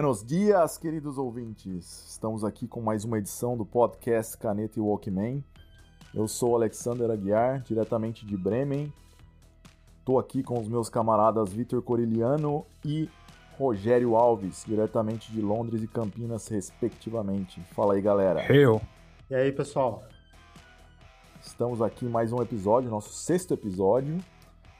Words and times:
Buenos 0.00 0.24
dias, 0.24 0.78
queridos 0.78 1.18
ouvintes. 1.18 2.06
Estamos 2.08 2.44
aqui 2.44 2.68
com 2.68 2.80
mais 2.80 3.04
uma 3.04 3.18
edição 3.18 3.56
do 3.56 3.66
podcast 3.66 4.38
Caneta 4.38 4.78
e 4.78 4.80
Walkman. 4.80 5.42
Eu 6.14 6.28
sou 6.28 6.54
Alexander 6.54 7.10
Aguiar, 7.10 7.62
diretamente 7.62 8.24
de 8.24 8.36
Bremen. 8.36 8.92
Estou 9.98 10.20
aqui 10.20 10.40
com 10.40 10.60
os 10.60 10.68
meus 10.68 10.88
camaradas 10.88 11.52
Vitor 11.52 11.82
Coriliano 11.82 12.64
e 12.84 13.10
Rogério 13.58 14.14
Alves, 14.14 14.62
diretamente 14.64 15.32
de 15.32 15.40
Londres 15.40 15.82
e 15.82 15.88
Campinas, 15.88 16.46
respectivamente. 16.46 17.60
Fala 17.72 17.94
aí, 17.94 18.00
galera. 18.00 18.46
Eu. 18.54 18.80
E 19.28 19.34
aí, 19.34 19.50
pessoal? 19.50 20.04
Estamos 21.42 21.82
aqui 21.82 22.06
em 22.06 22.08
mais 22.08 22.32
um 22.32 22.40
episódio, 22.40 22.88
nosso 22.88 23.12
sexto 23.12 23.52
episódio 23.52 24.20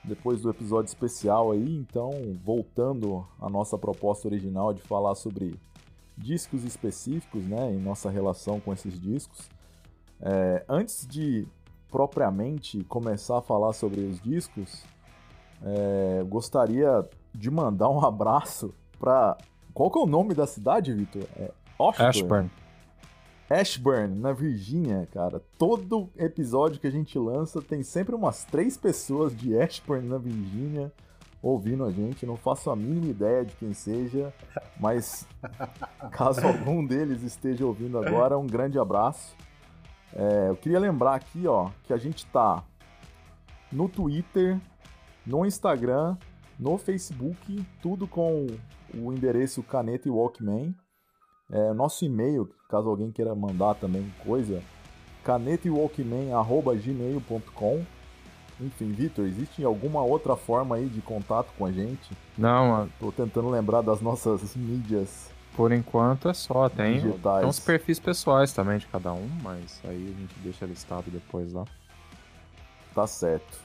depois 0.08 0.40
do 0.40 0.50
episódio 0.50 0.88
especial 0.88 1.52
aí, 1.52 1.76
então 1.76 2.10
voltando 2.44 3.26
à 3.40 3.48
nossa 3.48 3.78
proposta 3.78 4.26
original 4.26 4.72
de 4.72 4.80
falar 4.80 5.14
sobre 5.14 5.54
discos 6.16 6.64
específicos, 6.64 7.44
né, 7.44 7.70
em 7.70 7.78
nossa 7.78 8.10
relação 8.10 8.58
com 8.58 8.72
esses 8.72 9.00
discos. 9.00 9.48
É, 10.20 10.64
antes 10.68 11.06
de 11.06 11.46
propriamente 11.90 12.82
começar 12.84 13.38
a 13.38 13.42
falar 13.42 13.72
sobre 13.72 14.00
os 14.00 14.20
discos, 14.20 14.84
é, 15.62 16.24
gostaria 16.28 17.08
de 17.32 17.50
mandar 17.50 17.88
um 17.88 18.02
abraço 18.04 18.74
para 18.98 19.36
qual 19.72 19.90
que 19.90 19.98
é 19.98 20.02
o 20.02 20.06
nome 20.06 20.34
da 20.34 20.46
cidade, 20.46 20.92
Vitor? 20.92 21.22
É 21.36 21.52
Ashburn. 21.78 22.08
Ashburn. 22.08 22.50
Ashburn, 23.50 24.18
na 24.18 24.32
Virgínia, 24.32 25.08
cara. 25.10 25.42
Todo 25.56 26.10
episódio 26.16 26.78
que 26.78 26.86
a 26.86 26.90
gente 26.90 27.18
lança 27.18 27.62
tem 27.62 27.82
sempre 27.82 28.14
umas 28.14 28.44
três 28.44 28.76
pessoas 28.76 29.34
de 29.34 29.58
Ashburn, 29.58 30.06
na 30.06 30.18
Virgínia, 30.18 30.92
ouvindo 31.42 31.84
a 31.84 31.90
gente. 31.90 32.26
Não 32.26 32.36
faço 32.36 32.70
a 32.70 32.76
mínima 32.76 33.06
ideia 33.06 33.44
de 33.44 33.56
quem 33.56 33.72
seja, 33.72 34.32
mas 34.78 35.26
caso 36.12 36.46
algum 36.46 36.84
deles 36.84 37.22
esteja 37.22 37.64
ouvindo 37.64 37.98
agora, 37.98 38.38
um 38.38 38.46
grande 38.46 38.78
abraço. 38.78 39.34
É, 40.14 40.50
eu 40.50 40.56
queria 40.56 40.78
lembrar 40.78 41.14
aqui, 41.14 41.46
ó, 41.46 41.70
que 41.84 41.92
a 41.92 41.98
gente 41.98 42.26
tá 42.26 42.62
no 43.72 43.88
Twitter, 43.88 44.60
no 45.24 45.46
Instagram, 45.46 46.16
no 46.58 46.76
Facebook, 46.76 47.64
tudo 47.80 48.06
com 48.06 48.46
o 48.94 49.12
endereço 49.12 49.62
Caneta 49.62 50.08
e 50.08 50.10
Walkman. 50.10 50.74
É, 51.50 51.72
nosso 51.72 52.04
e-mail, 52.04 52.50
caso 52.68 52.86
alguém 52.88 53.10
queira 53.10 53.34
mandar 53.34 53.74
também 53.74 54.12
coisa, 54.24 54.62
canetewalkman.gmail.com 55.24 57.84
Enfim, 58.60 58.92
Vitor, 58.92 59.24
existe 59.24 59.64
alguma 59.64 60.02
outra 60.02 60.36
forma 60.36 60.76
aí 60.76 60.86
de 60.86 61.00
contato 61.00 61.50
com 61.56 61.64
a 61.64 61.72
gente? 61.72 62.14
Não, 62.36 62.68
mano. 62.68 62.92
Tô 63.00 63.10
tentando 63.10 63.48
lembrar 63.48 63.80
das 63.80 64.02
nossas 64.02 64.54
mídias. 64.54 65.30
Por 65.56 65.72
enquanto 65.72 66.28
é 66.28 66.34
só, 66.34 66.68
tem, 66.68 67.00
digitais. 67.00 67.40
tem 67.40 67.48
os 67.48 67.58
perfis 67.58 67.98
pessoais 67.98 68.52
também 68.52 68.78
de 68.78 68.86
cada 68.86 69.12
um, 69.12 69.28
mas 69.42 69.80
aí 69.84 70.14
a 70.14 70.20
gente 70.20 70.38
deixa 70.40 70.66
listado 70.66 71.10
depois 71.10 71.52
lá. 71.52 71.64
Tá 72.94 73.04
certo. 73.06 73.58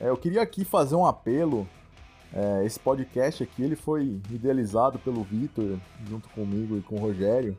É, 0.00 0.10
eu 0.10 0.16
queria 0.16 0.42
aqui 0.42 0.64
fazer 0.64 0.94
um 0.94 1.06
apelo 1.06 1.66
é, 2.32 2.64
esse 2.64 2.78
podcast 2.80 3.42
aqui 3.42 3.62
ele 3.62 3.76
foi 3.76 4.20
idealizado 4.30 4.98
pelo 4.98 5.22
Vitor, 5.22 5.78
junto 6.08 6.28
comigo 6.30 6.76
e 6.76 6.82
com 6.82 6.96
o 6.96 7.00
Rogério, 7.00 7.56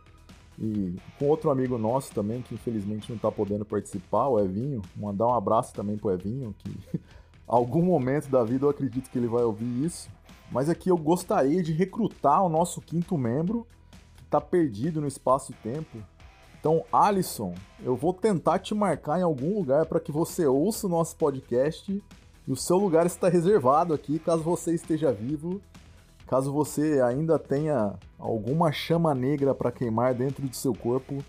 e 0.58 0.96
com 1.20 1.28
outro 1.28 1.50
amigo 1.50 1.78
nosso 1.78 2.14
também, 2.14 2.42
que 2.42 2.56
infelizmente 2.56 3.10
não 3.10 3.18
está 3.18 3.32
podendo 3.32 3.66
participar, 3.66 4.28
o 4.28 4.40
Evinho. 4.40 4.82
Mandar 4.96 5.28
um 5.28 5.34
abraço 5.34 5.74
também 5.74 5.98
pro 5.98 6.12
Evinho, 6.12 6.56
que 6.60 7.00
algum 7.48 7.82
momento 7.82 8.30
da 8.30 8.44
vida 8.44 8.66
eu 8.66 8.70
acredito 8.70 9.10
que 9.10 9.18
ele 9.18 9.28
vai 9.28 9.44
ouvir 9.44 9.86
isso. 9.86 10.10
Mas 10.52 10.70
aqui 10.70 10.90
eu 10.90 10.98
gostaria 10.98 11.62
de 11.62 11.74
recrutar 11.74 12.44
o 12.44 12.50
nosso 12.50 12.80
quinto 12.80 13.18
membro, 13.18 13.68
que 14.16 14.24
está 14.24 14.40
perdido 14.40 15.02
no 15.02 15.08
espaço-tempo. 15.08 15.98
Então, 16.60 16.84
Alisson, 16.92 17.54
eu 17.84 17.96
vou 17.96 18.14
tentar 18.14 18.60
te 18.60 18.74
marcar 18.74 19.20
em 19.20 19.24
algum 19.24 19.56
lugar 19.56 19.86
para 19.86 20.00
que 20.00 20.12
você 20.12 20.46
ouça 20.46 20.88
o 20.88 20.90
nosso 20.90 21.16
podcast 21.16 22.02
e 22.48 22.52
o 22.52 22.56
seu 22.56 22.78
lugar 22.78 23.06
está 23.06 23.28
reservado 23.28 23.94
aqui 23.94 24.20
caso 24.20 24.44
você 24.44 24.74
esteja 24.74 25.12
vivo. 25.12 25.62
Caso 26.28 26.52
você 26.52 27.02
ainda 27.02 27.38
tenha 27.38 27.94
alguma 28.18 28.72
chama 28.72 29.14
negra 29.14 29.54
para 29.54 29.72
queimar 29.72 30.14
dentro 30.14 30.48
de 30.48 30.58
seu 30.58 30.74
corpo, 30.74 31.24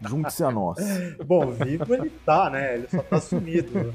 junte-se 0.00 0.42
a 0.42 0.50
nós. 0.50 0.78
Bom, 1.24 1.52
vivo 1.52 1.94
ele 1.94 2.10
tá, 2.26 2.50
né? 2.50 2.74
Ele 2.74 2.88
só 2.88 3.00
tá 3.02 3.20
sumido. 3.20 3.94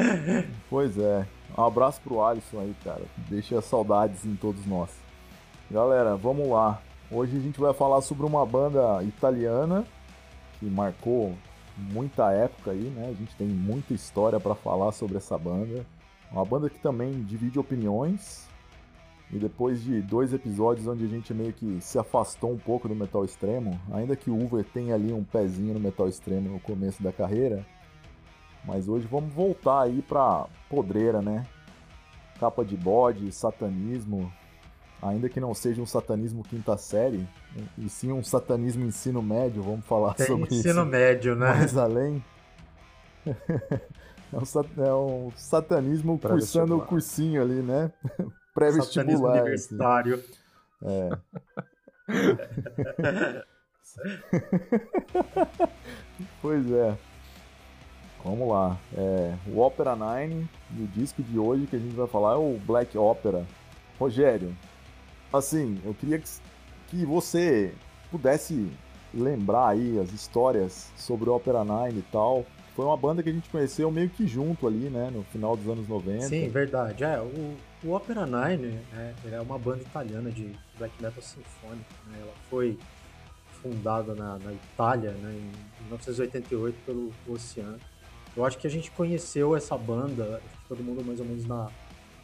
pois 0.70 0.96
é. 0.98 1.26
Um 1.56 1.64
abraço 1.64 2.00
pro 2.00 2.22
Alisson 2.22 2.60
aí, 2.60 2.74
cara. 2.82 3.02
Deixa 3.28 3.60
saudades 3.60 4.24
em 4.24 4.36
todos 4.36 4.64
nós. 4.64 4.90
Galera, 5.70 6.16
vamos 6.16 6.48
lá. 6.48 6.80
Hoje 7.10 7.36
a 7.36 7.40
gente 7.40 7.60
vai 7.60 7.74
falar 7.74 8.00
sobre 8.00 8.24
uma 8.24 8.44
banda 8.46 9.02
italiana 9.02 9.84
que 10.58 10.66
marcou 10.66 11.34
muita 11.78 12.32
época 12.32 12.72
aí, 12.72 12.90
né? 12.90 13.08
A 13.08 13.14
gente 13.14 13.34
tem 13.36 13.46
muita 13.46 13.94
história 13.94 14.40
para 14.40 14.54
falar 14.54 14.92
sobre 14.92 15.16
essa 15.16 15.38
banda. 15.38 15.86
Uma 16.30 16.44
banda 16.44 16.68
que 16.68 16.78
também 16.78 17.22
divide 17.22 17.58
opiniões. 17.58 18.46
E 19.30 19.38
depois 19.38 19.82
de 19.82 20.00
dois 20.00 20.32
episódios 20.32 20.86
onde 20.86 21.04
a 21.04 21.08
gente 21.08 21.34
meio 21.34 21.52
que 21.52 21.80
se 21.80 21.98
afastou 21.98 22.50
um 22.50 22.58
pouco 22.58 22.88
do 22.88 22.94
metal 22.94 23.24
extremo, 23.24 23.78
ainda 23.92 24.16
que 24.16 24.30
o 24.30 24.42
Uber 24.42 24.64
tenha 24.64 24.94
ali 24.94 25.12
um 25.12 25.22
pezinho 25.22 25.74
no 25.74 25.80
metal 25.80 26.08
extremo 26.08 26.48
no 26.48 26.58
começo 26.58 27.02
da 27.02 27.12
carreira, 27.12 27.64
mas 28.64 28.88
hoje 28.88 29.06
vamos 29.06 29.32
voltar 29.34 29.82
aí 29.82 30.00
pra 30.00 30.46
podreira, 30.70 31.20
né? 31.20 31.46
Capa 32.40 32.64
de 32.64 32.74
bode, 32.74 33.30
satanismo, 33.30 34.32
ainda 35.02 35.28
que 35.28 35.40
não 35.40 35.54
seja 35.54 35.80
um 35.80 35.86
satanismo 35.86 36.42
quinta 36.42 36.76
série, 36.76 37.26
e 37.76 37.88
sim 37.88 38.12
um 38.12 38.22
satanismo 38.22 38.84
ensino 38.84 39.22
médio, 39.22 39.62
vamos 39.62 39.86
falar 39.86 40.14
Tem 40.14 40.26
sobre 40.26 40.44
ensino 40.44 40.60
isso. 40.60 40.68
Ensino 40.68 40.86
médio, 40.86 41.34
né? 41.36 41.48
Mais 41.48 41.76
além. 41.76 42.24
é, 43.26 44.36
um 44.36 44.44
sat... 44.44 44.66
é 44.78 44.94
um 44.94 45.32
satanismo 45.36 46.18
cursando 46.18 46.76
o 46.76 46.84
cursinho 46.84 47.42
ali, 47.42 47.62
né? 47.62 47.92
Pré-vestibular. 48.54 49.32
Assim. 49.32 49.40
universitário. 49.40 50.14
Assim. 50.14 50.38
É. 50.84 51.10
pois 56.42 56.70
é. 56.72 56.96
Vamos 58.24 58.48
lá. 58.48 58.76
É, 58.96 59.34
o 59.46 59.60
Opera 59.60 59.94
9 59.94 60.48
e 60.76 60.82
o 60.82 60.86
disco 60.88 61.22
de 61.22 61.38
hoje 61.38 61.66
que 61.66 61.76
a 61.76 61.78
gente 61.78 61.94
vai 61.94 62.08
falar 62.08 62.32
é 62.32 62.36
o 62.36 62.58
Black 62.66 62.98
Opera. 62.98 63.46
Rogério, 63.98 64.54
assim, 65.32 65.80
eu 65.84 65.94
queria 65.94 66.18
que, 66.18 66.28
que 66.88 67.04
você 67.04 67.72
pudesse 68.10 68.70
lembrar 69.12 69.68
aí 69.68 69.98
as 69.98 70.12
histórias 70.12 70.90
sobre 70.96 71.28
o 71.28 71.34
Opera 71.34 71.64
9 71.64 71.98
e 71.98 72.02
tal. 72.12 72.44
Foi 72.74 72.84
uma 72.84 72.96
banda 72.96 73.22
que 73.22 73.28
a 73.28 73.32
gente 73.32 73.48
conheceu 73.48 73.90
meio 73.90 74.08
que 74.08 74.26
junto 74.26 74.66
ali, 74.66 74.88
né, 74.88 75.10
no 75.12 75.24
final 75.24 75.56
dos 75.56 75.68
anos 75.68 75.88
90. 75.88 76.26
Sim, 76.26 76.48
verdade. 76.48 77.02
É, 77.02 77.20
o, 77.20 77.56
o 77.84 77.92
Opera 77.92 78.24
9 78.24 78.56
né, 78.56 79.14
é 79.32 79.40
uma 79.40 79.58
banda 79.58 79.82
italiana 79.82 80.30
de 80.30 80.52
black 80.78 80.94
metal 81.02 81.22
sinfônico. 81.22 81.92
Né? 82.06 82.18
Ela 82.20 82.32
foi 82.48 82.78
fundada 83.60 84.14
na, 84.14 84.38
na 84.38 84.52
Itália 84.52 85.10
né, 85.12 85.32
em 85.32 85.82
1988 85.86 86.78
pelo 86.86 87.12
Oceano. 87.28 87.78
Eu 88.36 88.44
acho 88.44 88.56
que 88.58 88.66
a 88.68 88.70
gente 88.70 88.90
conheceu 88.92 89.56
essa 89.56 89.76
banda, 89.76 90.40
todo 90.68 90.82
mundo 90.84 91.04
mais 91.04 91.18
ou 91.18 91.26
menos 91.26 91.44
na, 91.44 91.68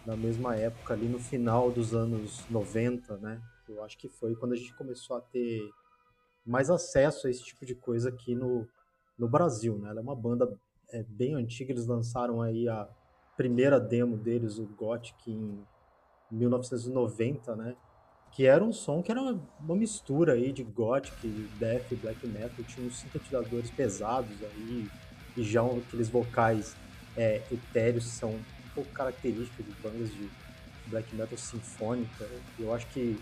na 0.06 0.16
mesma 0.16 0.56
época, 0.56 0.94
ali 0.94 1.08
no 1.08 1.18
final 1.18 1.70
dos 1.70 1.94
anos 1.94 2.44
90, 2.50 3.16
né? 3.18 3.40
Eu 3.68 3.82
acho 3.82 3.96
que 3.96 4.08
foi 4.08 4.34
quando 4.36 4.52
a 4.52 4.56
gente 4.56 4.74
começou 4.74 5.16
a 5.16 5.20
ter 5.20 5.70
mais 6.44 6.68
acesso 6.68 7.26
a 7.26 7.30
esse 7.30 7.42
tipo 7.42 7.64
de 7.64 7.74
coisa 7.74 8.10
aqui 8.10 8.34
no, 8.34 8.68
no 9.18 9.28
Brasil, 9.28 9.78
né? 9.78 9.90
Ela 9.90 10.00
é 10.00 10.02
uma 10.02 10.14
banda 10.14 10.52
é, 10.90 11.02
bem 11.02 11.34
antiga, 11.34 11.72
eles 11.72 11.86
lançaram 11.86 12.42
aí 12.42 12.68
a 12.68 12.88
primeira 13.36 13.80
demo 13.80 14.16
deles, 14.16 14.58
o 14.58 14.66
Gothic, 14.66 15.30
em 15.30 15.64
1990, 16.30 17.56
né? 17.56 17.76
Que 18.30 18.46
era 18.46 18.62
um 18.62 18.72
som 18.72 19.02
que 19.02 19.10
era 19.10 19.20
uma 19.60 19.76
mistura 19.76 20.34
aí 20.34 20.52
de 20.52 20.62
Gothic, 20.62 21.26
Death 21.58 21.94
Black 22.02 22.26
Metal, 22.26 22.64
tinha 22.64 22.86
uns 22.86 22.98
sintetizadores 22.98 23.70
pesados 23.70 24.36
aí, 24.42 24.88
e 25.36 25.42
já 25.42 25.64
aqueles 25.64 26.08
vocais 26.08 26.76
é, 27.16 27.42
etéreos 27.50 28.06
são 28.06 28.38
pouco 28.74 28.90
característica 28.90 29.62
de 29.62 29.70
bandas 29.82 30.10
de 30.10 30.28
black 30.86 31.14
metal 31.14 31.38
sinfônica. 31.38 32.26
Eu 32.58 32.74
acho 32.74 32.86
que 32.88 33.18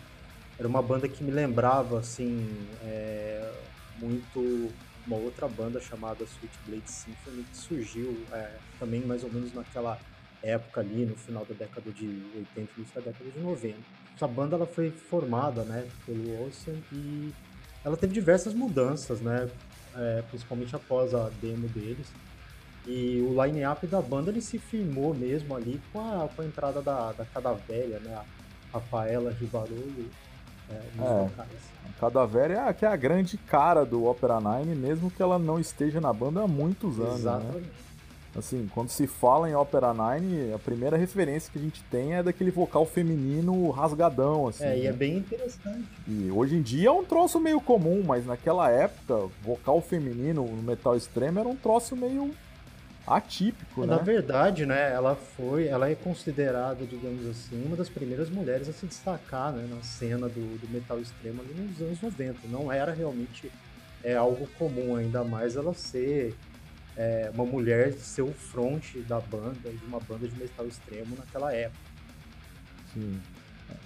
era 0.58 0.68
uma 0.68 0.82
banda 0.82 1.08
que 1.08 1.22
me 1.22 1.30
lembrava 1.30 1.98
assim 1.98 2.48
é, 2.82 3.52
muito 3.98 4.70
uma 5.06 5.16
outra 5.16 5.48
banda 5.48 5.80
chamada 5.80 6.24
Switchblade 6.26 6.88
Symphony 6.88 7.42
que 7.44 7.56
surgiu 7.56 8.16
é, 8.32 8.56
também 8.78 9.00
mais 9.00 9.24
ou 9.24 9.32
menos 9.32 9.52
naquela 9.52 9.98
época 10.42 10.80
ali 10.80 11.04
no 11.04 11.16
final 11.16 11.44
da 11.44 11.54
década 11.54 11.90
de 11.90 12.22
80 12.56 12.72
início 12.76 12.94
da 12.94 13.10
década 13.10 13.30
de 13.30 13.40
90. 13.40 13.76
Essa 14.14 14.28
banda 14.28 14.56
ela 14.56 14.66
foi 14.66 14.90
formada 14.90 15.64
né 15.64 15.88
pelo 16.06 16.46
Ocean 16.46 16.76
e 16.92 17.32
ela 17.84 17.96
teve 17.96 18.12
diversas 18.12 18.54
mudanças 18.54 19.20
né 19.20 19.48
é, 19.96 20.22
principalmente 20.30 20.74
após 20.74 21.14
a 21.14 21.28
demo 21.40 21.68
deles 21.68 22.06
e 22.86 23.20
o 23.20 23.44
line-up 23.44 23.86
da 23.86 24.02
banda 24.02 24.30
ele 24.30 24.40
se 24.40 24.58
firmou 24.58 25.14
mesmo 25.14 25.54
ali 25.54 25.80
com 25.92 26.00
a, 26.00 26.28
com 26.28 26.42
a 26.42 26.44
entrada 26.44 26.82
da, 26.82 27.12
da 27.12 27.24
Cadavelha, 27.24 28.00
né? 28.00 28.14
A 28.14 28.24
Rafaela 28.78 29.30
Ribarolo, 29.32 30.10
é, 30.70 31.02
é. 31.02 31.28
A 31.38 32.00
Cadavera 32.00 32.54
é 32.54 32.68
a, 32.68 32.72
que 32.72 32.84
é 32.84 32.88
a 32.88 32.96
grande 32.96 33.36
cara 33.36 33.84
do 33.84 34.06
Opera 34.06 34.38
Nine, 34.40 34.74
mesmo 34.74 35.10
que 35.10 35.22
ela 35.22 35.38
não 35.38 35.58
esteja 35.58 36.00
na 36.00 36.12
banda 36.12 36.42
há 36.42 36.48
muitos 36.48 36.98
anos. 36.98 37.12
Né? 37.12 37.18
Exatamente. 37.20 37.66
Né? 37.66 37.72
Assim, 38.34 38.66
quando 38.72 38.88
se 38.88 39.06
fala 39.06 39.50
em 39.50 39.54
Opera 39.54 39.92
Nine, 39.92 40.54
a 40.54 40.58
primeira 40.58 40.96
referência 40.96 41.52
que 41.52 41.58
a 41.58 41.62
gente 41.62 41.82
tem 41.90 42.14
é 42.14 42.22
daquele 42.22 42.50
vocal 42.50 42.86
feminino 42.86 43.70
rasgadão, 43.70 44.48
assim. 44.48 44.64
É, 44.64 44.68
né? 44.68 44.78
e 44.78 44.86
é 44.86 44.92
bem 44.92 45.18
interessante. 45.18 45.86
E 46.08 46.30
hoje 46.30 46.56
em 46.56 46.62
dia 46.62 46.88
é 46.88 46.92
um 46.92 47.04
troço 47.04 47.38
meio 47.38 47.60
comum, 47.60 48.02
mas 48.04 48.24
naquela 48.24 48.70
época, 48.70 49.28
vocal 49.42 49.82
feminino 49.82 50.46
no 50.46 50.62
metal 50.62 50.96
extremo 50.96 51.40
era 51.40 51.48
um 51.48 51.56
troço 51.56 51.94
meio 51.94 52.30
atípico, 53.06 53.82
né? 53.82 53.96
Na 53.96 53.98
verdade, 53.98 54.64
né, 54.64 54.92
ela 54.92 55.14
foi, 55.14 55.66
ela 55.66 55.90
é 55.90 55.94
considerada, 55.94 56.84
digamos 56.86 57.26
assim, 57.26 57.64
uma 57.64 57.76
das 57.76 57.88
primeiras 57.88 58.30
mulheres 58.30 58.68
a 58.68 58.72
se 58.72 58.86
destacar, 58.86 59.52
né, 59.52 59.66
na 59.68 59.82
cena 59.82 60.28
do, 60.28 60.58
do 60.58 60.68
metal 60.72 61.00
extremo 61.00 61.42
ali 61.42 61.54
nos 61.54 61.80
anos 61.80 62.00
90. 62.00 62.38
Não 62.48 62.70
era 62.70 62.92
realmente 62.92 63.50
é 64.04 64.14
algo 64.16 64.48
comum, 64.58 64.96
ainda 64.96 65.22
mais 65.22 65.56
ela 65.56 65.72
ser 65.74 66.34
é, 66.96 67.30
uma 67.32 67.44
mulher 67.44 67.92
ser 67.92 68.22
o 68.22 68.32
front 68.32 68.96
da 69.08 69.20
banda, 69.20 69.70
de 69.70 69.84
uma 69.86 70.00
banda 70.00 70.26
de 70.26 70.36
metal 70.36 70.66
extremo 70.66 71.16
naquela 71.16 71.52
época. 71.54 71.78
Sim. 72.92 73.20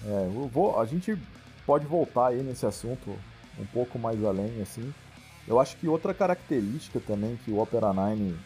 É, 0.05 0.29
vou, 0.51 0.81
a 0.81 0.85
gente 0.85 1.17
pode 1.65 1.87
voltar 1.87 2.29
aí 2.29 2.43
nesse 2.43 2.67
assunto 2.67 3.17
um 3.59 3.67
pouco 3.67 3.99
mais 3.99 4.23
além, 4.25 4.61
assim. 4.61 4.93
Eu 5.47 5.61
acho 5.61 5.77
que 5.77 5.87
outra 5.87 6.13
característica 6.13 7.01
também 7.01 7.39
que 7.45 7.51
o 7.51 7.59
Opera 7.59 7.93
Nine 7.93 8.37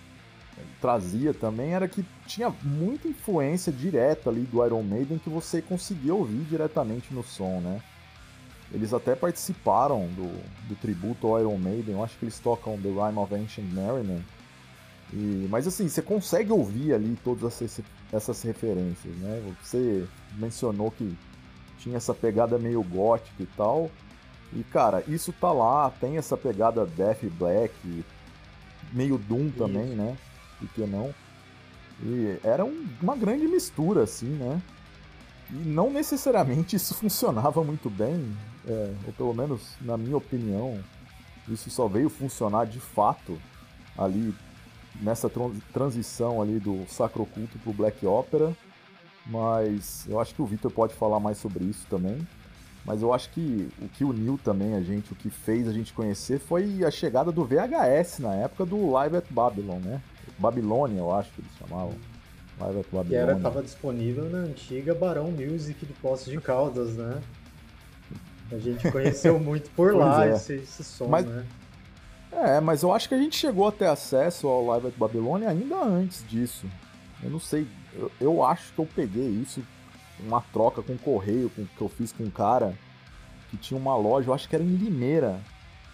trazia 0.81 1.33
também 1.35 1.75
era 1.75 1.89
que 1.89 2.05
tinha 2.27 2.55
muita 2.62 3.09
influência 3.09 3.73
direta 3.73 4.31
ali 4.31 4.43
do 4.43 4.65
Iron 4.65 4.83
Maiden 4.83 5.19
que 5.19 5.31
você 5.31 5.61
conseguia 5.61 6.15
ouvir 6.15 6.45
diretamente 6.45 7.12
no 7.12 7.23
som, 7.23 7.61
né? 7.61 7.81
Eles 8.73 8.95
até 8.95 9.17
participaram 9.17 10.07
do, 10.09 10.29
do 10.69 10.77
tributo 10.77 11.27
ao 11.27 11.41
Iron 11.41 11.59
Maiden, 11.59 11.95
eu 11.95 12.05
acho 12.05 12.17
que 12.19 12.25
eles 12.25 12.39
tocam 12.39 12.79
The 12.81 12.89
Rime 12.89 13.19
of 13.19 13.35
Ancient 13.35 13.73
Mariner, 13.73 14.21
e, 15.12 15.49
mas 15.51 15.67
assim, 15.67 15.89
você 15.89 16.03
consegue 16.03 16.53
ouvir 16.53 16.95
ali 16.95 17.19
todas 17.25 17.61
essas, 17.61 17.81
essas 18.13 18.43
referências, 18.43 19.15
né? 19.17 19.43
Você 19.61 20.06
mencionou 20.37 20.91
que 20.91 21.17
tinha 21.79 21.97
essa 21.97 22.15
pegada 22.15 22.59
meio 22.59 22.83
gótica 22.83 23.43
e 23.43 23.47
tal. 23.47 23.91
E 24.53 24.63
cara, 24.65 25.03
isso 25.09 25.33
tá 25.33 25.53
lá, 25.53 25.91
tem 26.01 26.17
essa 26.17 26.37
pegada 26.37 26.87
Death 26.87 27.25
Black, 27.39 28.05
meio 28.93 29.19
Doom 29.19 29.51
também, 29.51 29.87
né? 29.87 30.17
Por 30.61 30.69
que 30.69 30.83
não? 30.83 31.12
E 32.03 32.39
era 32.45 32.65
um, 32.65 32.87
uma 33.03 33.17
grande 33.17 33.49
mistura, 33.49 34.05
assim, 34.05 34.29
né? 34.29 34.62
E 35.51 35.55
não 35.55 35.91
necessariamente 35.91 36.77
isso 36.77 36.95
funcionava 36.95 37.65
muito 37.65 37.91
bem, 37.91 38.37
é, 38.67 38.95
ou 39.07 39.12
pelo 39.12 39.35
menos 39.35 39.77
na 39.81 39.97
minha 39.97 40.17
opinião, 40.17 40.79
isso 41.49 41.69
só 41.71 41.89
veio 41.89 42.09
funcionar 42.09 42.67
de 42.67 42.79
fato 42.79 43.37
ali 43.99 44.35
nessa 45.01 45.31
transição 45.73 46.41
ali 46.41 46.61
do 46.61 46.85
Sacro 46.89 47.27
Culto 47.27 47.59
pro 47.59 47.73
Black 47.73 48.05
Opera, 48.06 48.55
mas 49.27 50.06
eu 50.09 50.21
acho 50.21 50.35
que 50.35 50.43
o 50.43 50.47
Victor 50.47 50.71
pode 50.71 50.95
falar 50.95 51.19
mais 51.19 51.39
sobre 51.39 51.65
isso 51.65 51.87
também. 51.89 52.19
Mas 52.85 53.03
eu 53.03 53.13
acho 53.13 53.31
que 53.31 53.69
o 53.81 53.89
que 53.89 54.05
uniu 54.05 54.39
também 54.43 54.75
a 54.75 54.81
gente, 54.81 55.13
o 55.13 55.15
que 55.15 55.29
fez 55.29 55.69
a 55.69 55.73
gente 55.73 55.93
conhecer 55.93 56.39
foi 56.39 56.83
a 56.85 56.91
chegada 56.91 57.31
do 57.31 57.45
VHS 57.45 58.21
na 58.21 58.35
época 58.35 58.65
do 58.65 58.91
Live 58.91 59.17
at 59.17 59.27
Babylon, 59.31 59.79
né? 59.81 60.01
Babilônia, 60.41 60.99
eu 60.99 61.13
acho 61.13 61.31
que 61.33 61.41
eles 61.41 61.53
chamavam. 61.59 61.95
Live 62.59 62.81
at 62.81 62.87
Babylon. 62.93 63.09
Que 63.09 63.15
era, 63.15 63.37
tava 63.41 63.63
disponível 63.63 64.29
na 64.29 64.39
antiga 64.39 64.95
Barão 64.95 65.31
Music 65.31 65.87
de 65.87 65.93
Poços 65.95 66.31
de 66.31 66.39
Caldas, 66.41 66.95
né? 66.95 67.21
A 68.53 68.59
gente 68.59 68.91
conheceu 68.91 69.39
muito 69.41 69.71
por 69.71 69.95
lá 69.95 70.27
é. 70.27 70.33
esse, 70.33 70.55
esse 70.55 70.85
som, 70.85 71.07
Mas, 71.07 71.25
né? 71.25 71.47
É, 72.33 72.61
mas 72.61 72.83
eu 72.83 72.93
acho 72.93 73.09
que 73.09 73.15
a 73.15 73.19
gente 73.19 73.37
chegou 73.37 73.67
a 73.67 73.73
ter 73.73 73.87
acesso 73.87 74.47
ao 74.47 74.65
Live 74.67 74.89
at 74.89 74.95
Babylon 74.97 75.49
ainda 75.49 75.83
antes 75.83 76.25
disso. 76.29 76.67
Eu 77.23 77.31
não 77.31 77.41
sei, 77.41 77.67
eu, 77.95 78.11
eu 78.21 78.45
acho 78.45 78.73
que 78.73 78.79
eu 78.79 78.87
peguei 78.87 79.27
isso, 79.27 79.63
uma 80.21 80.41
troca 80.41 80.81
com 80.81 80.93
o 80.93 80.99
correio 80.99 81.51
com, 81.51 81.65
que 81.65 81.81
eu 81.81 81.89
fiz 81.89 82.13
com 82.13 82.25
um 82.25 82.31
cara 82.31 82.75
que 83.51 83.57
tinha 83.57 83.79
uma 83.79 83.97
loja, 83.97 84.29
eu 84.29 84.35
acho 84.35 84.49
que 84.49 84.55
era 84.55 84.63
em 84.63 84.77
Limeira, 84.77 85.41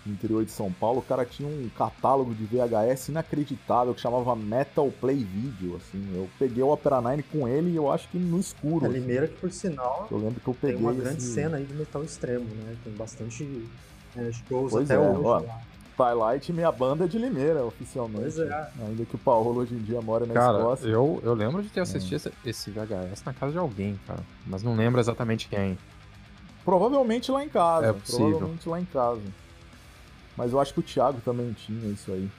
no 0.06 0.14
interior 0.14 0.44
de 0.44 0.50
São 0.50 0.72
Paulo. 0.72 1.00
O 1.00 1.02
cara 1.02 1.24
tinha 1.24 1.48
um 1.48 1.68
catálogo 1.76 2.34
de 2.34 2.44
VHS 2.44 3.08
inacreditável 3.08 3.94
que 3.94 4.00
chamava 4.00 4.34
Metal 4.36 4.90
Play 5.00 5.16
Video, 5.16 5.76
assim. 5.76 6.02
Eu 6.14 6.28
peguei 6.38 6.62
o 6.62 6.68
Opera 6.72 7.00
Nine 7.00 7.22
com 7.22 7.46
ele 7.48 7.70
e 7.70 7.76
eu 7.76 7.90
acho 7.90 8.08
que 8.08 8.18
no 8.18 8.38
escuro. 8.38 8.84
É 8.84 8.88
assim. 8.88 8.98
Limeira 8.98 9.28
que, 9.28 9.36
por 9.38 9.50
sinal, 9.50 10.06
eu 10.10 10.18
lembro 10.18 10.40
que 10.40 10.48
eu 10.48 10.54
peguei 10.54 10.76
tem 10.76 10.84
uma 10.84 10.94
grande 10.94 11.18
esse... 11.18 11.34
cena 11.34 11.56
aí 11.56 11.64
de 11.64 11.74
metal 11.74 12.02
extremo, 12.02 12.44
né? 12.44 12.76
Tem 12.84 12.92
bastante 12.94 13.68
é, 14.16 14.30
shows 14.32 14.72
pois 14.72 14.90
até 14.90 14.94
é, 14.94 14.98
hoje. 14.98 15.24
Ó, 15.24 15.42
Twilight, 15.96 16.52
minha 16.52 16.70
banda 16.70 17.08
de 17.08 17.18
Limeira, 17.18 17.64
oficialmente. 17.64 18.20
Pois 18.20 18.38
é. 18.38 18.70
Ainda 18.86 19.04
que 19.04 19.14
o 19.14 19.18
Paulo 19.18 19.60
hoje 19.60 19.74
em 19.74 19.78
dia 19.78 20.00
mora 20.02 20.26
na 20.26 20.34
cara, 20.34 20.58
Escócia. 20.58 20.88
Eu, 20.88 21.20
eu 21.24 21.32
lembro 21.32 21.62
de 21.62 21.70
ter 21.70 21.80
assistido 21.80 22.28
é. 22.28 22.50
esse 22.50 22.70
VHS 22.70 23.24
na 23.24 23.32
casa 23.32 23.52
de 23.52 23.58
alguém, 23.58 23.98
cara. 24.06 24.20
Mas 24.46 24.62
não 24.62 24.76
lembro 24.76 25.00
exatamente 25.00 25.48
quem. 25.48 25.78
Provavelmente 26.64 27.30
lá 27.30 27.42
em 27.42 27.48
casa. 27.48 27.86
É 27.86 27.92
possível. 27.92 28.28
Provavelmente 28.28 28.68
lá 28.68 28.80
em 28.80 28.84
casa. 28.84 29.22
Mas 30.36 30.52
eu 30.52 30.60
acho 30.60 30.74
que 30.74 30.80
o 30.80 30.82
Thiago 30.82 31.20
também 31.24 31.52
tinha 31.52 31.90
isso 31.90 32.12
aí. 32.12 32.30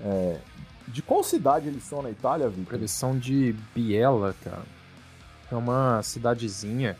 É... 0.00 0.40
De 0.86 1.02
qual 1.02 1.22
cidade 1.22 1.68
eles 1.68 1.84
são 1.84 2.00
na 2.00 2.10
Itália, 2.10 2.48
Victor? 2.48 2.78
Eles 2.78 2.90
são 2.90 3.18
de 3.18 3.54
Biella, 3.74 4.34
cara. 4.42 4.62
É 5.50 5.54
uma 5.54 6.02
cidadezinha 6.02 6.96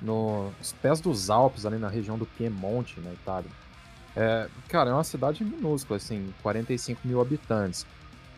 nos 0.00 0.72
pés 0.82 1.00
dos 1.00 1.30
Alpes, 1.30 1.64
ali 1.64 1.78
na 1.78 1.88
região 1.88 2.18
do 2.18 2.26
Piemonte, 2.26 3.00
na 3.00 3.12
Itália. 3.12 3.50
É, 4.16 4.48
cara, 4.68 4.90
é 4.90 4.92
uma 4.92 5.04
cidade 5.04 5.44
minúscula, 5.44 5.96
assim, 5.96 6.32
45 6.42 7.00
mil 7.06 7.20
habitantes. 7.20 7.86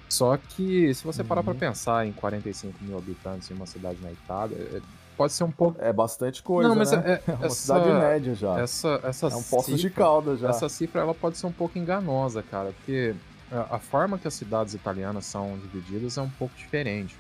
Só 0.09 0.37
que, 0.37 0.93
se 0.95 1.05
você 1.05 1.25
parar 1.25 1.41
uhum. 1.41 1.47
pra 1.47 1.55
pensar 1.55 2.07
em 2.07 2.13
45 2.13 2.85
mil 2.85 2.99
habitantes 2.99 3.51
em 3.51 3.55
uma 3.55 3.67
cidade 3.67 3.99
na 4.03 4.13
Itália, 4.13 4.57
é, 4.57 4.81
pode 5.17 5.33
ser 5.33 5.45
um 5.45 5.51
pouco. 5.51 5.81
É 5.81 5.93
bastante 5.93 6.43
coisa. 6.43 6.69
Não, 6.69 6.77
mas 6.77 6.93
né? 6.93 7.03
é, 7.05 7.13
é, 7.13 7.23
é 7.33 7.35
uma 7.35 7.47
essa, 7.47 7.55
cidade 7.55 7.91
média 7.91 8.35
já. 8.35 8.61
Essa, 8.61 9.01
essa 9.03 9.27
é 9.27 9.37
um 9.37 9.43
poço 9.43 9.77
de 9.77 9.91
calda 9.91 10.37
já. 10.37 10.51
Essa 10.51 10.69
cifra 10.69 11.01
ela 11.01 11.15
pode 11.15 11.39
ser 11.39 11.47
um 11.47 11.53
pouco 11.53 11.79
enganosa, 11.79 12.43
cara, 12.43 12.73
porque 12.73 13.15
a, 13.51 13.77
a 13.77 13.79
forma 13.79 14.19
que 14.19 14.27
as 14.27 14.35
cidades 14.35 14.75
italianas 14.75 15.27
são 15.27 15.59
divididas 15.59 16.19
é 16.19 16.23
um 16.23 16.31
pouco 16.31 16.55
diferente. 16.57 17.17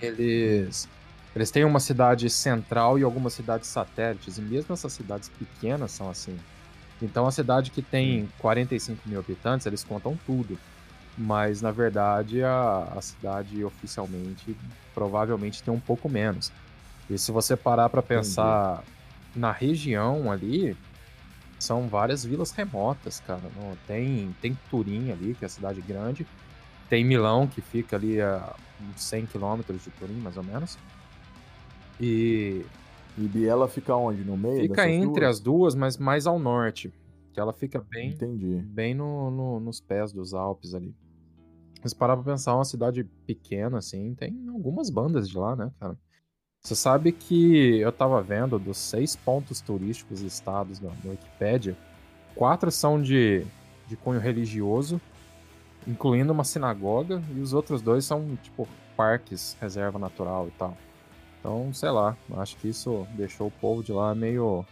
Eles. 0.00 0.88
Eles 1.34 1.50
têm 1.50 1.64
uma 1.64 1.80
cidade 1.80 2.28
central 2.28 2.98
e 2.98 3.02
algumas 3.02 3.32
cidades 3.32 3.66
satélites, 3.66 4.36
e 4.36 4.42
mesmo 4.42 4.74
essas 4.74 4.92
cidades 4.92 5.30
pequenas 5.30 5.90
são 5.90 6.10
assim. 6.10 6.38
Então 7.00 7.26
a 7.26 7.32
cidade 7.32 7.70
que 7.70 7.82
tem 7.82 8.28
45 8.38 9.08
mil 9.08 9.18
habitantes, 9.18 9.66
eles 9.66 9.82
contam 9.82 10.18
tudo. 10.26 10.58
Mas 11.16 11.60
na 11.60 11.70
verdade 11.70 12.42
a, 12.42 12.92
a 12.96 13.02
cidade 13.02 13.64
oficialmente 13.64 14.56
provavelmente 14.94 15.62
tem 15.62 15.72
um 15.72 15.80
pouco 15.80 16.08
menos. 16.08 16.52
E 17.12 17.18
se 17.18 17.30
você 17.30 17.56
parar 17.56 17.88
para 17.88 18.02
pensar 18.02 18.82
Entendi. 18.82 19.38
na 19.38 19.52
região 19.52 20.32
ali, 20.32 20.76
são 21.58 21.88
várias 21.88 22.24
vilas 22.24 22.50
remotas, 22.52 23.20
cara. 23.20 23.42
Não, 23.56 23.76
tem, 23.86 24.34
tem 24.40 24.58
Turim 24.70 25.10
ali, 25.10 25.34
que 25.34 25.44
é 25.44 25.46
a 25.46 25.50
cidade 25.50 25.80
grande. 25.80 26.26
Tem 26.88 27.04
Milão, 27.04 27.46
que 27.46 27.60
fica 27.60 27.96
ali 27.96 28.20
a 28.20 28.54
uns 28.80 29.02
100 29.02 29.26
quilômetros 29.26 29.82
de 29.84 29.90
Turim, 29.90 30.14
mais 30.14 30.36
ou 30.36 30.42
menos. 30.42 30.78
E 32.00 32.64
e 33.16 33.28
Biela 33.28 33.68
fica 33.68 33.94
onde? 33.94 34.24
No 34.24 34.36
meio? 34.36 34.62
Fica 34.62 34.88
entre 34.88 35.20
duas? 35.20 35.36
as 35.36 35.40
duas, 35.40 35.74
mas 35.74 35.98
mais 35.98 36.26
ao 36.26 36.38
norte. 36.38 36.92
Que 37.32 37.40
ela 37.40 37.52
fica 37.52 37.80
bem, 37.90 38.10
Entendi. 38.10 38.56
bem 38.62 38.94
no, 38.94 39.30
no, 39.30 39.60
nos 39.60 39.80
pés 39.80 40.12
dos 40.12 40.34
Alpes 40.34 40.74
ali. 40.74 40.94
Se 41.84 41.94
parar 41.96 42.16
pra 42.16 42.32
pensar, 42.32 42.54
uma 42.54 42.64
cidade 42.64 43.04
pequena, 43.26 43.78
assim, 43.78 44.14
tem 44.14 44.48
algumas 44.48 44.88
bandas 44.88 45.28
de 45.28 45.36
lá, 45.36 45.56
né, 45.56 45.70
cara? 45.80 45.98
Você 46.64 46.76
sabe 46.76 47.10
que 47.10 47.80
eu 47.80 47.90
tava 47.90 48.22
vendo 48.22 48.56
dos 48.56 48.78
seis 48.78 49.16
pontos 49.16 49.60
turísticos 49.60 50.20
listados 50.20 50.78
na, 50.78 50.90
na 51.02 51.10
Wikipedia, 51.10 51.76
quatro 52.36 52.70
são 52.70 53.02
de, 53.02 53.44
de 53.88 53.96
cunho 53.96 54.20
religioso, 54.20 55.00
incluindo 55.88 56.32
uma 56.32 56.44
sinagoga, 56.44 57.20
e 57.34 57.40
os 57.40 57.52
outros 57.52 57.82
dois 57.82 58.04
são, 58.04 58.38
tipo, 58.44 58.68
parques, 58.96 59.56
reserva 59.60 59.98
natural 59.98 60.46
e 60.46 60.50
tal. 60.52 60.76
Então, 61.40 61.74
sei 61.74 61.90
lá, 61.90 62.16
acho 62.34 62.56
que 62.58 62.68
isso 62.68 63.08
deixou 63.16 63.48
o 63.48 63.52
povo 63.60 63.82
de 63.82 63.92
lá 63.92 64.14
meio. 64.14 64.64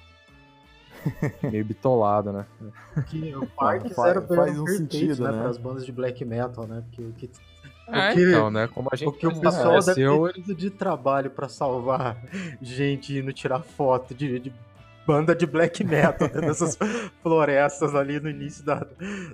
meio 1.42 1.64
bitolado, 1.64 2.32
né? 2.32 2.46
Que 3.08 3.34
o 3.34 3.48
Parks 3.48 3.96
faz, 3.96 4.10
era 4.10 4.22
faz 4.22 4.56
um 4.56 4.66
sentido, 4.66 5.24
né? 5.24 5.32
né? 5.32 5.38
Para 5.38 5.50
as 5.50 5.58
bandas 5.58 5.84
de 5.84 5.90
black 5.90 6.24
metal, 6.24 6.68
né? 6.68 6.84
Porque 6.86 7.02
o 7.02 7.12
que. 7.14 7.28
É, 7.92 8.12
então, 8.14 8.50
né? 8.50 8.68
Como 8.68 8.88
a 8.92 8.96
gente 8.96 9.10
Porque 9.10 9.26
o 9.26 9.40
pessoal 9.40 9.80
conheceu, 9.80 10.26
deve 10.26 10.42
ter 10.42 10.54
de 10.54 10.70
trabalho 10.70 11.30
para 11.30 11.48
salvar 11.48 12.16
gente 12.60 13.18
indo 13.18 13.32
tirar 13.32 13.60
foto 13.60 14.14
de, 14.14 14.38
de 14.38 14.52
banda 15.06 15.34
de 15.34 15.46
black 15.46 15.82
metal 15.82 16.28
nessas 16.40 16.78
florestas 17.22 17.94
ali 17.94 18.20
no 18.20 18.30
início 18.30 18.64
da, 18.64 18.86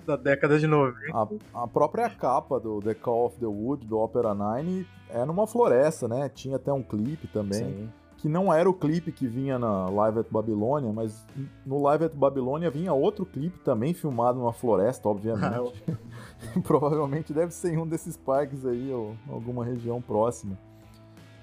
da 0.07 0.17
década 0.17 0.59
de 0.59 0.67
90. 0.67 0.97
A, 1.15 1.63
a, 1.63 1.67
própria 1.69 2.09
capa 2.09 2.59
do 2.59 2.81
The 2.81 2.95
Call 2.95 3.27
of 3.27 3.39
the 3.39 3.47
Wood, 3.47 3.87
do 3.87 3.99
Opera 3.99 4.35
Nine, 4.35 4.87
é 5.11 5.25
numa 5.25 5.47
floresta, 5.47 6.09
né? 6.09 6.31
Tinha 6.35 6.57
até 6.57 6.73
um 6.73 6.83
clipe 6.83 7.27
também. 7.29 7.65
Sim. 7.65 7.89
Que 8.27 8.29
não 8.29 8.53
era 8.53 8.69
o 8.69 8.75
clipe 8.75 9.13
que 9.13 9.25
vinha 9.25 9.57
na 9.57 9.89
Live 9.89 10.19
at 10.19 10.27
Babilônia, 10.29 10.93
mas 10.93 11.25
no 11.65 11.81
Live 11.81 12.07
at 12.07 12.13
Babilônia 12.13 12.69
vinha 12.69 12.93
outro 12.93 13.25
clipe 13.25 13.61
também 13.61 13.95
filmado 13.95 14.37
numa 14.41 14.53
floresta, 14.53 15.09
obviamente. 15.09 15.81
Provavelmente 16.67 17.33
deve 17.33 17.55
ser 17.55 17.75
em 17.75 17.79
um 17.79 17.87
desses 17.87 18.17
parques 18.17 18.67
aí, 18.67 18.93
ou 18.93 19.15
alguma 19.31 19.65
região 19.65 20.03
próxima. 20.03 20.59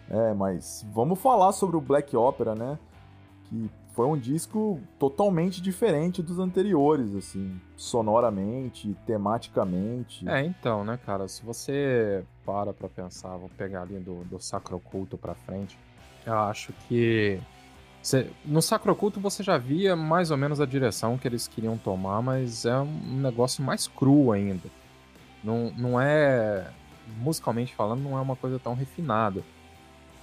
É, 0.09 0.33
mas 0.33 0.85
vamos 0.93 1.19
falar 1.19 1.53
sobre 1.53 1.77
o 1.77 1.81
Black 1.81 2.17
Opera, 2.17 2.53
né? 2.53 2.77
Que 3.45 3.71
foi 3.93 4.05
um 4.05 4.17
disco 4.17 4.77
totalmente 4.99 5.61
diferente 5.61 6.21
dos 6.21 6.37
anteriores, 6.37 7.15
assim, 7.15 7.61
sonoramente, 7.77 8.93
tematicamente. 9.05 10.27
É, 10.27 10.43
então, 10.43 10.83
né, 10.83 10.99
cara, 11.05 11.29
se 11.29 11.45
você 11.45 12.25
para 12.45 12.73
pra 12.73 12.89
pensar, 12.89 13.37
vou 13.37 13.49
pegar 13.57 13.83
ali 13.83 13.99
do, 13.99 14.25
do 14.25 14.37
Sacro 14.37 14.81
Culto 14.81 15.17
pra 15.17 15.33
frente, 15.33 15.77
eu 16.25 16.37
acho 16.39 16.73
que 16.87 17.39
no 18.43 18.61
Sacroculto 18.61 19.19
você 19.19 19.41
já 19.41 19.57
via 19.57 19.95
mais 19.95 20.29
ou 20.29 20.37
menos 20.37 20.59
a 20.59 20.65
direção 20.65 21.17
que 21.17 21.27
eles 21.27 21.47
queriam 21.47 21.77
tomar, 21.77 22.21
mas 22.21 22.65
é 22.65 22.77
um 22.77 23.21
negócio 23.21 23.63
mais 23.63 23.87
cru 23.87 24.31
ainda. 24.31 24.69
Não, 25.43 25.71
não 25.71 26.01
é. 26.01 26.69
Musicalmente 27.17 27.75
falando, 27.75 28.01
não 28.01 28.17
é 28.17 28.21
uma 28.21 28.35
coisa 28.35 28.59
tão 28.59 28.73
refinada. 28.73 29.39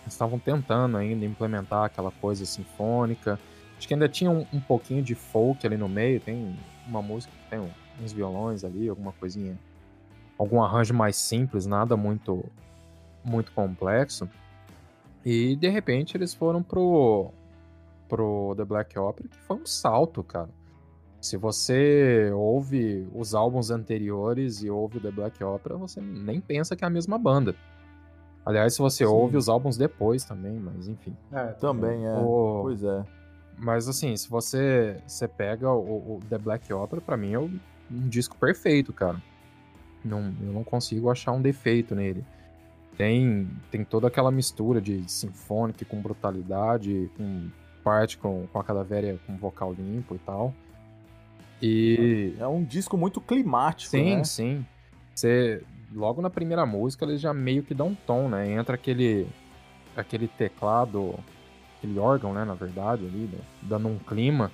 Eles 0.03 0.13
estavam 0.15 0.39
tentando 0.39 0.97
ainda 0.97 1.25
implementar 1.25 1.85
aquela 1.85 2.11
coisa 2.11 2.45
sinfônica. 2.45 3.39
Acho 3.77 3.87
que 3.87 3.95
ainda 3.95 4.09
tinha 4.09 4.31
um, 4.31 4.47
um 4.53 4.61
pouquinho 4.61 5.03
de 5.03 5.15
folk 5.15 5.67
ali 5.67 5.77
no 5.77 5.89
meio. 5.89 6.21
Tem 6.21 6.57
uma 6.87 7.03
música 7.03 7.33
que 7.33 7.51
tem 7.51 7.61
uns 8.03 8.13
violões 8.13 8.65
ali, 8.65 8.89
alguma 8.89 9.13
coisinha. 9.13 9.59
Algum 10.39 10.63
arranjo 10.63 10.95
mais 10.95 11.17
simples, 11.17 11.67
nada 11.67 11.97
muito, 11.97 12.45
muito 13.23 13.53
complexo. 13.53 14.29
E 15.25 15.57
de 15.57 15.69
repente 15.69 16.17
eles 16.17 16.35
foram 16.35 16.63
pro, 16.63 17.31
pro 18.09 18.55
The 18.57 18.65
Black 18.65 18.99
Opera, 18.99 19.29
que 19.29 19.37
foi 19.39 19.57
um 19.57 19.67
salto, 19.67 20.23
cara. 20.23 20.51
Se 21.21 21.37
você 21.37 22.31
ouve 22.35 23.07
os 23.15 23.35
álbuns 23.35 23.71
anteriores 23.71 24.63
e 24.63 24.71
ouve 24.71 24.97
o 24.97 25.01
The 25.01 25.11
Black 25.11 25.45
Opera, 25.45 25.77
você 25.77 26.01
nem 26.01 26.41
pensa 26.41 26.75
que 26.75 26.83
é 26.83 26.87
a 26.87 26.91
mesma 26.91 27.19
banda. 27.19 27.55
Aliás, 28.45 28.75
se 28.75 28.79
você 28.79 29.05
Sim. 29.05 29.13
ouve 29.13 29.37
os 29.37 29.49
álbuns 29.49 29.77
depois 29.77 30.25
também, 30.25 30.59
mas 30.59 30.89
enfim. 30.89 31.15
É, 31.31 31.49
também 31.49 32.07
é. 32.07 32.15
O... 32.15 32.63
Pois 32.63 32.83
é. 32.83 33.05
Mas 33.59 33.87
assim, 33.87 34.17
se 34.17 34.31
você, 34.31 34.97
você 35.07 35.29
pega 35.29 35.71
o, 35.71 36.17
o 36.17 36.21
The 36.31 36.39
Black 36.39 36.73
Opera, 36.73 37.03
para 37.03 37.19
mim 37.19 37.35
é 37.35 37.39
um, 37.39 37.61
um 37.91 38.09
disco 38.09 38.35
perfeito, 38.39 38.91
cara. 38.91 39.23
Não, 40.03 40.33
eu 40.41 40.53
não 40.53 40.65
consigo 40.65 41.11
achar 41.11 41.33
um 41.33 41.43
defeito 41.43 41.95
nele. 41.95 42.25
Tem, 43.01 43.49
tem 43.71 43.83
toda 43.83 44.09
aquela 44.09 44.31
mistura 44.31 44.81
de 44.81 45.11
sinfônica 45.11 45.85
com 45.87 46.01
brutalidade, 46.01 47.11
com 47.17 47.49
parte 47.83 48.19
com, 48.19 48.47
com 48.53 48.59
a 48.59 48.63
cadavéria 48.63 49.19
com 49.27 49.39
vocal 49.39 49.73
limpo 49.73 50.15
e 50.15 50.19
tal. 50.19 50.55
E. 51.63 52.35
É 52.39 52.47
um 52.47 52.63
disco 52.63 52.99
muito 52.99 53.19
climático, 53.19 53.91
sim, 53.91 54.17
né? 54.17 54.25
Sim, 54.25 54.67
Você, 55.15 55.63
logo 55.95 56.21
na 56.21 56.29
primeira 56.29 56.67
música, 56.67 57.07
eles 57.07 57.23
já 57.23 57.33
meio 57.33 57.63
que 57.63 57.75
dão 57.75 57.89
um 57.89 57.95
tom, 57.95 58.29
né? 58.29 58.51
Entra 58.53 58.75
aquele, 58.75 59.27
aquele 59.97 60.29
teclado, 60.29 61.19
aquele 61.79 61.99
órgão, 61.99 62.35
né? 62.35 62.45
Na 62.45 62.55
verdade, 62.55 63.07
ali, 63.07 63.31
né? 63.33 63.39
dando 63.63 63.89
um 63.89 63.99
clima. 63.99 64.53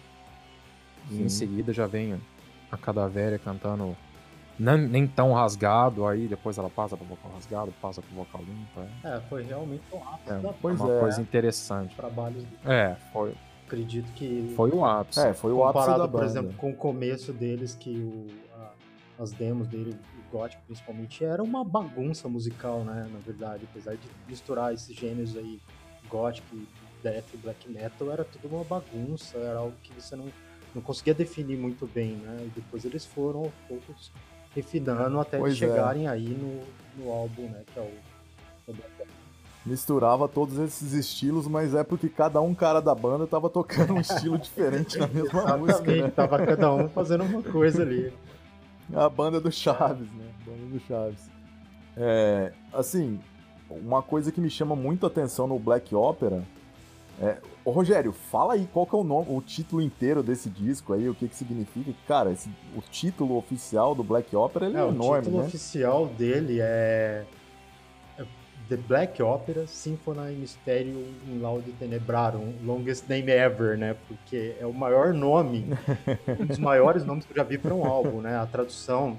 E 1.10 1.22
em 1.22 1.28
seguida 1.28 1.72
já 1.72 1.86
vem 1.86 2.20
a 2.70 2.76
cadavéria 2.76 3.38
cantando 3.38 3.96
nem, 4.58 4.88
nem 4.88 5.06
tão 5.06 5.32
rasgado, 5.32 6.06
aí 6.06 6.26
depois 6.26 6.56
ela 6.58 6.70
passa 6.70 6.96
pro 6.96 7.06
vocal 7.06 7.30
rasgado, 7.32 7.72
passa 7.80 8.00
pro 8.00 8.14
vocal 8.14 8.42
limpo. 8.42 8.80
É, 9.04 9.16
é 9.16 9.20
foi 9.28 9.42
realmente 9.42 9.82
um 9.92 10.02
ápice 10.02 10.30
é, 10.30 10.38
da 10.38 10.54
uma 10.62 10.96
é. 10.96 11.00
coisa 11.00 11.20
interessante. 11.20 11.94
Trabalhos 11.94 12.44
É, 12.64 12.96
foi. 13.12 13.34
Acredito 13.66 14.12
que. 14.12 14.52
Foi 14.56 14.70
o 14.70 14.84
ápice. 14.84 15.20
É, 15.20 15.34
foi 15.34 15.52
o 15.52 15.64
ápice 15.64 15.86
da 15.86 15.98
banda. 15.98 16.08
por 16.08 16.24
exemplo, 16.24 16.54
com 16.54 16.70
o 16.70 16.74
começo 16.74 17.32
deles, 17.32 17.74
que 17.74 17.90
o, 17.90 18.26
a, 18.54 19.22
as 19.22 19.32
demos 19.32 19.66
dele, 19.66 19.98
o 20.18 20.36
Gothic 20.36 20.62
principalmente, 20.66 21.24
era 21.24 21.42
uma 21.42 21.64
bagunça 21.64 22.28
musical, 22.28 22.84
né? 22.84 23.06
Na 23.12 23.18
verdade, 23.18 23.66
apesar 23.70 23.96
de 23.96 24.08
misturar 24.28 24.72
esses 24.72 24.94
gêneros 24.96 25.36
aí, 25.36 25.60
Gothic, 26.08 26.46
Death 27.02 27.34
e 27.34 27.36
Black 27.36 27.70
Metal, 27.70 28.10
era 28.10 28.24
tudo 28.24 28.54
uma 28.54 28.64
bagunça, 28.64 29.36
era 29.36 29.58
algo 29.58 29.74
que 29.82 29.92
você 29.92 30.14
não, 30.14 30.26
não 30.74 30.80
conseguia 30.80 31.12
definir 31.12 31.58
muito 31.58 31.86
bem, 31.86 32.12
né? 32.12 32.36
E 32.46 32.50
depois 32.54 32.84
eles 32.84 33.04
foram 33.04 33.40
aos 33.40 33.54
poucos 33.68 34.12
refinando 34.56 35.20
até 35.20 35.38
pois 35.38 35.52
é. 35.52 35.56
chegarem 35.56 36.08
aí 36.08 36.28
no, 36.28 36.62
no 37.04 37.12
álbum, 37.12 37.42
né? 37.42 37.62
Que 37.72 37.78
é 37.78 37.82
o, 37.82 38.74
Misturava 39.64 40.28
todos 40.28 40.58
esses 40.58 40.92
estilos, 40.92 41.46
mas 41.46 41.74
é 41.74 41.82
porque 41.82 42.08
cada 42.08 42.40
um 42.40 42.54
cara 42.54 42.80
da 42.80 42.94
banda 42.94 43.26
tava 43.26 43.50
tocando 43.50 43.94
um 43.94 44.00
estilo 44.00 44.38
diferente 44.38 44.96
na 44.96 45.06
mesma 45.08 45.56
música. 45.56 45.94
Né? 45.94 46.08
Tava 46.08 46.38
cada 46.46 46.72
um 46.72 46.88
fazendo 46.88 47.24
uma 47.24 47.42
coisa 47.42 47.82
ali. 47.82 48.12
A 48.94 49.08
banda 49.08 49.40
do 49.40 49.50
Chaves, 49.50 50.08
né? 50.12 50.24
A 50.40 50.50
banda 50.50 50.66
do 50.66 50.80
Chaves. 50.86 51.28
É, 51.96 52.52
assim, 52.72 53.18
uma 53.68 54.02
coisa 54.02 54.30
que 54.30 54.40
me 54.40 54.48
chama 54.48 54.76
muito 54.76 55.04
a 55.04 55.08
atenção 55.08 55.48
no 55.48 55.58
Black 55.58 55.92
Opera 55.94 56.44
é, 57.20 57.38
ô 57.64 57.70
Rogério, 57.70 58.12
fala 58.12 58.54
aí 58.54 58.68
qual 58.72 58.86
que 58.86 58.94
é 58.94 58.98
o 58.98 59.04
nome, 59.04 59.26
o 59.30 59.40
título 59.40 59.80
inteiro 59.80 60.22
desse 60.22 60.50
disco 60.50 60.92
aí, 60.92 61.08
o 61.08 61.14
que 61.14 61.28
que 61.28 61.34
significa. 61.34 61.92
Cara, 62.06 62.30
esse, 62.30 62.50
o 62.76 62.82
título 62.82 63.36
oficial 63.36 63.94
do 63.94 64.04
Black 64.04 64.34
Opera 64.36 64.66
ele 64.66 64.76
é, 64.76 64.80
é 64.80 64.88
enorme, 64.88 65.18
O 65.18 65.22
título 65.22 65.38
né? 65.38 65.46
oficial 65.46 66.06
dele 66.06 66.60
é, 66.60 67.24
é 68.18 68.24
The 68.68 68.76
Black 68.76 69.22
Opera 69.22 69.66
Symphony 69.66 70.34
Mysterium 70.34 71.04
in 71.26 71.40
Laude 71.40 71.72
Tenebrarum, 71.72 72.52
longest 72.62 73.08
name 73.08 73.30
ever, 73.30 73.78
né? 73.78 73.96
Porque 74.06 74.54
é 74.60 74.66
o 74.66 74.74
maior 74.74 75.14
nome, 75.14 75.66
um 76.38 76.46
dos 76.46 76.58
maiores 76.58 77.02
nomes 77.04 77.24
que 77.24 77.32
eu 77.32 77.36
já 77.36 77.44
vi 77.44 77.56
para 77.56 77.74
um 77.74 77.86
álbum, 77.86 78.20
né? 78.20 78.36
A 78.36 78.44
tradução 78.44 79.18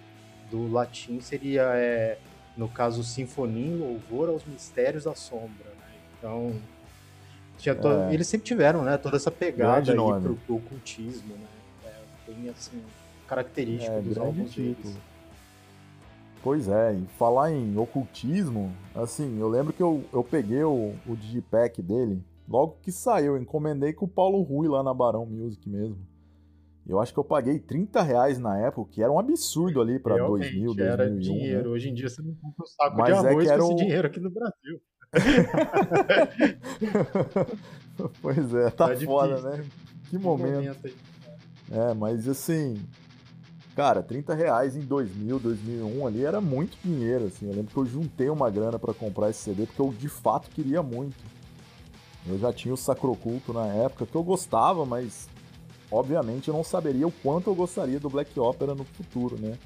do 0.51 0.71
latim 0.71 1.19
seria, 1.19 1.63
é, 1.73 2.19
no 2.55 2.69
caso, 2.69 3.03
Sinfonia 3.03 3.65
em 3.65 3.75
Louvor 3.75 4.29
aos 4.29 4.45
Mistérios 4.45 5.05
da 5.05 5.15
Sombra, 5.15 5.65
né? 5.79 5.95
Então 6.19 6.53
tinha 7.57 7.75
to... 7.75 7.87
é. 7.87 8.13
Eles 8.13 8.27
sempre 8.27 8.47
tiveram, 8.47 8.83
né, 8.83 8.97
toda 8.97 9.17
essa 9.17 9.31
pegada 9.31 9.91
aí 9.91 10.21
pro, 10.21 10.35
pro 10.35 10.55
ocultismo, 10.55 11.35
né? 11.35 11.47
É 11.85 12.31
bem 12.31 12.49
assim, 12.49 12.81
característico 13.27 13.95
é, 13.95 14.01
dos 14.01 14.17
álbuns 14.17 14.53
deles. 14.53 14.97
Pois 16.43 16.69
é, 16.69 16.93
e 16.93 17.05
falar 17.17 17.51
em 17.51 17.77
ocultismo, 17.77 18.71
assim, 18.95 19.39
eu 19.39 19.49
lembro 19.49 19.73
que 19.73 19.81
eu, 19.81 20.03
eu 20.13 20.23
peguei 20.23 20.63
o, 20.63 20.93
o 21.05 21.15
digipack 21.15 21.81
dele, 21.81 22.23
logo 22.47 22.77
que 22.81 22.91
saiu, 22.91 23.35
eu 23.35 23.41
encomendei 23.41 23.91
com 23.91 24.05
o 24.05 24.09
Paulo 24.09 24.41
Rui 24.41 24.67
lá 24.67 24.81
na 24.81 24.93
Barão 24.93 25.25
Music 25.25 25.67
mesmo. 25.67 25.97
Eu 26.87 27.01
acho 27.01 27.11
que 27.11 27.19
eu 27.19 27.23
paguei 27.23 27.59
30 27.59 28.01
reais 28.01 28.39
na 28.39 28.57
época, 28.57 28.91
que 28.93 29.03
era 29.03 29.11
um 29.11 29.19
absurdo 29.19 29.81
ali 29.81 29.99
pra 29.99 30.15
Realmente, 30.15 30.53
2000, 30.53 30.73
2001. 30.73 30.93
era 30.93 31.09
né? 31.09 31.19
dinheiro. 31.19 31.63
Né? 31.63 31.67
Hoje 31.67 31.89
em 31.89 31.93
dia 31.93 32.07
você 32.07 32.21
não 32.21 32.33
compra 32.35 32.63
um 32.63 32.65
saco 32.65 32.97
Mas 32.97 33.07
de 33.07 33.11
é 33.11 33.29
arroz 33.29 33.49
é 33.49 33.57
com 33.57 33.63
esse 33.65 33.75
dinheiro 33.75 34.07
aqui 34.07 34.19
no 34.21 34.29
Brasil. 34.29 34.81
pois 38.21 38.53
é, 38.53 38.69
tá, 38.69 38.89
tá 38.89 39.05
foda, 39.05 39.41
né? 39.41 39.65
Que 40.09 40.17
momento. 40.17 40.61
Que 40.61 40.67
momento 40.67 41.17
é, 41.69 41.93
mas 41.93 42.27
assim, 42.27 42.77
cara, 43.75 44.01
30 44.01 44.33
reais 44.33 44.75
em 44.75 44.81
2000, 44.81 45.39
2001 45.39 46.07
ali 46.07 46.25
era 46.25 46.39
muito 46.39 46.77
dinheiro, 46.83 47.25
assim. 47.25 47.47
Eu 47.47 47.55
lembro 47.55 47.73
que 47.73 47.77
eu 47.77 47.85
juntei 47.85 48.29
uma 48.29 48.49
grana 48.49 48.79
para 48.79 48.93
comprar 48.93 49.29
esse 49.29 49.41
CD 49.41 49.65
porque 49.65 49.81
eu 49.81 49.89
de 49.89 50.09
fato 50.09 50.49
queria 50.49 50.81
muito. 50.81 51.17
Eu 52.25 52.37
já 52.37 52.51
tinha 52.51 52.73
o 52.73 52.77
Sacroculto 52.77 53.53
na 53.53 53.67
época 53.67 54.05
que 54.05 54.15
eu 54.15 54.23
gostava, 54.23 54.85
mas 54.85 55.29
obviamente 55.91 56.47
eu 56.47 56.53
não 56.53 56.63
saberia 56.63 57.07
o 57.07 57.11
quanto 57.11 57.49
eu 57.49 57.55
gostaria 57.55 57.99
do 57.99 58.09
Black 58.09 58.37
Opera 58.39 58.75
no 58.75 58.83
futuro, 58.83 59.37
né? 59.37 59.57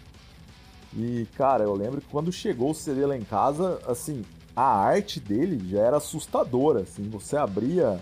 E, 0.95 1.25
cara, 1.35 1.63
eu 1.63 1.73
lembro 1.73 2.01
que 2.01 2.07
quando 2.07 2.31
chegou 2.31 2.71
o 2.71 2.75
CD 2.75 3.05
lá 3.05 3.17
em 3.17 3.23
casa, 3.23 3.79
assim, 3.87 4.23
a 4.61 4.85
arte 4.85 5.19
dele 5.19 5.61
já 5.69 5.79
era 5.79 5.97
assustadora, 5.97 6.81
assim, 6.81 7.09
você 7.09 7.35
abria 7.35 7.99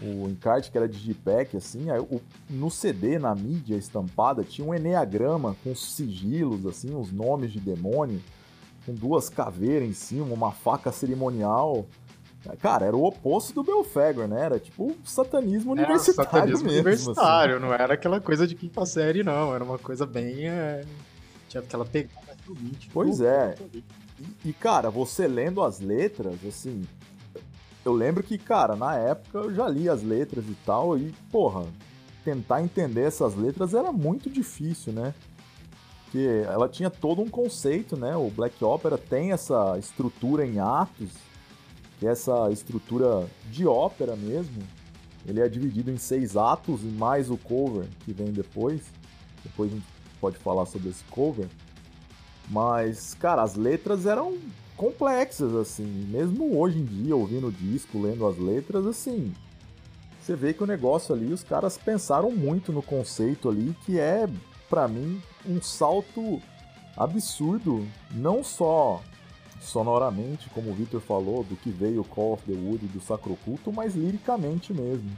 o 0.00 0.28
encarte 0.28 0.70
que 0.70 0.76
era 0.76 0.88
digipack, 0.88 1.56
assim, 1.56 1.90
aí, 1.90 1.98
o, 1.98 2.20
no 2.50 2.70
CD, 2.70 3.18
na 3.18 3.34
mídia 3.34 3.76
estampada, 3.76 4.44
tinha 4.44 4.66
um 4.66 4.74
eneagrama 4.74 5.56
com 5.64 5.74
sigilos, 5.74 6.66
assim, 6.66 6.94
os 6.94 7.10
nomes 7.10 7.52
de 7.52 7.58
demônio, 7.58 8.22
com 8.84 8.94
duas 8.94 9.28
caveiras 9.28 9.88
em 9.88 9.92
cima, 9.92 10.26
uma 10.32 10.52
faca 10.52 10.92
cerimonial. 10.92 11.86
Cara, 12.60 12.86
era 12.86 12.96
o 12.96 13.04
oposto 13.04 13.52
do 13.52 13.64
Belfegor, 13.64 14.28
né? 14.28 14.40
Era 14.40 14.60
tipo 14.60 14.94
satanismo 15.04 15.72
é, 15.72 15.82
universitário 15.82 16.30
satanismo 16.30 16.68
mesmo. 16.68 16.68
Assim. 16.68 16.80
universitário, 16.80 17.56
assim. 17.56 17.64
não 17.64 17.74
era 17.74 17.94
aquela 17.94 18.20
coisa 18.20 18.46
de 18.46 18.54
quinta 18.54 18.86
série, 18.86 19.24
não. 19.24 19.52
Era 19.52 19.64
uma 19.64 19.78
coisa 19.78 20.06
bem... 20.06 20.48
É... 20.48 20.84
Tinha 21.48 21.60
aquela 21.60 21.84
pegada 21.84 22.26
Pois 22.92 23.20
é. 23.20 23.56
E, 24.44 24.52
cara, 24.52 24.90
você 24.90 25.26
lendo 25.26 25.62
as 25.62 25.80
letras, 25.80 26.36
assim. 26.46 26.84
Eu 27.84 27.92
lembro 27.92 28.22
que, 28.22 28.38
cara, 28.38 28.74
na 28.74 28.96
época 28.96 29.38
eu 29.38 29.54
já 29.54 29.68
li 29.68 29.88
as 29.88 30.02
letras 30.02 30.44
e 30.48 30.56
tal, 30.64 30.98
e, 30.98 31.12
porra, 31.30 31.64
tentar 32.24 32.62
entender 32.62 33.02
essas 33.02 33.36
letras 33.36 33.74
era 33.74 33.92
muito 33.92 34.28
difícil, 34.28 34.92
né? 34.92 35.14
Porque 36.04 36.44
ela 36.46 36.68
tinha 36.68 36.90
todo 36.90 37.20
um 37.20 37.28
conceito, 37.28 37.96
né? 37.96 38.16
O 38.16 38.30
Black 38.30 38.62
Opera 38.64 38.96
tem 38.96 39.32
essa 39.32 39.78
estrutura 39.78 40.46
em 40.46 40.58
atos, 40.58 41.10
que 41.98 42.06
é 42.06 42.10
essa 42.10 42.50
estrutura 42.50 43.26
de 43.50 43.66
ópera 43.66 44.16
mesmo. 44.16 44.62
Ele 45.26 45.40
é 45.40 45.48
dividido 45.48 45.90
em 45.90 45.96
seis 45.96 46.36
atos 46.36 46.82
e 46.82 46.86
mais 46.86 47.30
o 47.30 47.36
cover 47.36 47.86
que 48.04 48.12
vem 48.12 48.32
depois. 48.32 48.82
Depois 49.42 49.70
a 49.70 49.74
gente 49.74 49.86
pode 50.20 50.38
falar 50.38 50.66
sobre 50.66 50.88
esse 50.88 51.04
cover. 51.04 51.48
Mas, 52.48 53.14
cara, 53.14 53.42
as 53.42 53.54
letras 53.54 54.06
eram 54.06 54.38
complexas, 54.76 55.54
assim. 55.54 56.06
Mesmo 56.08 56.58
hoje 56.58 56.78
em 56.78 56.84
dia, 56.84 57.16
ouvindo 57.16 57.48
o 57.48 57.52
disco, 57.52 58.00
lendo 58.00 58.26
as 58.26 58.38
letras, 58.38 58.86
assim. 58.86 59.34
Você 60.20 60.34
vê 60.34 60.52
que 60.52 60.62
o 60.62 60.66
negócio 60.66 61.14
ali, 61.14 61.32
os 61.32 61.42
caras 61.42 61.78
pensaram 61.78 62.30
muito 62.30 62.72
no 62.72 62.82
conceito 62.82 63.48
ali, 63.48 63.76
que 63.84 63.98
é, 63.98 64.28
para 64.68 64.88
mim, 64.88 65.22
um 65.46 65.62
salto 65.62 66.40
absurdo. 66.96 67.86
Não 68.10 68.42
só 68.42 69.00
sonoramente, 69.60 70.48
como 70.50 70.70
o 70.70 70.74
Victor 70.74 71.00
falou, 71.00 71.44
do 71.44 71.56
que 71.56 71.70
veio 71.70 72.04
Call 72.04 72.34
of 72.34 72.44
the 72.44 72.52
Wood 72.52 72.86
do 72.86 73.00
Sacro 73.00 73.36
Culto, 73.44 73.72
mas 73.72 73.94
liricamente 73.94 74.72
mesmo. 74.72 75.10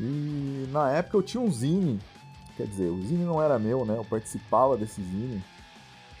E 0.00 0.68
na 0.70 0.90
época 0.90 1.16
eu 1.16 1.22
tinha 1.22 1.42
um 1.42 1.50
zine, 1.50 1.98
quer 2.56 2.66
dizer, 2.66 2.88
o 2.88 3.02
zine 3.02 3.24
não 3.24 3.42
era 3.42 3.58
meu, 3.58 3.84
né? 3.84 3.96
Eu 3.96 4.04
participava 4.04 4.76
desse 4.76 5.02
zine, 5.02 5.42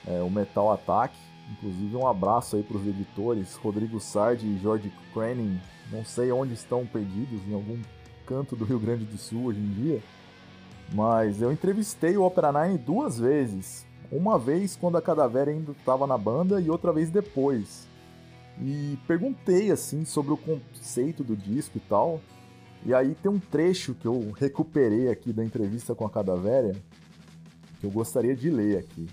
é, 0.06 0.20
o 0.20 0.30
Metal 0.30 0.72
Attack. 0.72 1.14
Inclusive 1.52 1.96
um 1.96 2.06
abraço 2.06 2.56
aí 2.56 2.62
para 2.62 2.76
os 2.76 2.86
editores, 2.86 3.54
Rodrigo 3.56 3.98
Sardi 3.98 4.46
e 4.46 4.58
George 4.58 4.92
Craning. 5.12 5.58
Não 5.90 6.04
sei 6.04 6.30
onde 6.30 6.52
estão 6.52 6.86
perdidos, 6.86 7.40
em 7.48 7.54
algum 7.54 7.78
canto 8.26 8.54
do 8.54 8.64
Rio 8.64 8.78
Grande 8.78 9.04
do 9.04 9.16
Sul 9.16 9.46
hoje 9.46 9.58
em 9.58 9.70
dia. 9.70 10.02
Mas 10.92 11.40
eu 11.40 11.50
entrevistei 11.50 12.16
o 12.16 12.22
Opera 12.22 12.52
Nine 12.52 12.78
duas 12.78 13.18
vezes. 13.18 13.86
Uma 14.10 14.38
vez 14.38 14.76
quando 14.76 14.96
a 14.96 15.02
Cadavera 15.02 15.50
ainda 15.50 15.72
estava 15.72 16.06
na 16.06 16.16
banda 16.16 16.60
e 16.60 16.70
outra 16.70 16.92
vez 16.92 17.10
depois. 17.10 17.86
E 18.60 18.98
perguntei 19.06 19.70
assim 19.70 20.04
sobre 20.04 20.32
o 20.32 20.36
conceito 20.36 21.22
do 21.22 21.36
disco 21.36 21.76
e 21.76 21.80
tal. 21.80 22.20
E 22.84 22.94
aí 22.94 23.14
tem 23.14 23.30
um 23.30 23.38
trecho 23.38 23.94
que 23.94 24.06
eu 24.06 24.32
recuperei 24.32 25.08
aqui 25.08 25.32
da 25.32 25.44
entrevista 25.44 25.94
com 25.94 26.06
a 26.06 26.10
Cadavera 26.10 26.72
que 27.80 27.86
eu 27.86 27.90
gostaria 27.90 28.34
de 28.34 28.50
ler 28.50 28.78
aqui. 28.78 29.06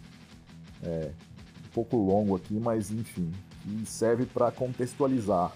É 0.86 1.12
um 1.66 1.70
pouco 1.74 1.98
longo 1.98 2.36
aqui, 2.36 2.54
mas 2.54 2.92
enfim, 2.92 3.32
e 3.66 3.86
serve 3.86 4.26
para 4.26 4.52
contextualizar. 4.52 5.52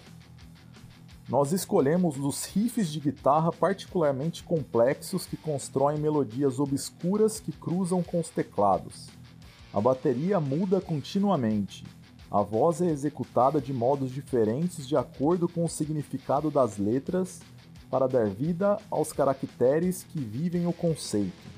Nós 1.29 1.51
escolhemos 1.51 2.17
os 2.17 2.45
riffs 2.45 2.91
de 2.91 2.99
guitarra 2.99 3.51
particularmente 3.51 4.43
complexos 4.43 5.27
que 5.27 5.37
constroem 5.37 5.99
melodias 5.99 6.59
obscuras 6.59 7.39
que 7.39 7.51
cruzam 7.51 8.01
com 8.01 8.19
os 8.19 8.29
teclados. 8.29 9.07
A 9.71 9.79
bateria 9.79 10.39
muda 10.39 10.81
continuamente. 10.81 11.83
A 12.31 12.41
voz 12.41 12.81
é 12.81 12.87
executada 12.87 13.61
de 13.61 13.71
modos 13.71 14.11
diferentes 14.11 14.87
de 14.87 14.95
acordo 14.95 15.47
com 15.47 15.63
o 15.63 15.69
significado 15.69 16.49
das 16.49 16.77
letras 16.79 17.41
para 17.91 18.07
dar 18.07 18.27
vida 18.27 18.77
aos 18.89 19.13
caracteres 19.13 20.03
que 20.03 20.19
vivem 20.19 20.65
o 20.65 20.73
conceito. 20.73 21.48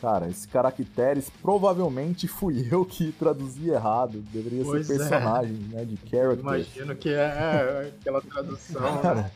Cara, 0.00 0.28
esses 0.28 0.44
caracteres 0.44 1.30
provavelmente 1.42 2.28
fui 2.28 2.66
eu 2.70 2.84
que 2.84 3.12
traduzi 3.12 3.70
errado. 3.70 4.22
Deveria 4.32 4.64
pois 4.64 4.86
ser 4.86 4.94
é. 4.94 4.98
personagem, 4.98 5.58
é. 5.72 5.76
né? 5.76 5.84
De 5.84 5.96
character. 6.08 6.40
Imagino 6.40 6.96
que 6.96 7.08
é 7.08 7.90
aquela 7.98 8.20
tradução. 8.20 8.82
Cara, 9.00 9.14
né? 9.14 9.30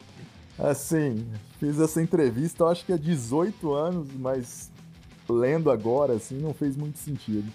assim, 0.59 1.27
fiz 1.59 1.81
essa 1.81 2.03
entrevista, 2.03 2.65
eu 2.65 2.69
acho 2.69 2.85
que 2.85 2.93
há 2.93 2.97
18 2.97 3.73
anos, 3.73 4.09
mas 4.19 4.71
lendo 5.29 5.71
agora, 5.71 6.15
assim, 6.15 6.39
não 6.39 6.53
fez 6.53 6.77
muito 6.77 6.99
sentido. 6.99 7.51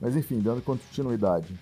Mas 0.00 0.16
enfim, 0.16 0.40
dando 0.40 0.60
continuidade. 0.62 1.54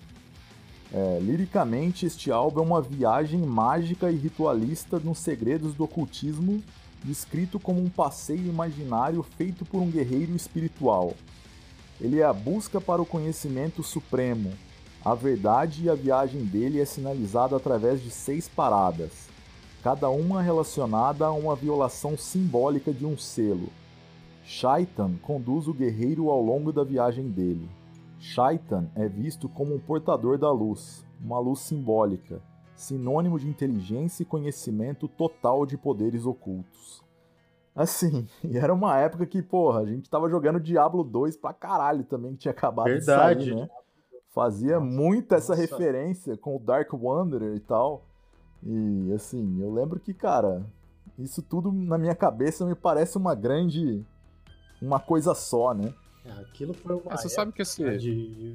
É, 0.93 1.19
liricamente, 1.21 2.05
este 2.05 2.31
álbum 2.31 2.59
é 2.59 2.63
uma 2.63 2.81
viagem 2.81 3.39
mágica 3.39 4.11
e 4.11 4.17
ritualista 4.17 4.99
nos 4.99 5.19
segredos 5.19 5.73
do 5.73 5.85
ocultismo, 5.85 6.61
descrito 7.03 7.59
como 7.59 7.81
um 7.81 7.89
passeio 7.89 8.47
imaginário 8.47 9.23
feito 9.23 9.65
por 9.65 9.81
um 9.81 9.89
guerreiro 9.89 10.35
espiritual. 10.35 11.13
Ele 11.99 12.19
é 12.19 12.23
a 12.23 12.33
busca 12.33 12.81
para 12.81 13.01
o 13.01 13.05
conhecimento 13.05 13.83
supremo. 13.83 14.51
A 15.03 15.15
verdade 15.15 15.85
e 15.85 15.89
a 15.89 15.95
viagem 15.95 16.43
dele 16.45 16.79
é 16.79 16.85
sinalizada 16.85 17.55
através 17.55 18.01
de 18.01 18.11
seis 18.11 18.47
paradas, 18.47 19.27
cada 19.83 20.09
uma 20.09 20.41
relacionada 20.41 21.25
a 21.25 21.31
uma 21.31 21.55
violação 21.55 22.15
simbólica 22.17 22.93
de 22.93 23.05
um 23.05 23.17
selo. 23.17 23.69
Shaitan 24.43 25.13
conduz 25.21 25.67
o 25.67 25.73
guerreiro 25.73 26.29
ao 26.29 26.41
longo 26.41 26.71
da 26.71 26.83
viagem 26.83 27.29
dele. 27.29 27.69
Shaitan 28.19 28.89
é 28.95 29.07
visto 29.07 29.49
como 29.49 29.73
um 29.73 29.79
portador 29.79 30.37
da 30.37 30.51
luz, 30.51 31.03
uma 31.19 31.39
luz 31.39 31.61
simbólica, 31.61 32.41
sinônimo 32.75 33.39
de 33.39 33.47
inteligência 33.47 34.23
e 34.23 34.25
conhecimento 34.25 35.07
total 35.07 35.65
de 35.65 35.77
poderes 35.77 36.25
ocultos. 36.25 37.03
Assim, 37.75 38.27
e 38.43 38.57
era 38.57 38.73
uma 38.73 38.97
época 38.97 39.25
que, 39.25 39.41
porra, 39.41 39.81
a 39.81 39.85
gente 39.85 40.09
tava 40.09 40.29
jogando 40.29 40.59
Diablo 40.59 41.03
2 41.03 41.37
pra 41.37 41.53
caralho 41.53 42.03
também, 42.03 42.33
que 42.33 42.39
tinha 42.39 42.51
acabado 42.51 42.85
Verdade. 42.87 43.39
de 43.39 43.49
sair, 43.51 43.55
né? 43.55 43.69
Fazia 44.33 44.79
nossa, 44.79 44.85
muito 44.85 45.35
essa 45.35 45.55
nossa. 45.55 45.61
referência 45.61 46.37
com 46.37 46.55
o 46.55 46.59
Dark 46.59 46.91
Wanderer 46.93 47.53
e 47.55 47.59
tal. 47.59 48.05
E 48.63 49.11
assim, 49.13 49.61
eu 49.61 49.73
lembro 49.73 49.99
que, 49.99 50.13
cara, 50.13 50.65
isso 51.19 51.41
tudo 51.41 51.71
na 51.71 51.97
minha 51.97 52.15
cabeça 52.15 52.65
me 52.65 52.75
parece 52.75 53.17
uma 53.17 53.35
grande 53.35 54.05
uma 54.81 54.99
coisa 54.99 55.35
só, 55.35 55.73
né? 55.73 55.93
É, 56.25 56.31
aquilo 56.41 56.73
foi 56.73 56.95
uma. 56.95 57.13
É, 57.13 57.17
você 57.17 57.29
sabe 57.29 57.51
que 57.51 57.61
esse. 57.61 57.97
De, 57.97 58.53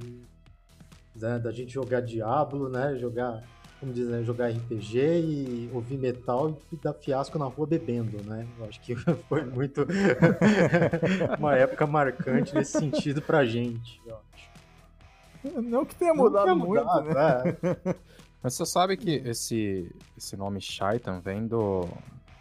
né, 1.14 1.38
da 1.38 1.52
gente 1.52 1.72
jogar 1.72 2.00
Diablo, 2.00 2.68
né? 2.68 2.96
Jogar, 2.96 3.42
como 3.78 3.92
diz, 3.92 4.08
né, 4.08 4.22
jogar 4.22 4.50
RPG 4.50 4.98
e 4.98 5.70
ouvir 5.72 5.98
metal 5.98 6.56
e 6.72 6.76
dar 6.76 6.94
fiasco 6.94 7.38
na 7.38 7.44
rua 7.44 7.66
bebendo, 7.66 8.22
né? 8.24 8.46
Eu 8.58 8.66
acho 8.66 8.80
que 8.80 8.94
foi 9.28 9.44
muito. 9.44 9.86
uma 11.38 11.54
época 11.56 11.86
marcante 11.86 12.54
nesse 12.54 12.78
sentido 12.78 13.20
pra 13.20 13.44
gente, 13.44 14.00
eu 14.06 14.16
acho. 14.16 15.60
Não 15.62 15.84
que 15.84 15.94
tenha 15.94 16.14
mudado, 16.14 16.46
Não 16.46 16.56
muito, 16.56 16.84
mudado, 16.84 17.08
né? 17.08 17.56
É. 17.84 17.94
Mas 18.42 18.54
você 18.54 18.66
sabe 18.66 18.96
que 18.96 19.10
esse, 19.24 19.90
esse 20.16 20.36
nome 20.36 20.60
Shaitan 20.60 21.20
vem 21.20 21.46
do, 21.46 21.88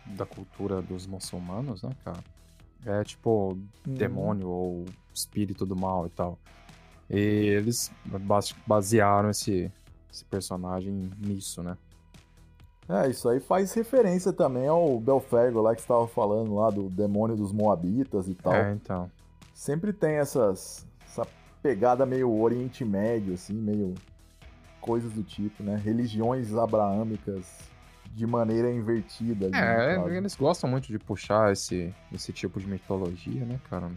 da 0.06 0.26
cultura 0.26 0.82
dos 0.82 1.06
muçulmanos, 1.06 1.84
né, 1.84 1.90
cara? 2.04 2.24
É 2.86 3.04
tipo 3.04 3.58
uhum. 3.88 3.94
demônio 3.94 4.48
ou 4.48 4.86
espírito 5.14 5.66
do 5.66 5.76
mal 5.76 6.06
e 6.06 6.10
tal. 6.10 6.38
E 7.10 7.18
eles 7.18 7.92
basearam 8.68 9.30
esse, 9.30 9.72
esse 10.16 10.26
personagem 10.26 11.12
nisso, 11.20 11.62
né? 11.62 11.78
É, 12.88 13.10
isso 13.10 13.28
aí 13.28 13.40
faz 13.40 13.74
referência 13.74 14.32
também 14.32 14.68
ao 14.68 15.00
Belfergo 15.00 15.62
lá 15.62 15.74
que 15.74 15.82
estava 15.82 16.08
falando 16.08 16.56
lá 16.56 16.70
do 16.70 16.90
demônio 16.90 17.36
dos 17.36 17.52
Moabitas 17.52 18.28
e 18.28 18.36
tal. 18.36 18.54
É, 18.54 18.72
então. 18.74 19.12
Sempre 19.54 19.92
tem 19.92 20.16
essas 20.16 20.86
essa 21.04 21.28
pegada 21.64 22.06
meio 22.06 22.32
Oriente 22.32 22.86
Médio 22.86 23.34
assim, 23.34 23.54
meio 23.54 23.96
coisas 24.80 25.12
do 25.12 25.24
tipo, 25.24 25.64
né? 25.64 25.76
Religiões 25.84 26.54
abraâmicas 26.54 27.46
de 28.14 28.28
maneira 28.28 28.72
invertida. 28.72 29.48
Ali, 29.48 30.14
é, 30.14 30.18
eles 30.18 30.36
gostam 30.36 30.70
muito 30.70 30.88
de 30.88 31.00
puxar 31.00 31.52
esse, 31.52 31.94
esse 32.14 32.32
tipo 32.32 32.60
de 32.60 32.68
mitologia, 32.68 33.44
né, 33.44 33.60
cara? 33.68 33.90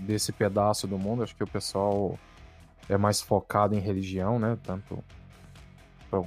Desse 0.00 0.32
pedaço 0.32 0.86
do 0.86 0.98
mundo. 0.98 1.22
Acho 1.22 1.36
que 1.36 1.44
o 1.44 1.46
pessoal 1.46 2.18
é 2.88 2.96
mais 2.96 3.20
focado 3.20 3.74
em 3.74 3.80
religião, 3.80 4.38
né? 4.38 4.56
Tanto 4.62 5.04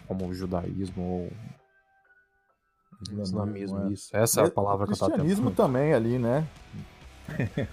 como 0.07 0.27
o 0.27 0.33
judaísmo 0.33 1.01
ou 1.01 1.31
islamismo, 3.21 3.87
é. 3.87 3.91
isso. 3.91 4.15
Essa 4.15 4.41
é 4.41 4.45
a 4.45 4.51
palavra 4.51 4.85
que 4.85 4.93
eu 4.93 4.97
tava 4.97 5.11
Cristianismo 5.11 5.51
também 5.51 5.93
ali, 5.93 6.19
né? 6.19 6.47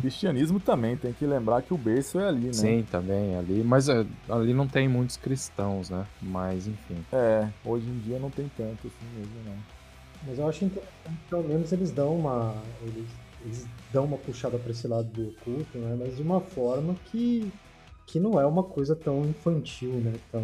Cristianismo 0.00 0.60
também, 0.60 0.96
tem 0.96 1.12
que 1.12 1.26
lembrar 1.26 1.62
que 1.62 1.72
o 1.72 1.78
berço 1.78 2.20
é 2.20 2.28
ali, 2.28 2.46
né? 2.46 2.52
Sim, 2.52 2.86
também 2.90 3.36
ali, 3.36 3.62
mas 3.64 3.88
é, 3.88 4.04
ali 4.28 4.52
não 4.52 4.68
tem 4.68 4.88
muitos 4.88 5.16
cristãos, 5.16 5.90
né? 5.90 6.06
Mas 6.20 6.66
enfim. 6.66 7.04
É, 7.12 7.48
hoje 7.64 7.88
em 7.88 7.98
dia 8.00 8.18
não 8.18 8.30
tem 8.30 8.50
tanto 8.56 8.86
assim 8.86 9.16
mesmo, 9.16 9.34
não. 9.44 9.56
Mas 10.26 10.38
eu 10.38 10.48
acho 10.48 10.64
interessante, 10.64 11.18
pelo 11.30 11.44
menos 11.44 11.72
eles 11.72 11.90
dão 11.90 12.16
uma. 12.16 12.54
Eles, 12.82 13.08
eles 13.44 13.66
dão 13.92 14.04
uma 14.04 14.18
puxada 14.18 14.58
para 14.58 14.72
esse 14.72 14.86
lado 14.86 15.08
do 15.08 15.28
oculto, 15.28 15.78
né? 15.78 15.96
Mas 15.98 16.16
de 16.16 16.22
uma 16.22 16.40
forma 16.40 16.94
que, 17.06 17.50
que 18.06 18.18
não 18.18 18.38
é 18.40 18.44
uma 18.44 18.64
coisa 18.64 18.96
tão 18.96 19.24
infantil, 19.24 19.92
né? 19.92 20.14
Tão 20.30 20.42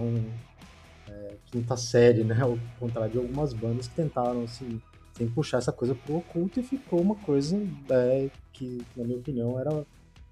é, 1.14 1.34
quinta 1.46 1.76
série, 1.76 2.24
né? 2.24 2.40
Ao 2.40 2.58
contrário 2.78 3.12
de 3.12 3.18
algumas 3.18 3.52
bandas 3.52 3.88
que 3.88 3.94
tentaram 3.94 4.42
assim 4.42 4.80
sem 5.12 5.28
puxar 5.28 5.58
essa 5.58 5.72
coisa 5.72 5.94
pro 5.94 6.16
oculto 6.16 6.58
e 6.58 6.62
ficou 6.62 7.00
uma 7.00 7.14
coisa 7.14 7.56
é, 7.88 8.28
que, 8.52 8.82
na 8.96 9.04
minha 9.04 9.18
opinião, 9.18 9.58
era 9.58 9.70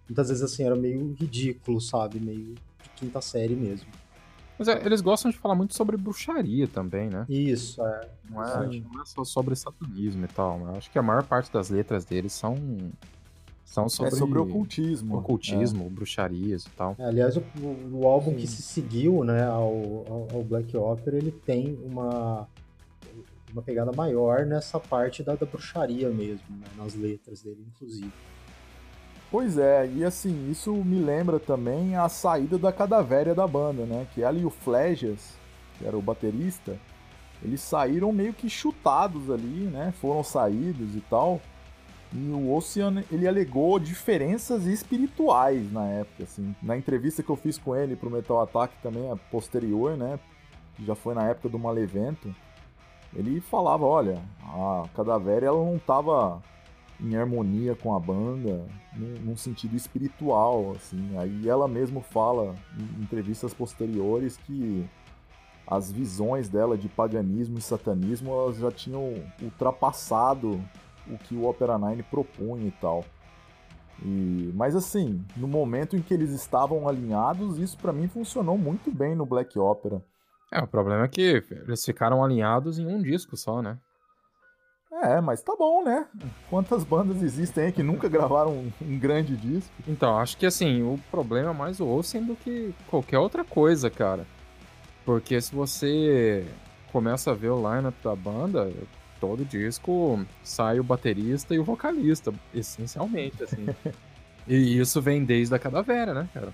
muitas 0.08 0.28
vezes 0.28 0.42
assim, 0.42 0.64
era 0.64 0.74
meio 0.74 1.12
ridículo, 1.12 1.80
sabe? 1.80 2.18
Meio 2.18 2.54
de 2.54 2.90
quinta 2.96 3.20
série 3.20 3.54
mesmo. 3.54 3.88
Mas 4.58 4.68
é, 4.68 4.84
eles 4.84 5.00
gostam 5.00 5.30
de 5.30 5.38
falar 5.38 5.54
muito 5.54 5.74
sobre 5.74 5.96
bruxaria 5.96 6.68
também, 6.68 7.08
né? 7.08 7.24
Isso, 7.28 7.84
é. 7.84 8.08
Não 8.28 8.42
é, 8.42 8.80
não 8.92 9.02
é 9.02 9.04
só 9.04 9.24
sobre 9.24 9.54
satanismo 9.54 10.24
e 10.24 10.28
tal, 10.28 10.58
mas 10.58 10.76
acho 10.78 10.90
que 10.90 10.98
a 10.98 11.02
maior 11.02 11.22
parte 11.24 11.52
das 11.52 11.70
letras 11.70 12.04
deles 12.04 12.32
são 12.32 12.56
São 13.72 13.88
sobre, 13.88 14.14
é 14.14 14.18
sobre 14.18 14.38
ocultismo. 14.38 15.16
Ocultismo, 15.16 15.87
é. 15.87 15.88
bruxarias 15.88 16.66
e 16.66 16.70
tal. 16.76 16.94
É, 16.98 17.06
aliás, 17.06 17.38
o, 17.38 17.42
o 17.90 18.06
álbum 18.06 18.32
Sim. 18.32 18.37
que 18.37 18.46
se 18.46 18.61
seguiu 18.61 19.24
né, 19.24 19.44
ao, 19.44 20.04
ao, 20.06 20.28
ao, 20.30 20.44
Black 20.44 20.76
Opera, 20.76 21.16
ele 21.16 21.30
tem 21.30 21.78
uma, 21.82 22.46
uma 23.50 23.62
pegada 23.62 23.90
maior 23.90 24.44
nessa 24.44 24.78
parte 24.78 25.22
da, 25.22 25.37
da 25.37 25.46
bruxaria 25.46 26.11
mesmo, 26.11 26.44
né, 26.50 26.66
nas 26.76 26.94
letras 26.94 27.40
dele, 27.40 27.64
inclusive. 27.74 28.12
Pois 29.30 29.56
é, 29.56 29.87
e 29.87 30.04
assim, 30.04 30.50
isso 30.50 30.74
me 30.74 31.00
lembra 31.00 31.40
também 31.40 31.96
a 31.96 32.11
saída 32.11 32.58
da 32.58 32.70
cadavéria 32.70 33.35
da 33.35 33.46
banda, 33.46 33.87
né? 33.87 34.06
Que 34.12 34.22
ela 34.22 34.38
e 34.38 34.44
o 34.44 34.50
Flejas, 34.50 35.38
que 35.78 35.87
era 35.87 35.96
o 35.96 36.02
baterista, 36.02 36.78
eles 37.42 37.62
saíram 37.62 38.12
meio 38.12 38.35
que 38.35 38.50
chutados 38.50 39.30
ali, 39.30 39.64
né? 39.72 39.94
Foram 39.98 40.22
saídos 40.22 40.94
e 40.94 41.00
tal. 41.08 41.40
E 42.14 42.31
o 42.31 42.55
Ocean, 42.55 43.03
ele 43.11 43.27
alegou 43.27 43.79
diferenças 43.79 44.66
espirituais 44.66 45.72
na 45.72 45.87
época, 45.87 46.25
assim. 46.25 46.55
Na 46.62 46.77
entrevista 46.77 47.22
que 47.22 47.31
eu 47.31 47.37
fiz 47.37 47.57
com 47.57 47.75
ele 47.75 47.96
pro 47.96 48.11
Metal 48.11 48.40
Attack 48.40 48.75
também, 48.83 49.11
a 49.11 49.16
posterior, 49.16 49.96
né? 49.96 50.20
Já 50.85 50.94
foi 50.94 51.14
na 51.14 51.27
época 51.27 51.48
do 51.48 51.59
Malevento. 51.59 52.35
Ele 53.14 53.40
falava, 53.40 53.85
olha, 53.85 54.22
a 54.42 54.85
Cadavéria 54.94 55.46
ela 55.46 55.64
não 55.64 55.79
tava 55.79 56.42
em 57.01 57.16
harmonia 57.16 57.75
com 57.75 57.94
a 57.94 57.98
banda, 57.98 58.64
num, 58.94 59.20
num, 59.20 59.37
sentido 59.37 59.75
espiritual, 59.75 60.72
assim. 60.77 61.16
Aí 61.18 61.48
ela 61.48 61.66
mesmo 61.66 62.01
fala 62.01 62.55
em 62.79 63.03
entrevistas 63.03 63.55
posteriores 63.55 64.37
que 64.37 64.87
as 65.66 65.90
visões 65.90 66.48
dela 66.48 66.77
de 66.77 66.88
paganismo 66.88 67.59
e 67.59 67.62
satanismo 67.62 68.31
elas 68.33 68.59
já 68.59 68.70
tinham 68.70 69.14
ultrapassado 69.40 70.62
o 71.08 71.18
que 71.18 71.34
o 71.34 71.46
Opera 71.46 71.78
9 71.78 72.02
propunha 72.04 72.66
e 72.66 72.70
tal. 72.72 73.04
E, 74.04 74.50
mas 74.54 74.74
assim, 74.74 75.24
no 75.36 75.46
momento 75.46 75.96
em 75.96 76.02
que 76.02 76.12
eles 76.12 76.30
estavam 76.30 76.88
alinhados, 76.88 77.58
isso 77.58 77.78
para 77.78 77.92
mim 77.92 78.08
funcionou 78.08 78.58
muito 78.58 78.90
bem 78.90 79.14
no 79.14 79.24
Black 79.24 79.58
Opera. 79.58 80.02
É, 80.52 80.60
o 80.60 80.66
problema 80.66 81.04
é 81.04 81.08
que 81.08 81.42
eles 81.50 81.84
ficaram 81.84 82.22
alinhados 82.22 82.78
em 82.78 82.86
um 82.86 83.00
disco 83.00 83.36
só, 83.36 83.62
né? 83.62 83.78
É, 85.02 85.20
mas 85.20 85.42
tá 85.42 85.54
bom, 85.58 85.82
né? 85.82 86.06
Quantas 86.50 86.84
bandas 86.84 87.22
existem 87.22 87.64
aí 87.64 87.72
que 87.72 87.82
nunca 87.82 88.08
gravaram 88.08 88.52
um, 88.52 88.72
um 88.82 88.98
grande 88.98 89.36
disco? 89.36 89.72
Então, 89.88 90.18
acho 90.18 90.36
que 90.36 90.44
assim, 90.44 90.82
o 90.82 90.98
problema 91.10 91.50
é 91.50 91.54
mais 91.54 91.80
o 91.80 91.86
Olsen 91.86 92.24
do 92.24 92.36
que 92.36 92.74
qualquer 92.88 93.18
outra 93.18 93.42
coisa, 93.42 93.90
cara. 93.90 94.26
Porque 95.04 95.40
se 95.40 95.54
você 95.54 96.46
começa 96.92 97.30
a 97.30 97.34
ver 97.34 97.48
o 97.48 97.56
lineup 97.56 97.94
da 98.04 98.14
banda, 98.14 98.70
todo 99.22 99.44
disco 99.44 100.26
sai 100.42 100.80
o 100.80 100.82
baterista 100.82 101.54
e 101.54 101.58
o 101.61 101.62
vocalista, 101.62 102.35
essencialmente, 102.52 103.40
assim. 103.44 103.66
e 104.48 104.80
isso 104.80 105.00
vem 105.00 105.24
desde 105.24 105.54
a 105.54 105.61
Cadavera, 105.61 106.12
né, 106.12 106.28
cara? 106.35 106.52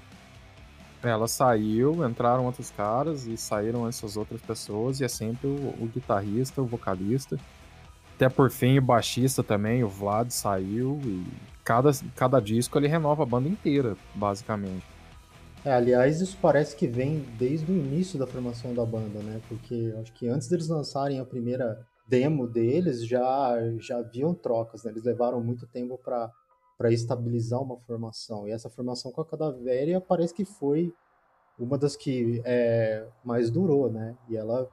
Ela 1.03 1.27
saiu, 1.27 2.07
entraram 2.07 2.45
outros 2.45 2.71
caras 2.71 3.27
e 3.27 3.39
saíram 3.39 3.89
essas 3.89 4.19
outras 4.19 4.43
pessoas, 4.43 5.01
e 5.01 5.05
é 5.05 5.09
sempre 5.09 5.47
o, 5.47 5.75
o 5.81 5.91
guitarrista, 5.91 6.61
o 6.61 6.67
vocalista. 6.67 7.39
Até 8.15 8.29
por 8.29 8.51
fim, 8.51 8.77
o 8.77 8.83
baixista 8.83 9.43
também, 9.43 9.83
o 9.83 9.89
Vlad 9.89 10.29
saiu, 10.31 11.01
e 11.05 11.25
cada, 11.65 11.91
cada 12.15 12.39
disco 12.39 12.77
ele 12.79 12.87
renova 12.87 13.23
a 13.23 13.27
banda 13.27 13.49
inteira, 13.49 13.97
basicamente. 14.15 14.85
É, 15.65 15.73
aliás, 15.73 16.21
isso 16.21 16.37
parece 16.43 16.77
que 16.77 16.87
vem 16.87 17.25
desde 17.39 17.73
o 17.73 17.75
início 17.75 18.19
da 18.19 18.27
formação 18.27 18.75
da 18.75 18.85
banda, 18.85 19.21
né? 19.21 19.41
Porque 19.49 19.95
acho 20.03 20.13
que 20.13 20.29
antes 20.29 20.49
deles 20.49 20.69
lançarem 20.69 21.19
a 21.19 21.25
primeira 21.25 21.88
demo 22.09 22.47
deles 22.47 23.07
já 23.07 23.57
já 23.79 23.99
haviam 23.99 24.35
trocas, 24.35 24.83
né? 24.83 24.91
Eles 24.91 25.05
levaram 25.05 25.41
muito 25.41 25.67
tempo 25.67 25.99
para 25.99 26.33
para 26.77 26.93
estabilizar 26.93 27.61
uma 27.61 27.77
formação. 27.77 28.47
E 28.47 28.53
essa 28.53 28.71
formação 28.71 29.11
com 29.11 29.21
a 29.21 29.25
Cadavéria 29.25 30.01
parece 30.01 30.33
que 30.33 30.45
foi 30.45 30.95
uma 31.59 31.77
das 31.77 31.97
que 31.97 32.41
é, 32.45 33.05
mais 33.25 33.51
durou, 33.51 33.91
né? 33.91 34.17
E 34.29 34.37
ela 34.37 34.69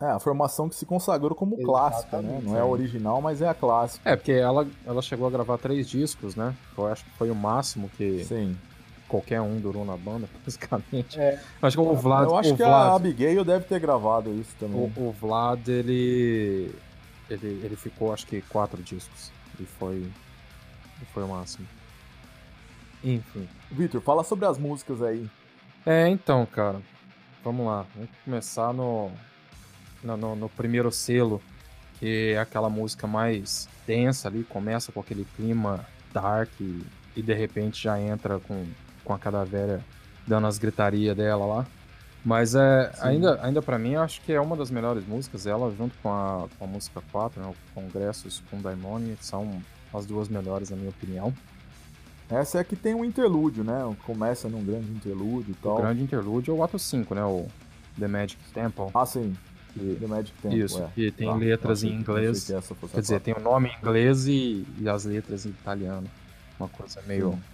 é, 0.00 0.06
a 0.06 0.18
formação 0.20 0.68
que 0.68 0.76
se 0.76 0.86
consagrou 0.86 1.34
como 1.34 1.56
Exatamente, 1.56 1.66
clássica, 1.66 2.22
né? 2.22 2.40
Não 2.42 2.56
é 2.56 2.60
a 2.60 2.64
original, 2.64 3.20
mas 3.20 3.42
é 3.42 3.48
a 3.48 3.54
clássica. 3.54 4.08
É, 4.08 4.16
porque 4.16 4.32
ela, 4.32 4.66
ela 4.86 5.02
chegou 5.02 5.26
a 5.26 5.30
gravar 5.30 5.58
três 5.58 5.88
discos, 5.88 6.36
né? 6.36 6.56
Eu 6.78 6.86
acho 6.86 7.04
que 7.04 7.10
foi 7.12 7.30
o 7.30 7.34
máximo 7.34 7.88
que, 7.90 8.24
Sim 8.24 8.56
qualquer 9.10 9.40
um 9.40 9.58
durou 9.58 9.84
na 9.84 9.96
banda, 9.96 10.28
basicamente. 10.44 11.20
É. 11.20 11.40
Acho 11.60 11.76
que 11.76 11.82
o 11.82 11.94
Vlad. 11.94 12.28
Eu 12.28 12.36
acho 12.36 12.56
que 12.56 12.62
Vlad, 12.62 12.92
a 12.92 12.94
Abigail 12.94 13.44
deve 13.44 13.64
ter 13.64 13.80
gravado 13.80 14.32
isso 14.32 14.54
também. 14.58 14.80
O, 14.96 15.08
o, 15.08 15.12
Vlad, 15.12 15.68
ele, 15.68 16.72
ele. 17.28 17.60
Ele 17.64 17.76
ficou, 17.76 18.14
acho 18.14 18.26
que, 18.26 18.40
quatro 18.42 18.80
discos. 18.82 19.32
E 19.58 19.64
foi. 19.64 20.06
E 21.02 21.04
foi 21.12 21.24
o 21.24 21.28
máximo. 21.28 21.66
Enfim. 23.02 23.48
Victor, 23.70 24.00
fala 24.00 24.22
sobre 24.22 24.46
as 24.46 24.56
músicas 24.56 25.02
aí. 25.02 25.28
É, 25.84 26.08
então, 26.08 26.46
cara. 26.46 26.80
Vamos 27.42 27.66
lá. 27.66 27.86
Vamos 27.94 28.10
começar 28.24 28.72
no, 28.72 29.10
no, 30.04 30.16
no, 30.16 30.36
no 30.36 30.48
primeiro 30.50 30.92
selo, 30.92 31.40
que 31.98 32.34
é 32.34 32.38
aquela 32.38 32.68
música 32.68 33.06
mais 33.06 33.66
densa 33.86 34.28
ali, 34.28 34.44
começa 34.44 34.92
com 34.92 35.00
aquele 35.00 35.26
clima 35.36 35.86
dark 36.12 36.50
e, 36.60 36.84
e 37.16 37.22
de 37.22 37.32
repente 37.32 37.82
já 37.82 37.98
entra 37.98 38.38
com 38.38 38.66
com 39.10 39.14
a 39.14 39.18
cadáver 39.18 39.80
dando 40.24 40.46
as 40.46 40.56
gritarias 40.56 41.16
dela 41.16 41.44
lá. 41.44 41.66
Mas 42.24 42.54
é, 42.54 42.92
ainda, 43.00 43.40
ainda 43.42 43.60
para 43.60 43.76
mim, 43.76 43.96
acho 43.96 44.20
que 44.20 44.32
é 44.32 44.40
uma 44.40 44.54
das 44.54 44.70
melhores 44.70 45.04
músicas. 45.04 45.46
Ela, 45.46 45.74
junto 45.76 45.96
com 46.00 46.10
a, 46.10 46.46
com 46.56 46.64
a 46.64 46.68
música 46.68 47.02
4, 47.10 47.42
né, 47.42 47.48
o 47.48 47.74
Congressos 47.74 48.40
com 48.48 48.60
Daimoni, 48.60 49.16
são 49.20 49.60
as 49.92 50.06
duas 50.06 50.28
melhores, 50.28 50.70
na 50.70 50.76
minha 50.76 50.90
opinião. 50.90 51.34
Essa 52.30 52.58
é 52.58 52.60
a 52.60 52.64
que 52.64 52.76
tem 52.76 52.94
um 52.94 53.04
interlúdio, 53.04 53.64
né? 53.64 53.96
Começa 54.06 54.48
num 54.48 54.64
grande 54.64 54.88
interlúdio 54.92 55.50
e 55.50 55.54
tal. 55.54 55.78
O 55.78 55.82
grande 55.82 56.02
interlúdio 56.02 56.54
é 56.54 56.56
o 56.56 56.62
ato 56.62 56.78
5, 56.78 57.12
né? 57.12 57.24
O 57.24 57.48
The 57.98 58.06
Magic 58.06 58.40
Temple. 58.54 58.84
Ah, 58.94 59.04
sim. 59.04 59.36
Que... 59.72 59.96
The 59.98 60.06
Magic 60.06 60.38
Temple. 60.40 60.60
Isso, 60.60 60.80
é. 60.80 60.88
que 60.94 61.10
tem 61.10 61.26
tá, 61.26 61.34
letras 61.34 61.82
em 61.82 61.92
inglês. 61.92 62.44
Que 62.44 62.88
Quer 62.88 63.00
dizer, 63.00 63.20
tem 63.20 63.34
o 63.34 63.40
nome 63.40 63.70
em 63.70 63.76
inglês 63.78 64.28
e, 64.28 64.64
e 64.78 64.88
as 64.88 65.04
letras 65.04 65.46
em 65.46 65.50
italiano. 65.50 66.06
Uma 66.60 66.68
coisa 66.68 67.02
meio. 67.08 67.32
Sim 67.32 67.49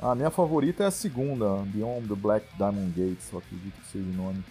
a 0.00 0.14
minha 0.14 0.30
favorita 0.30 0.84
é 0.84 0.86
a 0.86 0.90
segunda, 0.90 1.56
Beyond 1.66 2.08
the 2.08 2.14
Black 2.14 2.46
Diamond 2.56 2.90
Gates, 2.90 3.30
eu 3.32 3.38
acredito 3.38 3.74
que 3.80 3.86
seja 3.86 4.08
o 4.08 4.12
nome. 4.12 4.42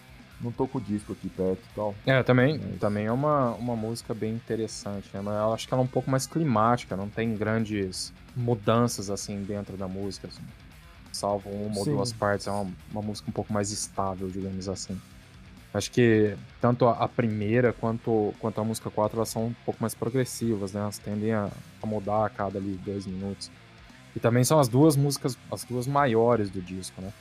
Não 0.42 0.52
tô 0.52 0.68
com 0.68 0.78
o 0.78 0.82
disco 0.82 1.12
aqui 1.12 1.28
perto 1.28 1.60
e 1.60 1.76
tal. 1.76 1.96
É, 2.06 2.24
também, 2.24 2.58
mas... 2.58 2.80
também 2.80 3.06
é 3.08 3.12
uma, 3.12 3.52
uma 3.56 3.76
música 3.76 4.14
bem 4.14 4.34
interessante, 4.34 5.10
né? 5.14 5.22
Mas 5.22 5.36
eu 5.36 5.54
acho 5.54 5.68
que 5.68 5.74
ela 5.74 5.84
é 5.84 5.86
um 5.86 5.88
pouco 5.88 6.10
mais 6.10 6.26
climática, 6.26 6.96
não 6.96 7.10
tem 7.10 7.36
grandes 7.36 8.14
mudanças 8.36 9.10
assim 9.10 9.44
dentro 9.44 9.76
da 9.76 9.88
música. 9.88 10.28
Assim. 10.28 10.44
Salvo 11.12 11.50
uma 11.50 11.74
Sim. 11.74 11.80
ou 11.80 11.86
duas 11.98 12.14
partes, 12.14 12.48
é 12.48 12.52
uma, 12.52 12.72
uma 12.92 13.02
música 13.02 13.30
um 13.30 13.34
pouco 13.34 13.52
mais 13.52 13.72
estável, 13.72 14.30
digamos 14.30 14.70
assim. 14.70 15.00
Acho 15.74 15.92
que 15.92 16.36
tanto 16.62 16.88
a 16.88 17.08
primeira 17.08 17.74
quanto, 17.74 18.34
quanto 18.40 18.60
a 18.60 18.64
música 18.64 18.90
4 18.90 19.18
elas 19.18 19.30
são 19.30 19.48
um 19.48 19.54
pouco 19.66 19.80
mais 19.82 19.94
progressivas, 19.94 20.74
né? 20.74 20.80
Elas 20.82 20.98
tendem 20.98 21.34
a, 21.34 21.50
a 21.82 21.86
mudar 21.86 22.26
a 22.26 22.30
cada 22.30 22.58
ali 22.58 22.80
dois 22.84 23.06
minutos. 23.06 23.52
E 24.20 24.22
também 24.22 24.44
são 24.44 24.60
as 24.60 24.68
duas 24.68 24.98
músicas, 24.98 25.38
as 25.50 25.64
duas 25.64 25.88
maiores 25.88 26.50
do 26.50 26.62
disco, 26.62 27.02
né? 27.02 27.14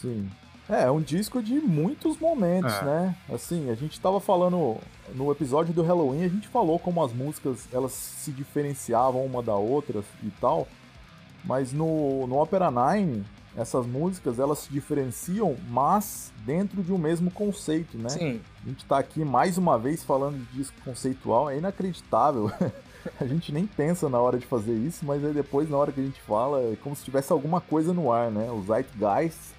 Sim. 0.00 0.28
É, 0.68 0.84
é 0.84 0.90
um 0.90 1.00
disco 1.00 1.40
de 1.40 1.54
muitos 1.54 2.18
momentos, 2.18 2.74
é. 2.74 2.84
né? 2.84 3.16
Assim, 3.32 3.70
a 3.70 3.76
gente 3.76 4.00
tava 4.00 4.18
falando 4.18 4.76
no 5.14 5.30
episódio 5.30 5.72
do 5.72 5.84
Halloween, 5.84 6.24
a 6.24 6.28
gente 6.28 6.48
falou 6.48 6.80
como 6.80 7.04
as 7.04 7.12
músicas 7.12 7.68
elas 7.72 7.92
se 7.92 8.32
diferenciavam 8.32 9.24
uma 9.24 9.40
da 9.40 9.54
outra 9.54 10.02
e 10.24 10.30
tal. 10.40 10.66
Mas 11.44 11.72
no, 11.72 12.26
no 12.26 12.42
Opera 12.42 12.72
9, 12.72 13.22
essas 13.56 13.86
músicas 13.86 14.40
elas 14.40 14.58
se 14.58 14.72
diferenciam, 14.72 15.56
mas 15.68 16.32
dentro 16.44 16.82
de 16.82 16.92
um 16.92 16.98
mesmo 16.98 17.30
conceito, 17.30 17.96
né? 17.96 18.08
Sim. 18.08 18.40
A 18.64 18.68
gente 18.68 18.84
tá 18.84 18.98
aqui 18.98 19.24
mais 19.24 19.56
uma 19.56 19.78
vez 19.78 20.02
falando 20.02 20.38
de 20.38 20.58
disco 20.58 20.76
conceitual, 20.84 21.48
é 21.48 21.58
inacreditável. 21.58 22.50
a 23.20 23.26
gente 23.26 23.52
nem 23.52 23.66
pensa 23.66 24.08
na 24.08 24.18
hora 24.18 24.38
de 24.38 24.46
fazer 24.46 24.74
isso, 24.74 25.04
mas 25.04 25.24
aí 25.24 25.32
depois, 25.32 25.68
na 25.68 25.76
hora 25.76 25.92
que 25.92 26.00
a 26.00 26.04
gente 26.04 26.20
fala, 26.22 26.60
é 26.62 26.76
como 26.76 26.94
se 26.94 27.04
tivesse 27.04 27.32
alguma 27.32 27.60
coisa 27.60 27.92
no 27.92 28.12
ar, 28.12 28.30
né? 28.30 28.50
O 28.50 28.62
Zeitgeist 28.62 29.54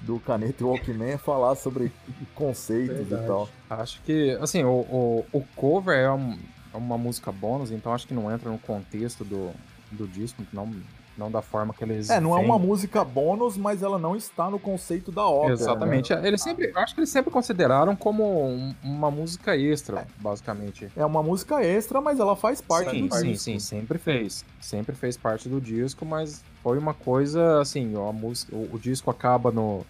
do 0.00 0.20
Caneta 0.20 0.62
e 0.62 0.66
Walkman 0.66 1.16
falar 1.18 1.54
sobre 1.54 1.90
conceitos 2.34 2.96
Verdade. 2.96 3.24
e 3.24 3.26
tal. 3.26 3.48
Acho 3.70 4.02
que, 4.02 4.32
assim, 4.40 4.62
o, 4.64 4.68
o, 4.70 5.26
o 5.32 5.42
cover 5.56 5.96
é, 5.96 6.10
um, 6.12 6.38
é, 6.72 6.76
uma 6.76 6.98
música 6.98 7.32
bônus, 7.32 7.70
então 7.70 7.92
acho 7.92 8.06
que 8.06 8.14
não 8.14 8.30
entra 8.30 8.50
no 8.50 8.58
contexto 8.58 9.24
do, 9.24 9.52
do 9.90 10.06
disco, 10.06 10.42
não, 10.52 10.70
não 11.16 11.30
da 11.30 11.40
forma 11.42 11.72
que 11.72 11.84
eles. 11.84 12.10
É, 12.10 12.20
não 12.20 12.34
vêm. 12.34 12.42
é 12.42 12.44
uma 12.44 12.58
música 12.58 13.04
bônus, 13.04 13.56
mas 13.56 13.82
ela 13.82 13.98
não 13.98 14.16
está 14.16 14.50
no 14.50 14.58
conceito 14.58 15.12
da 15.12 15.24
obra. 15.24 15.52
Exatamente. 15.52 16.14
Né? 16.14 16.26
Eles 16.26 16.42
sempre, 16.42 16.72
acho 16.74 16.94
que 16.94 17.00
eles 17.00 17.10
sempre 17.10 17.30
consideraram 17.30 17.94
como 17.94 18.46
um, 18.46 18.74
uma 18.82 19.10
música 19.10 19.56
extra, 19.56 20.00
é. 20.00 20.06
basicamente. 20.18 20.90
É 20.96 21.04
uma 21.04 21.22
música 21.22 21.62
extra, 21.62 22.00
mas 22.00 22.18
ela 22.18 22.34
faz 22.34 22.60
parte 22.60 22.90
sim, 22.90 23.06
do 23.06 23.14
sim, 23.14 23.22
disco. 23.22 23.44
Sim, 23.44 23.58
sim, 23.58 23.58
sempre 23.58 23.98
fez. 23.98 24.44
Sempre 24.60 24.94
fez 24.94 25.16
parte 25.16 25.48
do 25.48 25.60
disco, 25.60 26.04
mas 26.04 26.42
foi 26.62 26.78
uma 26.78 26.94
coisa 26.94 27.60
assim, 27.60 27.94
a 27.96 28.12
música, 28.12 28.54
o, 28.54 28.70
o 28.74 28.78
disco 28.78 29.10
acaba 29.10 29.52
no, 29.52 29.84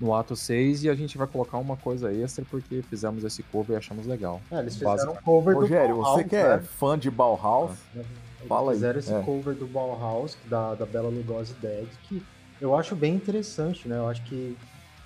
no 0.00 0.14
ato 0.14 0.34
6 0.34 0.84
e 0.84 0.90
a 0.90 0.94
gente 0.94 1.18
vai 1.18 1.26
colocar 1.26 1.58
uma 1.58 1.76
coisa 1.76 2.12
extra 2.12 2.44
porque 2.48 2.82
fizemos 2.82 3.22
esse 3.22 3.42
cover 3.42 3.74
e 3.74 3.78
achamos 3.78 4.06
legal. 4.06 4.40
É, 4.50 4.60
eles 4.60 4.74
fizeram 4.74 5.12
um 5.12 5.16
cover 5.16 5.54
Rogério, 5.54 5.96
do 5.96 6.02
Bauhaus, 6.02 6.22
você 6.22 6.24
que 6.28 6.36
é 6.36 6.56
né? 6.56 6.62
fã 6.78 6.98
de 6.98 7.10
Bauhaus, 7.10 7.72
ah. 7.96 8.00
Fala 8.48 8.72
fizeram 8.72 8.94
aí. 8.94 9.00
esse 9.00 9.12
É. 9.12 9.22
cover 9.22 9.54
do 9.54 9.66
Bauhaus, 9.66 10.36
da, 10.48 10.74
da 10.74 10.86
Bela 10.86 11.08
Lugosi 11.08 11.54
Dead, 11.54 11.88
que 12.02 12.22
eu 12.60 12.74
acho 12.74 12.94
bem 12.94 13.14
interessante, 13.14 13.88
né? 13.88 13.96
Eu 13.96 14.08
acho 14.08 14.22
que 14.24 14.56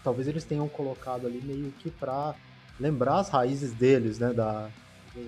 talvez 0.03 0.27
eles 0.29 0.44
tenham 0.44 0.68
colocado 0.68 1.27
ali 1.27 1.40
meio 1.42 1.70
que 1.73 1.90
pra 1.90 2.35
lembrar 2.79 3.20
as 3.20 3.29
raízes 3.31 3.73
deles, 3.75 4.18
né? 4.18 4.33
Da, 4.33 4.70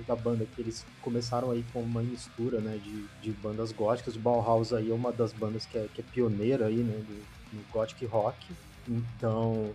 da 0.07 0.16
banda, 0.16 0.45
que 0.45 0.61
eles 0.61 0.85
começaram 1.01 1.51
aí 1.51 1.64
com 1.73 1.81
uma 1.81 2.03
mistura, 2.03 2.61
né? 2.61 2.77
De, 2.79 3.07
de 3.23 3.33
bandas 3.33 3.71
góticas. 3.73 4.16
O 4.16 4.21
Bauhaus 4.21 4.73
aí 4.73 4.90
é 4.90 4.95
uma 4.95 5.12
das 5.12 5.33
bandas 5.33 5.64
que 5.66 5.79
é, 5.79 5.87
que 5.88 6.01
é 6.01 6.05
pioneira 6.05 6.66
aí, 6.66 6.83
né? 6.83 6.95
Do, 6.95 7.57
no 7.57 7.64
gothic 7.73 8.05
rock. 8.07 8.55
Então, 8.88 9.73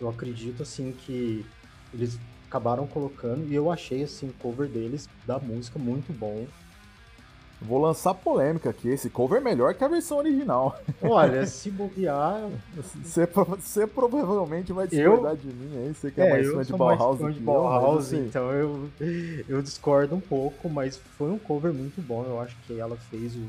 eu 0.00 0.08
acredito, 0.08 0.62
assim, 0.62 0.92
que 0.92 1.44
eles 1.92 2.18
acabaram 2.48 2.86
colocando 2.86 3.50
e 3.50 3.54
eu 3.54 3.70
achei, 3.70 4.02
assim, 4.02 4.28
o 4.28 4.32
cover 4.34 4.68
deles 4.68 5.08
da 5.26 5.38
música 5.38 5.78
muito 5.78 6.12
bom. 6.12 6.46
Vou 7.66 7.80
lançar 7.80 8.12
polêmica 8.14 8.70
aqui. 8.70 8.88
Esse 8.88 9.08
cover 9.08 9.38
é 9.40 9.44
melhor 9.44 9.74
que 9.74 9.82
a 9.84 9.88
versão 9.88 10.18
original. 10.18 10.78
Olha, 11.02 11.44
se 11.46 11.70
bobear, 11.70 12.48
Você, 13.02 13.26
prova- 13.26 13.56
você 13.56 13.86
provavelmente 13.86 14.72
vai 14.72 14.86
discordar 14.88 15.36
de 15.36 15.46
mim 15.46 15.76
aí. 15.78 15.94
Você 15.94 16.10
que 16.10 16.20
é, 16.20 16.26
É, 16.26 16.30
mais 16.30 16.46
eu 16.46 16.54
fã 16.54 16.62
de 16.62 16.68
sou 16.68 16.78
mais 16.78 16.98
Bauhaus 16.98 17.18
fã 17.20 17.26
do 17.26 17.32
de 17.32 17.38
eu, 17.40 17.44
Bauhaus, 17.46 18.06
assim, 18.06 18.26
então 18.26 18.50
eu, 18.52 18.88
eu 19.48 19.62
discordo 19.62 20.14
um 20.14 20.20
pouco, 20.20 20.68
mas 20.68 21.00
foi 21.16 21.30
um 21.30 21.38
cover 21.38 21.72
muito 21.72 22.00
bom. 22.02 22.24
Eu 22.26 22.40
acho 22.40 22.56
que 22.66 22.78
ela 22.78 22.96
fez 23.10 23.34
o- 23.36 23.40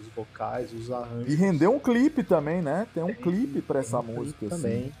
os 0.00 0.06
vocais, 0.14 0.72
os 0.72 0.90
arranjos. 0.92 1.32
E 1.32 1.36
rendeu 1.36 1.74
um 1.74 1.78
clipe 1.78 2.22
também, 2.22 2.60
né? 2.62 2.86
Tem 2.92 3.02
um 3.02 3.14
clipe 3.14 3.62
pra 3.62 3.80
essa 3.80 4.00
um 4.00 4.02
música, 4.02 4.46
assim. 4.46 4.56
também. 4.62 4.92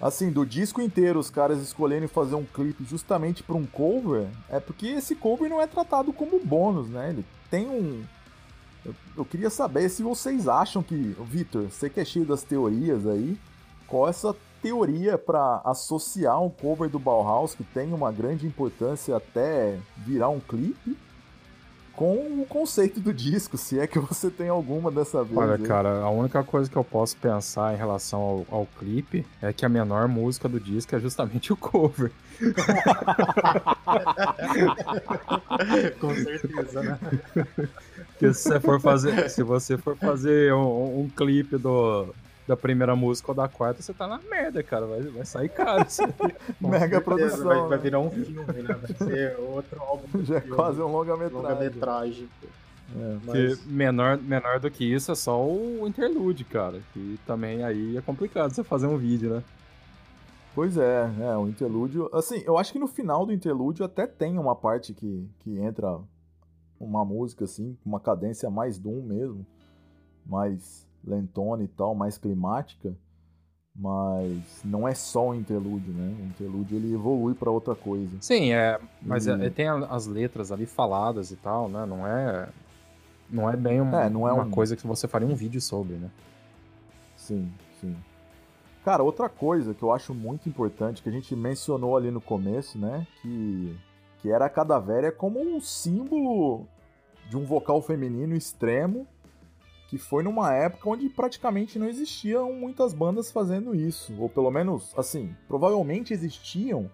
Assim, 0.00 0.30
do 0.30 0.46
disco 0.46 0.80
inteiro, 0.80 1.18
os 1.18 1.28
caras 1.28 1.60
escolherem 1.60 2.06
fazer 2.06 2.36
um 2.36 2.44
clipe 2.44 2.84
justamente 2.84 3.42
pra 3.42 3.56
um 3.56 3.66
cover, 3.66 4.26
é 4.48 4.60
porque 4.60 4.86
esse 4.86 5.16
cover 5.16 5.50
não 5.50 5.60
é 5.60 5.66
tratado 5.66 6.12
como 6.12 6.38
bônus, 6.38 6.88
né? 6.88 7.10
Ele 7.10 7.24
tem 7.50 7.68
um. 7.68 8.04
Eu, 8.84 8.94
eu 9.16 9.24
queria 9.24 9.50
saber 9.50 9.88
se 9.88 10.02
vocês 10.02 10.48
acham 10.48 10.82
que. 10.82 10.94
Vitor, 11.20 11.70
você 11.70 11.88
que 11.90 12.00
é 12.00 12.04
cheio 12.04 12.24
das 12.24 12.42
teorias 12.42 13.06
aí, 13.06 13.38
qual 13.86 14.06
é 14.06 14.10
essa 14.10 14.34
teoria 14.62 15.16
pra 15.16 15.60
associar 15.64 16.42
um 16.42 16.50
cover 16.50 16.88
do 16.88 16.98
Bauhaus, 16.98 17.54
que 17.54 17.64
tem 17.64 17.92
uma 17.92 18.10
grande 18.10 18.46
importância 18.46 19.16
até 19.16 19.78
virar 19.96 20.28
um 20.28 20.40
clipe, 20.40 20.96
com 21.98 22.40
o 22.40 22.46
conceito 22.48 23.00
do 23.00 23.12
disco, 23.12 23.58
se 23.58 23.80
é 23.80 23.84
que 23.84 23.98
você 23.98 24.30
tem 24.30 24.48
alguma 24.48 24.88
dessa 24.88 25.24
vez. 25.24 25.36
Olha, 25.36 25.56
aí. 25.56 25.62
cara, 25.64 25.98
a 25.98 26.08
única 26.08 26.44
coisa 26.44 26.70
que 26.70 26.76
eu 26.76 26.84
posso 26.84 27.16
pensar 27.16 27.74
em 27.74 27.76
relação 27.76 28.20
ao, 28.20 28.46
ao 28.60 28.68
clipe 28.78 29.26
é 29.42 29.52
que 29.52 29.66
a 29.66 29.68
menor 29.68 30.06
música 30.06 30.48
do 30.48 30.60
disco 30.60 30.94
é 30.94 31.00
justamente 31.00 31.52
o 31.52 31.56
cover. 31.56 32.12
Com 36.00 36.14
certeza, 36.14 36.82
né? 36.84 36.96
Porque 38.12 38.32
se 38.32 38.44
você 38.44 38.60
for 38.60 38.80
fazer, 38.80 39.28
se 39.28 39.42
você 39.42 39.76
for 39.76 39.96
fazer 39.96 40.54
um, 40.54 41.00
um 41.00 41.08
clipe 41.08 41.58
do, 41.58 42.14
da 42.48 42.56
primeira 42.56 42.96
música 42.96 43.30
ou 43.30 43.34
da 43.34 43.46
quarta, 43.46 43.82
você 43.82 43.92
tá 43.92 44.06
na 44.06 44.18
merda, 44.18 44.62
cara. 44.62 44.86
Vai, 44.86 45.02
vai 45.02 45.24
sair 45.26 45.50
caro. 45.50 45.86
Mega 46.58 46.78
certeza, 46.78 47.00
produção, 47.02 47.44
Vai, 47.44 47.60
né? 47.60 47.68
vai 47.68 47.78
virar 47.78 48.00
um 48.00 48.10
filme, 48.10 48.62
né? 48.62 48.74
Vai 48.74 49.08
ser 49.08 49.36
outro 49.38 49.82
álbum. 49.82 50.06
Já 50.24 50.38
é 50.38 50.40
quase 50.40 50.80
um 50.80 50.90
longa-metragem. 50.90 51.42
longa-metragem. 51.42 52.28
É. 52.96 53.18
Mas 53.22 53.66
menor, 53.66 54.16
menor 54.16 54.58
do 54.58 54.70
que 54.70 54.82
isso 54.82 55.12
é 55.12 55.14
só 55.14 55.46
o 55.46 55.86
interlude, 55.86 56.42
cara. 56.42 56.80
Que 56.94 57.20
também 57.26 57.62
aí 57.62 57.98
é 57.98 58.00
complicado 58.00 58.50
você 58.50 58.64
fazer 58.64 58.86
um 58.86 58.96
vídeo, 58.96 59.34
né? 59.34 59.42
Pois 60.54 60.78
é, 60.78 61.08
é, 61.20 61.36
o 61.36 61.46
interlúdio. 61.46 62.08
Assim, 62.14 62.42
eu 62.46 62.56
acho 62.56 62.72
que 62.72 62.78
no 62.78 62.88
final 62.88 63.26
do 63.26 63.32
interlúdio 63.32 63.84
até 63.84 64.06
tem 64.06 64.38
uma 64.38 64.56
parte 64.56 64.94
que, 64.94 65.28
que 65.40 65.58
entra 65.58 66.00
uma 66.80 67.04
música, 67.04 67.44
assim, 67.44 67.76
com 67.84 67.90
uma 67.90 68.00
cadência 68.00 68.48
mais 68.48 68.78
Doom 68.78 69.02
mesmo, 69.02 69.46
mais 70.24 70.87
lentona 71.04 71.62
e 71.62 71.68
tal, 71.68 71.94
mais 71.94 72.18
climática. 72.18 72.94
Mas 73.74 74.60
não 74.64 74.88
é 74.88 74.94
só 74.94 75.28
um 75.28 75.34
interlúdio, 75.34 75.92
né? 75.92 76.12
O 76.20 76.24
interlúdio 76.26 76.76
ele 76.76 76.92
evolui 76.92 77.34
pra 77.34 77.48
outra 77.50 77.76
coisa. 77.76 78.16
Sim, 78.20 78.52
é. 78.52 78.78
Mas 79.00 79.26
E- 79.26 79.30
é- 79.30 79.50
tem 79.50 79.68
a- 79.68 79.86
as 79.86 80.06
letras 80.06 80.50
ali 80.50 80.66
faladas 80.66 81.30
e 81.30 81.36
tal, 81.36 81.68
né? 81.68 81.86
Não 81.86 82.04
é. 82.06 82.48
Não 83.30 83.48
é 83.48 83.56
bem 83.56 83.80
um- 83.80 83.94
É, 83.94 84.08
não 84.10 84.26
é 84.26 84.32
uma 84.32 84.44
um- 84.44 84.50
coisa 84.50 84.74
que 84.74 84.86
você 84.86 85.06
faria 85.06 85.28
um 85.28 85.34
vídeo 85.34 85.60
sobre, 85.60 85.94
né? 85.94 86.10
Sim, 87.16 87.48
sim. 87.80 87.94
Cara, 88.84 89.02
outra 89.02 89.28
coisa 89.28 89.74
que 89.74 89.82
eu 89.82 89.92
acho 89.92 90.12
muito 90.14 90.48
importante, 90.48 91.02
que 91.02 91.08
a 91.08 91.12
gente 91.12 91.36
mencionou 91.36 91.96
ali 91.96 92.10
no 92.10 92.20
começo, 92.22 92.78
né? 92.78 93.06
Que, 93.22 93.76
que 94.22 94.30
era 94.32 94.46
a 94.46 94.50
Cadavéria 94.50 95.12
como 95.12 95.38
um 95.40 95.60
símbolo 95.60 96.66
de 97.28 97.36
um 97.36 97.44
vocal 97.44 97.80
feminino 97.82 98.34
extremo, 98.34 99.06
que 99.88 99.96
foi 99.96 100.22
numa 100.22 100.52
época 100.52 100.90
onde 100.90 101.08
praticamente 101.08 101.78
não 101.78 101.88
existiam 101.88 102.52
muitas 102.52 102.92
bandas 102.92 103.32
fazendo 103.32 103.74
isso. 103.74 104.14
Ou 104.20 104.28
pelo 104.28 104.50
menos, 104.50 104.92
assim, 104.96 105.34
provavelmente 105.48 106.12
existiam, 106.12 106.90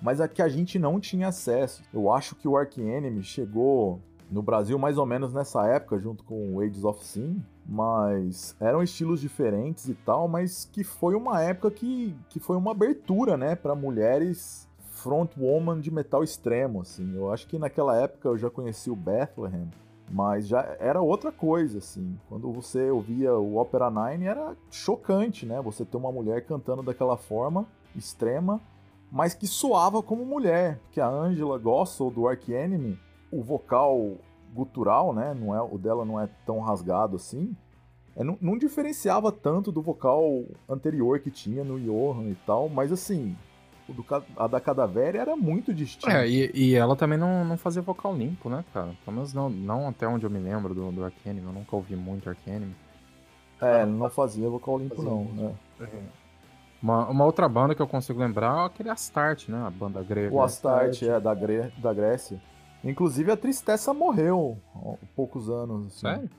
mas 0.00 0.18
a 0.18 0.26
que 0.26 0.40
a 0.40 0.48
gente 0.48 0.78
não 0.78 0.98
tinha 0.98 1.28
acesso. 1.28 1.82
Eu 1.92 2.10
acho 2.10 2.34
que 2.34 2.48
o 2.48 2.56
Ark 2.56 2.80
Enemy 2.80 3.22
chegou 3.22 4.00
no 4.30 4.42
Brasil 4.42 4.78
mais 4.78 4.96
ou 4.96 5.04
menos 5.04 5.34
nessa 5.34 5.66
época, 5.66 5.98
junto 5.98 6.24
com 6.24 6.54
o 6.54 6.60
Ages 6.60 6.84
of 6.84 7.04
Sin, 7.04 7.44
mas 7.66 8.56
eram 8.58 8.82
estilos 8.82 9.20
diferentes 9.20 9.86
e 9.86 9.94
tal, 9.94 10.26
mas 10.26 10.64
que 10.64 10.82
foi 10.82 11.14
uma 11.14 11.42
época 11.42 11.70
que, 11.70 12.16
que 12.30 12.40
foi 12.40 12.56
uma 12.56 12.70
abertura, 12.70 13.36
né, 13.36 13.56
para 13.56 13.74
mulheres 13.74 14.66
frontwoman 14.90 15.80
de 15.80 15.90
metal 15.90 16.24
extremo, 16.24 16.80
assim. 16.80 17.14
Eu 17.14 17.30
acho 17.30 17.46
que 17.46 17.58
naquela 17.58 17.94
época 17.96 18.28
eu 18.28 18.38
já 18.38 18.48
conheci 18.48 18.90
o 18.90 18.96
Bethlehem, 18.96 19.70
mas 20.10 20.48
já 20.48 20.76
era 20.78 21.00
outra 21.00 21.30
coisa, 21.30 21.78
assim. 21.78 22.18
Quando 22.28 22.50
você 22.52 22.90
ouvia 22.90 23.34
o 23.34 23.56
Opera 23.56 23.90
Nine 23.90 24.26
era 24.26 24.56
chocante, 24.70 25.44
né? 25.44 25.60
Você 25.60 25.84
ter 25.84 25.96
uma 25.96 26.12
mulher 26.12 26.44
cantando 26.46 26.82
daquela 26.82 27.16
forma 27.16 27.66
extrema, 27.94 28.60
mas 29.10 29.34
que 29.34 29.46
soava 29.46 30.02
como 30.02 30.24
mulher, 30.24 30.78
porque 30.84 31.00
a 31.00 31.08
Angela 31.08 31.58
Gossel 31.58 32.10
do 32.10 32.28
Ark 32.28 32.52
Enemy, 32.52 32.98
o 33.30 33.42
vocal 33.42 34.16
gutural, 34.54 35.12
né? 35.12 35.34
Não 35.34 35.54
é, 35.54 35.62
o 35.62 35.78
dela 35.78 36.04
não 36.04 36.20
é 36.20 36.28
tão 36.46 36.60
rasgado 36.60 37.16
assim. 37.16 37.56
É, 38.16 38.24
não, 38.24 38.36
não 38.40 38.58
diferenciava 38.58 39.30
tanto 39.30 39.70
do 39.70 39.80
vocal 39.80 40.44
anterior 40.68 41.20
que 41.20 41.30
tinha 41.30 41.62
no 41.62 41.78
Johan 41.78 42.24
e 42.24 42.34
tal, 42.46 42.68
mas 42.68 42.90
assim, 42.90 43.36
o 43.88 43.92
do, 43.92 44.04
ca- 44.04 44.22
a 44.36 44.46
da 44.46 44.60
Cadavéria 44.60 45.20
era 45.20 45.34
muito 45.36 45.72
distinta. 45.72 46.12
É, 46.12 46.28
e, 46.28 46.50
e 46.54 46.74
ela 46.74 46.94
também 46.94 47.16
não, 47.18 47.44
não 47.44 47.56
fazia 47.56 47.80
vocal 47.82 48.14
limpo, 48.14 48.48
né, 48.50 48.64
cara? 48.72 48.90
Pelo 49.04 49.16
menos 49.16 49.32
não, 49.32 49.48
não 49.48 49.88
até 49.88 50.06
onde 50.06 50.26
eu 50.26 50.30
me 50.30 50.38
lembro 50.38 50.74
do, 50.74 50.92
do 50.92 51.04
Arcanime. 51.04 51.46
Eu 51.46 51.52
nunca 51.52 51.74
ouvi 51.74 51.96
muito 51.96 52.28
Arcanime. 52.28 52.74
É, 53.60 53.84
não 53.86 54.08
fazia 54.10 54.48
vocal 54.48 54.78
limpo, 54.78 54.96
Fazia 54.96 55.10
não. 55.10 55.24
né? 55.24 55.54
Uma, 56.80 57.08
uma 57.08 57.24
outra 57.24 57.48
banda 57.48 57.74
que 57.74 57.82
eu 57.82 57.88
consigo 57.88 58.20
lembrar 58.20 58.62
é 58.62 58.66
aquele 58.66 58.88
Astarte, 58.90 59.50
né? 59.50 59.64
A 59.66 59.70
banda 59.70 60.00
grega. 60.02 60.32
O 60.34 60.40
Astarte, 60.40 61.04
Astarte. 61.04 61.08
é, 61.10 61.20
da, 61.20 61.34
Gre 61.34 61.72
da 61.78 61.92
Grécia. 61.92 62.40
Inclusive 62.84 63.32
a 63.32 63.36
Tristessa 63.36 63.92
morreu 63.92 64.56
há 64.76 64.94
poucos 65.16 65.50
anos. 65.50 65.86
assim. 65.88 65.98
Sério? 66.00 66.30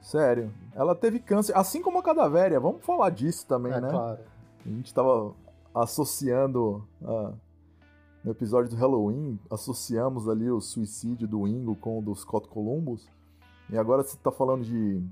Sério. 0.00 0.54
Ela 0.74 0.94
teve 0.94 1.18
câncer, 1.18 1.56
assim 1.56 1.82
como 1.82 1.98
a 1.98 2.02
Cadavéria. 2.02 2.60
Vamos 2.60 2.84
falar 2.84 3.10
disso 3.10 3.46
também, 3.46 3.72
É 3.72 3.80
né? 3.80 3.88
claro. 3.90 4.18
A 4.64 4.68
gente 4.68 4.94
tava 4.94 5.32
associando 5.74 6.86
ah, 7.04 7.32
no 8.24 8.30
episódio 8.30 8.70
do 8.70 8.76
Halloween, 8.76 9.38
associamos 9.50 10.28
ali 10.28 10.50
o 10.50 10.60
suicídio 10.60 11.26
do 11.26 11.46
Ingo 11.46 11.74
com 11.76 11.98
o 11.98 12.02
do 12.02 12.14
Scott 12.14 12.48
Columbus. 12.48 13.08
E 13.68 13.76
agora 13.76 14.02
você 14.02 14.16
tá 14.16 14.30
falando 14.30 14.64
de 14.64 15.02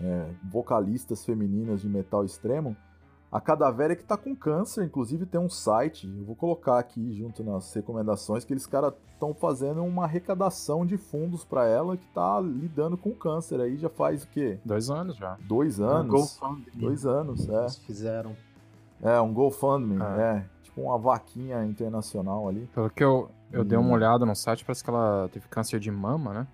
é, 0.00 0.30
vocalistas 0.50 1.24
femininas 1.24 1.80
de 1.80 1.88
metal 1.88 2.24
extremo. 2.24 2.76
A 3.30 3.40
Cadavéria 3.42 3.94
que 3.94 4.04
tá 4.04 4.16
com 4.16 4.34
câncer, 4.34 4.84
inclusive 4.84 5.26
tem 5.26 5.38
um 5.38 5.50
site, 5.50 6.08
eu 6.08 6.24
vou 6.24 6.34
colocar 6.34 6.78
aqui 6.78 7.12
junto 7.12 7.44
nas 7.44 7.70
recomendações, 7.74 8.42
que 8.42 8.54
eles 8.54 8.66
caras 8.66 8.94
estão 9.12 9.34
fazendo 9.34 9.84
uma 9.84 10.04
arrecadação 10.04 10.86
de 10.86 10.96
fundos 10.96 11.44
para 11.44 11.66
ela 11.66 11.94
que 11.94 12.06
tá 12.06 12.40
lidando 12.40 12.96
com 12.96 13.12
câncer 13.12 13.60
aí 13.60 13.76
já 13.76 13.90
faz 13.90 14.22
o 14.22 14.28
quê? 14.28 14.58
Dois 14.64 14.88
anos 14.88 15.16
já. 15.16 15.36
Dois 15.46 15.78
Um 15.78 15.84
anos? 15.84 16.38
GoFundMe. 16.40 16.70
Dois 16.74 17.04
anos, 17.04 17.46
é. 17.50 17.60
Eles 17.60 17.76
fizeram. 17.76 18.34
É, 19.02 19.20
um 19.20 19.32
GoFundMe, 19.32 20.00
Ah. 20.02 20.16
é. 20.20 20.44
Tipo 20.64 20.82
uma 20.82 20.98
vaquinha 20.98 21.64
internacional 21.64 22.48
ali. 22.48 22.68
Pelo 22.74 22.90
que 22.90 23.02
eu, 23.02 23.30
eu 23.52 23.64
dei 23.64 23.76
uma 23.78 23.88
Hum. 23.88 23.92
olhada 23.92 24.24
no 24.26 24.34
site, 24.36 24.64
parece 24.64 24.82
que 24.84 24.90
ela 24.90 25.28
teve 25.32 25.46
câncer 25.48 25.78
de 25.80 25.90
mama, 25.90 26.32
né? 26.34 26.46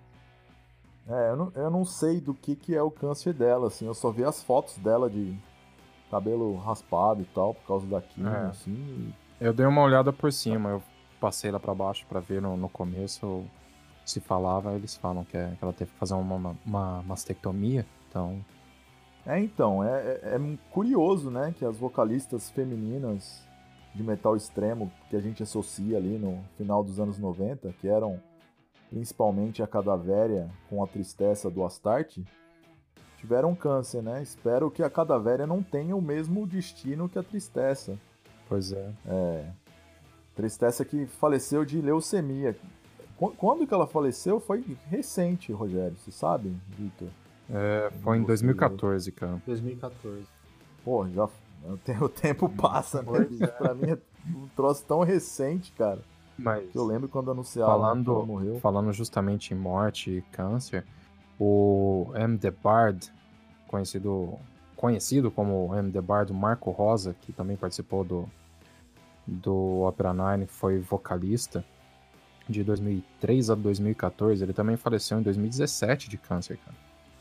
É, 1.09 1.31
eu 1.31 1.37
não, 1.37 1.53
eu 1.55 1.71
não 1.71 1.85
sei 1.85 2.21
do 2.21 2.33
que, 2.33 2.57
que 2.57 2.75
é 2.75 2.83
o 2.83 2.91
câncer 2.91 3.35
dela, 3.35 3.67
assim. 3.69 3.87
Eu 3.87 3.95
só 3.95 4.11
vi 4.11 4.25
as 4.25 4.43
fotos 4.43 4.79
dela 4.79 5.11
de 5.11 5.37
cabelo 6.11 6.57
raspado 6.57 7.21
e 7.21 7.25
tal, 7.27 7.55
por 7.55 7.67
causa 7.67 7.87
da 7.87 8.01
quimio, 8.01 8.31
É. 8.33 8.47
assim. 8.47 8.73
e- 8.73 9.15
Eu 9.45 9.53
dei 9.53 9.67
uma 9.67 9.83
olhada 9.83 10.13
por 10.13 10.33
cima, 10.33 10.71
eu 10.71 10.83
passei 11.21 11.51
lá 11.51 11.59
pra 11.61 11.75
baixo 11.75 12.07
pra 12.09 12.21
ver 12.21 12.41
no, 12.41 12.57
no 12.57 12.69
começo 12.69 13.45
se 14.05 14.21
falava, 14.21 14.73
eles 14.75 14.95
falam 14.97 15.25
que, 15.25 15.37
é- 15.37 15.55
que 15.59 15.65
ela 15.65 15.73
teve 15.73 15.91
que 15.91 15.99
fazer 15.99 16.15
uma, 16.15 16.55
uma 16.65 17.03
mastectomia, 17.03 17.85
então 18.09 18.39
É, 19.27 19.41
então, 19.41 19.83
é, 19.83 19.89
é- 20.23 20.37
é 20.37 20.59
curioso, 20.71 21.31
né, 21.31 21.55
que 21.57 21.65
as 21.65 21.77
vocalistas 21.79 22.51
femininas 22.51 23.43
de 23.95 24.03
metal 24.03 24.37
extremo 24.37 24.91
que 25.09 25.17
a 25.17 25.21
gente 25.21 25.43
associa 25.43 25.97
ali 25.97 26.19
no 26.19 26.43
final 26.57 26.83
dos 26.85 26.99
anos 27.01 27.19
90, 27.19 27.73
que 27.81 27.89
eram 27.89 28.21
principalmente 28.91 29.63
a 29.63 29.67
Cadavéria 29.67 30.51
com 30.69 30.83
a 30.83 30.87
tristeza 30.87 31.49
do 31.51 31.65
Astarte, 31.65 32.25
tiveram 33.17 33.55
câncer, 33.55 34.03
né? 34.03 34.23
Espero 34.23 34.71
que 34.71 34.83
a 34.83 34.91
Cadavéria 34.91 35.47
não 35.47 35.63
tenha 35.63 35.97
o 35.97 36.03
mesmo 36.03 36.47
destino 36.47 37.09
que 37.09 37.19
a 37.19 37.23
Tristeza. 37.23 37.99
Pois 38.49 38.73
é. 38.73 38.93
É. 39.07 39.51
Tristeza 40.37 40.85
que 40.85 41.07
faleceu 41.07 41.65
de 41.65 41.81
leucemia. 41.81 42.57
Quando 43.39 43.67
que 43.67 43.73
ela 43.73 43.87
faleceu? 43.87 44.39
Foi 44.39 44.63
recente, 44.89 45.53
Rogério. 45.53 45.97
Você 45.97 46.11
sabe, 46.11 46.55
Victor? 46.77 47.09
É, 47.51 47.91
foi 48.03 48.19
em 48.19 48.23
2014, 48.23 49.13
cara. 49.13 49.43
2014. 49.47 50.25
Pô, 50.85 51.07
já. 51.09 51.29
O 52.01 52.09
tempo 52.09 52.49
passa, 52.49 53.03
né? 53.03 53.27
É. 53.41 53.47
Pra 53.47 53.75
mim 53.75 53.91
é 53.93 53.99
um 54.37 54.47
troço 54.49 54.85
tão 54.85 55.03
recente, 55.03 55.73
cara. 55.73 56.01
Mas 56.37 56.75
eu 56.75 56.85
lembro 56.85 57.09
quando 57.09 57.31
anunciaram 57.31 57.73
falando, 57.73 58.05
que 58.05 58.11
ela 58.11 58.27
morreu. 58.27 58.61
Falando 58.61 58.93
justamente 58.93 59.55
em 59.55 59.57
morte 59.57 60.11
e 60.11 60.23
câncer, 60.33 60.85
o 61.39 62.11
M. 62.15 62.37
The 62.37 62.51
Bard, 62.51 63.11
conhecido, 63.69 64.39
conhecido 64.77 65.31
como 65.31 65.75
M. 65.75 65.91
The 65.91 66.01
Bard, 66.01 66.33
Marco 66.33 66.71
Rosa, 66.71 67.15
que 67.21 67.33
também 67.33 67.57
participou 67.57 68.05
do, 68.05 68.29
do 69.27 69.83
Opera 69.83 70.13
Nine, 70.13 70.47
foi 70.47 70.79
vocalista 70.79 71.65
de 72.49 72.63
2003 72.65 73.51
a 73.51 73.55
2014. 73.55 74.43
Ele 74.43 74.53
também 74.53 74.77
faleceu 74.77 75.19
em 75.19 75.23
2017 75.23 76.11
de 76.11 76.19
câncer, 76.19 76.59
cara. 76.59 76.77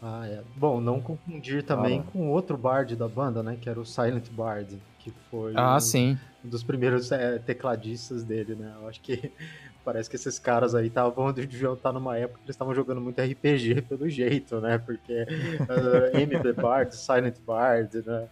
Ah, 0.06 0.28
é. 0.28 0.44
Bom, 0.58 0.82
não 0.82 1.00
confundir 1.00 1.64
também 1.64 2.02
ah. 2.02 2.12
com 2.12 2.30
outro 2.30 2.58
Bard 2.58 2.94
da 2.94 3.08
banda, 3.08 3.42
né? 3.42 3.58
Que 3.60 3.70
era 3.70 3.80
o 3.80 3.86
Silent 3.86 4.30
Bard, 4.32 4.78
que 5.00 5.14
foi 5.32 5.54
ah, 5.56 5.78
um, 5.78 5.80
sim. 5.80 6.18
um 6.44 6.50
dos 6.50 6.62
primeiros 6.62 7.10
é, 7.14 7.40
tecladistas 7.40 8.22
dele, 8.22 8.54
né? 8.54 8.74
Eu 8.82 8.90
acho 8.90 9.00
que 9.00 9.32
parece 9.86 10.10
que 10.10 10.18
esses 10.18 10.38
caras 10.38 10.76
aí 10.76 10.88
estavam 10.88 11.32
deviam 11.32 11.74
estar 11.74 11.94
numa 11.94 12.18
época 12.18 12.40
que 12.40 12.46
eles 12.48 12.56
estavam 12.56 12.76
jogando 12.76 13.00
muito 13.00 13.22
RPG 13.22 13.84
pelo 13.88 14.10
jeito, 14.10 14.60
né? 14.60 14.78
Porque 14.78 15.24
uh, 15.24 16.18
MB 16.20 16.62
Bard, 16.62 16.94
Silent 16.94 17.40
Bard, 17.48 18.04
né? 18.06 18.28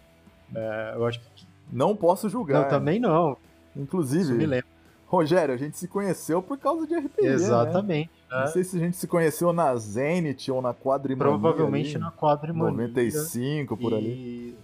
Uh, 0.52 0.96
eu 0.96 1.06
acho 1.06 1.20
que... 1.34 1.46
Não 1.72 1.96
posso 1.96 2.28
julgar. 2.28 2.64
Não, 2.64 2.68
também 2.68 3.00
não. 3.00 3.34
Inclusive, 3.74 4.24
Isso 4.24 4.34
me 4.34 4.44
lembra. 4.44 4.66
Rogério, 5.06 5.54
a 5.54 5.58
gente 5.58 5.78
se 5.78 5.88
conheceu 5.88 6.42
por 6.42 6.58
causa 6.58 6.86
de 6.86 6.94
RPG, 6.94 7.22
né? 7.22 7.32
Exatamente. 7.32 8.10
Né? 8.10 8.21
Não 8.40 8.46
sei 8.48 8.64
se 8.64 8.76
a 8.76 8.80
gente 8.80 8.96
se 8.96 9.06
conheceu 9.06 9.52
na 9.52 9.74
Zenith 9.76 10.48
ou 10.48 10.62
na 10.62 10.74
Quadrimania. 10.74 11.38
Provavelmente 11.38 11.96
ali, 11.96 12.04
na 12.04 12.10
Quadrimania. 12.10 12.72
95, 12.72 13.76
por 13.76 13.92
e... 13.92 13.94
ali. 13.94 14.58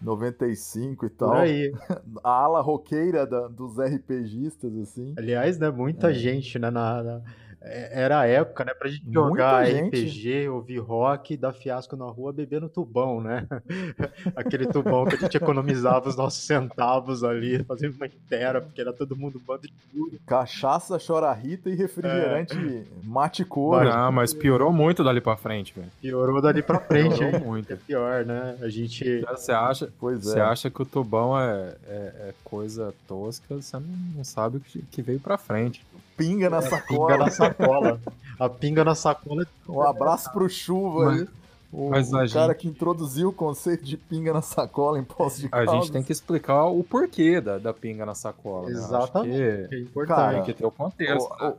95 0.00 1.06
e 1.06 1.10
tal. 1.10 1.28
Por 1.30 1.38
aí. 1.38 1.72
A 2.24 2.30
ala 2.30 2.60
roqueira 2.60 3.26
da, 3.26 3.48
dos 3.48 3.78
RPGistas, 3.78 4.74
assim. 4.78 5.14
Aliás, 5.16 5.58
né, 5.58 5.70
muita 5.70 6.10
é. 6.10 6.14
gente, 6.14 6.58
né, 6.58 6.70
na, 6.70 7.02
na, 7.02 7.12
é, 7.12 7.49
era 7.62 8.20
a 8.20 8.26
época, 8.26 8.64
né, 8.64 8.72
pra 8.72 8.88
gente 8.88 9.04
jogar 9.12 9.66
gente... 9.66 9.88
RPG, 9.88 10.48
ouvir 10.48 10.78
rock, 10.78 11.36
dar 11.36 11.52
fiasco 11.52 11.94
na 11.94 12.06
rua, 12.06 12.32
beber 12.32 12.60
no 12.60 12.70
tubão, 12.70 13.20
né? 13.20 13.46
Aquele 14.34 14.66
tubão 14.66 15.04
que 15.04 15.16
a 15.16 15.18
gente 15.18 15.36
economizava 15.36 16.08
os 16.08 16.16
nossos 16.16 16.42
centavos 16.42 17.22
ali, 17.22 17.62
fazendo 17.64 17.96
uma 17.96 18.06
inteira, 18.06 18.62
porque 18.62 18.80
era 18.80 18.94
todo 18.94 19.14
mundo 19.14 19.40
bando 19.46 19.62
de 19.62 19.74
tudo. 19.92 20.18
Cachaça, 20.26 20.98
chora-rita 20.98 21.68
e 21.68 21.74
refrigerante 21.74 22.56
é. 22.56 22.84
mate 23.04 23.44
cor. 23.44 23.84
Não, 23.84 24.10
mas 24.10 24.32
piorou 24.32 24.72
muito 24.72 25.04
dali 25.04 25.20
pra 25.20 25.36
frente, 25.36 25.74
velho. 25.74 25.90
Piorou 26.00 26.40
dali 26.40 26.62
pra 26.62 26.80
frente, 26.80 27.18
piorou 27.18 27.40
hein? 27.40 27.46
muito. 27.46 27.72
É 27.72 27.76
pior, 27.76 28.24
né? 28.24 28.56
A 28.62 28.70
gente... 28.70 29.20
Você 29.20 29.52
acha, 29.52 29.92
pois 30.00 30.26
é. 30.26 30.30
Você 30.30 30.40
acha 30.40 30.70
que 30.70 30.80
o 30.80 30.86
tubão 30.86 31.38
é, 31.38 31.76
é, 31.86 31.92
é 32.28 32.34
coisa 32.42 32.94
tosca, 33.06 33.56
você 33.56 33.76
não 34.16 34.24
sabe 34.24 34.56
o 34.56 34.60
que 34.60 35.02
veio 35.02 35.20
pra 35.20 35.36
frente 35.36 35.84
pinga 36.20 36.50
na 36.50 36.58
é, 36.58 36.62
sacola. 36.62 37.08
Pinga 37.08 37.18
na 37.18 37.30
sacola. 37.30 38.00
A 38.38 38.48
pinga 38.48 38.84
na 38.84 38.94
sacola. 38.94 39.46
Um 39.68 39.82
abraço 39.82 40.30
pro 40.32 40.48
Chuva 40.48 41.06
mas, 41.06 41.20
aí. 41.20 41.28
O, 41.72 41.90
mas 41.90 42.08
o 42.08 42.12
cara 42.12 42.52
gente... 42.52 42.56
que 42.56 42.68
introduziu 42.68 43.28
o 43.28 43.32
conceito 43.32 43.84
de 43.84 43.96
pinga 43.96 44.32
na 44.32 44.42
sacola 44.42 44.98
em 44.98 45.04
posto 45.04 45.40
de 45.40 45.48
A 45.52 45.64
gente 45.66 45.92
tem 45.92 46.02
que 46.02 46.12
explicar 46.12 46.64
o 46.66 46.82
porquê 46.82 47.40
da, 47.40 47.58
da 47.58 47.72
pinga 47.72 48.04
na 48.04 48.14
sacola. 48.14 48.66
Né? 48.66 48.72
Exatamente. 48.72 49.38
Né? 49.38 49.68
Que 49.68 49.74
é 49.74 49.80
importante. 49.80 50.16
Cara, 50.16 50.32
tem 50.34 50.44
que 50.44 50.54
ter 50.54 50.66
o 50.66 50.70
contexto. 50.70 51.32
O, 51.32 51.44
né? 51.44 51.54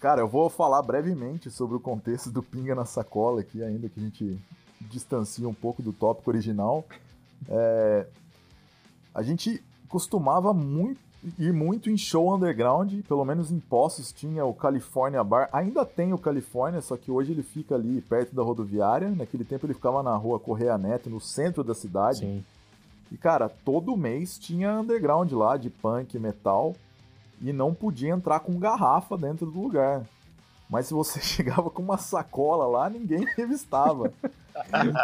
Cara, 0.00 0.20
eu 0.20 0.28
vou 0.28 0.50
falar 0.50 0.82
brevemente 0.82 1.50
sobre 1.50 1.76
o 1.76 1.80
contexto 1.80 2.30
do 2.30 2.42
pinga 2.42 2.74
na 2.74 2.84
sacola 2.84 3.40
aqui, 3.40 3.62
ainda 3.62 3.88
que 3.88 3.98
a 3.98 4.02
gente 4.02 4.38
distancia 4.82 5.48
um 5.48 5.54
pouco 5.54 5.82
do 5.82 5.92
tópico 5.92 6.30
original. 6.30 6.84
É, 7.48 8.06
a 9.14 9.22
gente 9.22 9.64
costumava 9.88 10.52
muito 10.52 11.00
ir 11.38 11.52
muito 11.52 11.90
em 11.90 11.96
show 11.96 12.34
underground, 12.34 12.92
pelo 13.06 13.24
menos 13.24 13.50
em 13.50 13.58
Poços 13.58 14.12
tinha 14.12 14.44
o 14.44 14.54
California 14.54 15.22
Bar, 15.24 15.48
ainda 15.52 15.84
tem 15.84 16.12
o 16.12 16.18
California, 16.18 16.80
só 16.80 16.96
que 16.96 17.10
hoje 17.10 17.32
ele 17.32 17.42
fica 17.42 17.74
ali 17.74 18.00
perto 18.00 18.34
da 18.34 18.42
rodoviária, 18.42 19.10
naquele 19.10 19.44
tempo 19.44 19.66
ele 19.66 19.74
ficava 19.74 20.02
na 20.02 20.14
rua 20.16 20.38
Correia 20.38 20.76
Neto, 20.76 21.08
no 21.08 21.20
centro 21.20 21.64
da 21.64 21.74
cidade. 21.74 22.20
Sim. 22.20 22.44
E 23.10 23.16
cara, 23.16 23.48
todo 23.48 23.96
mês 23.96 24.38
tinha 24.38 24.80
underground 24.80 25.30
lá 25.32 25.56
de 25.56 25.70
punk, 25.70 26.18
metal, 26.18 26.74
e 27.40 27.52
não 27.52 27.74
podia 27.74 28.10
entrar 28.12 28.40
com 28.40 28.58
garrafa 28.58 29.16
dentro 29.16 29.46
do 29.46 29.60
lugar. 29.60 30.04
Mas 30.68 30.86
se 30.86 30.94
você 30.94 31.20
chegava 31.22 31.70
com 31.70 31.82
uma 31.82 31.98
sacola 31.98 32.66
lá, 32.66 32.90
ninguém 32.90 33.26
revistava. 33.36 34.12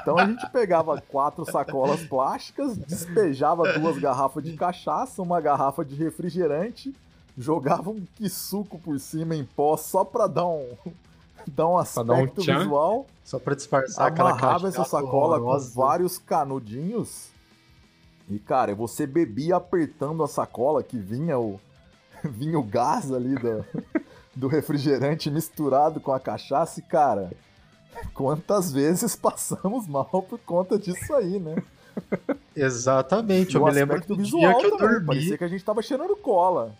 Então 0.00 0.16
a 0.16 0.26
gente 0.26 0.48
pegava 0.50 1.00
quatro 1.00 1.44
sacolas 1.44 2.02
plásticas, 2.04 2.76
despejava 2.76 3.72
duas 3.72 3.98
garrafas 3.98 4.44
de 4.44 4.56
cachaça, 4.56 5.20
uma 5.22 5.40
garrafa 5.40 5.84
de 5.84 5.94
refrigerante, 5.96 6.94
jogava 7.36 7.90
um 7.90 8.04
quisuco 8.14 8.78
por 8.78 8.98
cima 9.00 9.34
em 9.34 9.44
pó 9.44 9.76
só 9.76 10.04
pra 10.04 10.26
dar 10.26 10.46
um, 10.46 10.68
dar 11.48 11.68
um 11.68 11.78
aspecto 11.78 12.06
dar 12.44 12.54
um 12.54 12.58
visual. 12.58 13.06
Só 13.24 13.38
pra 13.38 13.54
disfarçar 13.54 14.08
aquela 14.08 14.30
Amarrava 14.30 14.68
essa 14.68 14.84
sacola 14.84 15.36
horrorosa. 15.36 15.68
com 15.68 15.80
vários 15.80 16.18
canudinhos. 16.18 17.28
E, 18.28 18.38
cara, 18.38 18.74
você 18.74 19.06
bebia 19.06 19.56
apertando 19.56 20.22
a 20.22 20.28
sacola 20.28 20.82
que 20.82 20.96
vinha 20.96 21.38
o, 21.38 21.60
vinha 22.24 22.58
o 22.58 22.62
gás 22.62 23.12
ali 23.12 23.34
da, 23.34 23.64
do 24.34 24.48
refrigerante 24.48 25.30
misturado 25.30 26.00
com 26.00 26.12
a 26.12 26.20
cachaça 26.20 26.80
e, 26.80 26.82
cara, 26.82 27.30
quantas 28.14 28.72
vezes 28.72 29.14
passamos 29.16 29.86
mal 29.86 30.04
por 30.06 30.38
conta 30.40 30.78
disso 30.78 31.14
aí, 31.14 31.38
né? 31.38 31.62
Exatamente, 32.54 33.56
eu 33.56 33.64
me 33.64 33.70
lembro 33.70 34.00
do 34.00 34.16
dia 34.16 34.54
que 34.54 34.66
eu 34.66 34.76
também, 34.76 34.88
dormi. 34.88 35.06
Parecia 35.06 35.38
que 35.38 35.44
a 35.44 35.48
gente 35.48 35.64
tava 35.64 35.82
cheirando 35.82 36.16
cola. 36.16 36.74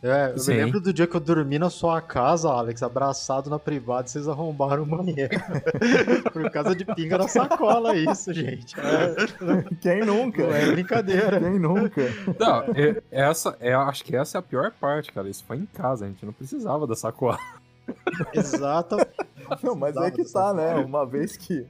É, 0.00 0.30
eu 0.30 0.38
Sim. 0.38 0.52
me 0.52 0.64
lembro 0.64 0.80
do 0.80 0.92
dia 0.92 1.06
que 1.08 1.16
eu 1.16 1.20
dormi 1.20 1.58
na 1.58 1.68
sua 1.68 2.00
casa, 2.00 2.48
Alex, 2.48 2.82
abraçado 2.82 3.50
na 3.50 3.58
privada, 3.58 4.06
e 4.06 4.10
vocês 4.10 4.28
arrombaram 4.28 4.84
o 4.84 4.86
banheiro. 4.86 5.36
Por 6.32 6.48
causa 6.50 6.74
de 6.74 6.84
pinga 6.84 7.18
na 7.18 7.26
sacola, 7.26 7.96
isso, 7.96 8.32
gente. 8.32 8.76
É... 8.78 9.74
Quem 9.80 10.04
nunca? 10.04 10.46
Não 10.46 10.54
é 10.54 10.70
brincadeira. 10.70 11.40
Quem 11.40 11.58
nunca? 11.58 12.02
Não, 12.38 12.62
é, 12.76 13.02
essa, 13.10 13.56
é, 13.58 13.74
acho 13.74 14.04
que 14.04 14.14
essa 14.14 14.38
é 14.38 14.40
a 14.40 14.42
pior 14.42 14.70
parte, 14.70 15.12
cara. 15.12 15.28
Isso 15.28 15.44
foi 15.44 15.56
em 15.56 15.66
casa, 15.66 16.04
a 16.04 16.08
gente 16.08 16.24
não 16.24 16.32
precisava 16.32 16.86
da 16.86 16.94
sacola. 16.94 17.38
Exato. 18.32 18.96
Não, 19.62 19.74
mas 19.74 19.96
é 19.96 20.10
que 20.12 20.24
tá, 20.24 20.54
né? 20.54 20.76
Uma 20.76 21.04
vez 21.04 21.36
que. 21.36 21.66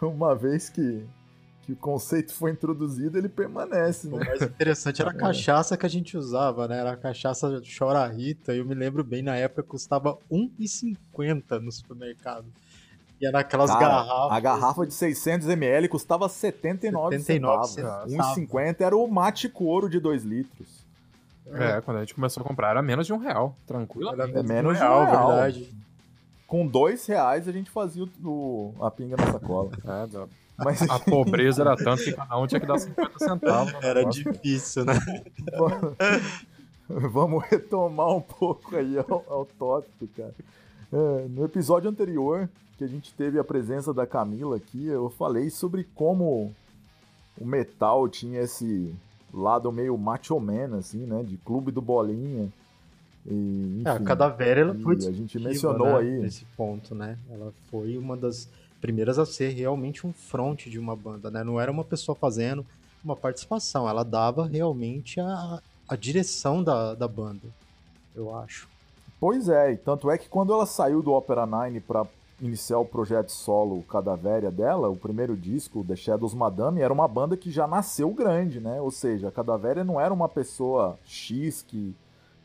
Uma 0.00 0.34
vez 0.34 0.68
que 0.68 1.04
que 1.62 1.72
o 1.72 1.76
conceito 1.76 2.34
foi 2.34 2.50
introduzido, 2.50 3.16
ele 3.16 3.28
permanece, 3.28 4.08
né? 4.08 4.16
O 4.16 4.24
mais 4.24 4.42
interessante 4.42 5.00
era 5.00 5.12
a 5.12 5.14
cachaça 5.14 5.76
que 5.76 5.86
a 5.86 5.88
gente 5.88 6.16
usava, 6.16 6.66
né? 6.66 6.78
Era 6.78 6.92
a 6.92 6.96
cachaça 6.96 7.62
Chora 7.78 8.06
Rita, 8.06 8.52
eu 8.52 8.64
me 8.64 8.74
lembro 8.74 9.04
bem, 9.04 9.22
na 9.22 9.36
época 9.36 9.62
custava 9.62 10.18
R$1,50 10.30 11.60
no 11.60 11.70
supermercado. 11.70 12.46
E 13.20 13.26
era 13.26 13.38
aquelas 13.38 13.70
Cara, 13.70 13.80
garrafas. 13.80 14.36
A 14.36 14.40
garrafa 14.40 14.86
de 14.86 14.92
600ml 14.92 15.88
custava 15.88 16.28
79, 16.28 17.20
79 17.20 17.68
centavos. 17.68 18.12
1,50 18.12 18.80
era 18.80 18.96
o 18.96 19.06
mate 19.06 19.48
couro 19.48 19.88
de 19.88 20.00
2 20.00 20.24
litros. 20.24 20.82
É, 21.46 21.80
quando 21.80 21.98
a 21.98 22.00
gente 22.00 22.14
começou 22.14 22.42
a 22.42 22.46
comprar 22.46 22.70
era 22.70 22.82
menos 22.82 23.06
de 23.06 23.12
um 23.12 23.18
real, 23.18 23.56
tranquilo. 23.66 24.10
Era 24.12 24.28
é 24.28 24.42
menos 24.42 24.76
de 24.76 24.82
um 24.82 24.86
real, 24.86 25.04
real, 25.04 25.28
verdade. 25.28 25.72
Com 26.46 26.66
dois 26.66 27.06
reais 27.06 27.46
a 27.46 27.52
gente 27.52 27.70
fazia 27.70 28.04
o, 28.24 28.74
a 28.80 28.90
pinga 28.90 29.16
na 29.16 29.32
sacola. 29.32 29.70
É, 29.84 30.41
mas... 30.64 30.82
A 30.82 30.98
pobreza 30.98 31.62
era 31.62 31.76
tanto 31.76 32.04
que 32.04 32.12
cada 32.12 32.38
um 32.38 32.46
tinha 32.46 32.60
que 32.60 32.66
dar 32.66 32.78
50 32.78 33.18
centavos. 33.18 33.74
Era 33.82 34.04
difícil, 34.04 34.84
né? 34.84 34.94
Vamos 36.88 37.44
retomar 37.44 38.10
um 38.14 38.20
pouco 38.20 38.76
aí 38.76 38.98
ao, 38.98 39.24
ao 39.28 39.46
tópico, 39.46 40.06
cara. 40.16 40.34
É, 40.92 41.28
no 41.28 41.44
episódio 41.44 41.88
anterior, 41.88 42.48
que 42.76 42.84
a 42.84 42.86
gente 42.86 43.14
teve 43.14 43.38
a 43.38 43.44
presença 43.44 43.94
da 43.94 44.06
Camila 44.06 44.56
aqui, 44.56 44.86
eu 44.86 45.08
falei 45.08 45.48
sobre 45.48 45.84
como 45.94 46.54
o 47.40 47.46
metal 47.46 48.08
tinha 48.08 48.40
esse 48.40 48.94
lado 49.32 49.72
meio 49.72 49.96
macho 49.96 50.38
man, 50.38 50.76
assim, 50.76 51.06
né? 51.06 51.22
De 51.22 51.36
clube 51.38 51.72
do 51.72 51.80
bolinha. 51.80 52.52
E, 53.24 53.78
enfim, 53.80 53.88
é, 53.88 53.90
a 53.90 54.00
Cadaver, 54.00 54.58
ela 54.58 54.74
foi 54.74 54.96
a 54.96 55.12
gente 55.12 55.38
mencionou 55.38 55.86
né, 55.86 55.98
aí 55.98 56.18
nesse 56.18 56.44
ponto, 56.56 56.94
né? 56.94 57.16
Ela 57.30 57.52
foi 57.70 57.96
uma 57.96 58.16
das 58.16 58.48
primeiras 58.82 59.16
a 59.16 59.24
ser 59.24 59.50
realmente 59.50 60.04
um 60.06 60.12
front 60.12 60.66
de 60.66 60.78
uma 60.78 60.96
banda, 60.96 61.30
né? 61.30 61.44
Não 61.44 61.58
era 61.58 61.70
uma 61.70 61.84
pessoa 61.84 62.16
fazendo 62.16 62.66
uma 63.02 63.16
participação, 63.16 63.88
ela 63.88 64.04
dava 64.04 64.46
realmente 64.46 65.20
a, 65.20 65.62
a 65.88 65.96
direção 65.96 66.62
da, 66.62 66.94
da 66.94 67.08
banda, 67.08 67.48
eu 68.14 68.36
acho. 68.36 68.68
Pois 69.18 69.48
é, 69.48 69.72
e 69.72 69.76
tanto 69.76 70.10
é 70.10 70.18
que 70.18 70.28
quando 70.28 70.52
ela 70.52 70.66
saiu 70.66 71.00
do 71.00 71.12
Opera 71.12 71.46
Nine 71.46 71.80
para 71.80 72.04
iniciar 72.40 72.78
o 72.78 72.84
projeto 72.84 73.30
solo 73.30 73.82
Cadavéria 73.84 74.50
dela, 74.50 74.88
o 74.88 74.96
primeiro 74.96 75.36
disco, 75.36 75.84
The 75.84 75.94
Shadows 75.94 76.34
Madame, 76.34 76.80
era 76.80 76.92
uma 76.92 77.06
banda 77.06 77.36
que 77.36 77.50
já 77.50 77.68
nasceu 77.68 78.10
grande, 78.10 78.58
né? 78.58 78.80
Ou 78.80 78.90
seja, 78.90 79.28
a 79.28 79.32
Cadavéria 79.32 79.84
não 79.84 80.00
era 80.00 80.12
uma 80.12 80.28
pessoa 80.28 80.98
X 81.04 81.62
que 81.62 81.94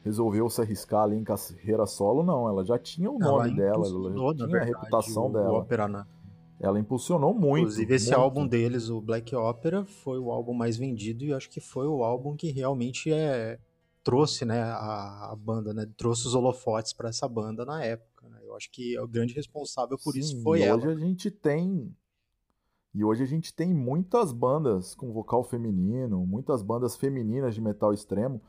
resolveu 0.05 0.49
se 0.49 0.61
arriscar 0.61 1.03
ali 1.03 1.17
em 1.17 1.23
carreira 1.23 1.85
solo, 1.87 2.23
não. 2.23 2.47
Ela 2.47 2.63
já 2.63 2.77
tinha 2.77 3.09
o 3.09 3.17
nome 3.17 3.55
dela, 3.55 3.87
ela 3.87 4.09
já 4.09 4.35
tinha 4.35 4.47
verdade, 4.47 4.55
a 4.55 4.63
reputação 4.63 5.31
dela. 5.31 5.59
Opera, 5.59 5.87
né? 5.87 6.05
Ela 6.59 6.79
impulsionou 6.79 7.33
muito. 7.33 7.63
Inclusive, 7.63 7.93
esse 7.95 8.07
muito. 8.07 8.19
álbum 8.19 8.47
deles, 8.47 8.89
o 8.89 8.99
Black 8.99 9.35
Opera, 9.35 9.85
foi 9.85 10.17
o 10.17 10.31
álbum 10.31 10.53
mais 10.53 10.77
vendido 10.77 11.23
e 11.23 11.33
acho 11.33 11.49
que 11.49 11.59
foi 11.59 11.87
o 11.87 12.03
álbum 12.03 12.35
que 12.35 12.51
realmente 12.51 13.11
é 13.11 13.59
trouxe, 14.03 14.45
né, 14.45 14.61
a, 14.61 15.31
a 15.33 15.35
banda, 15.35 15.73
né, 15.73 15.85
trouxe 15.97 16.27
os 16.27 16.33
holofotes 16.33 16.93
para 16.93 17.09
essa 17.09 17.27
banda 17.27 17.65
na 17.65 17.83
época. 17.83 18.27
Né? 18.29 18.39
Eu 18.41 18.55
acho 18.55 18.71
que 18.71 18.97
o 18.97 19.07
grande 19.07 19.33
responsável 19.33 19.97
por 20.01 20.13
Sim, 20.13 20.19
isso 20.19 20.41
foi 20.41 20.59
e 20.59 20.63
ela. 20.63 20.77
Hoje 20.77 20.87
a 20.87 20.95
gente 20.95 21.29
tem 21.29 21.93
e 22.93 23.03
hoje 23.03 23.21
a 23.21 23.27
gente 23.27 23.53
tem 23.53 23.71
muitas 23.73 24.31
bandas 24.31 24.95
com 24.95 25.11
vocal 25.11 25.43
feminino, 25.43 26.25
muitas 26.25 26.63
bandas 26.63 26.95
femininas 26.95 27.53
de 27.53 27.61
metal 27.61 27.93
extremo. 27.93 28.41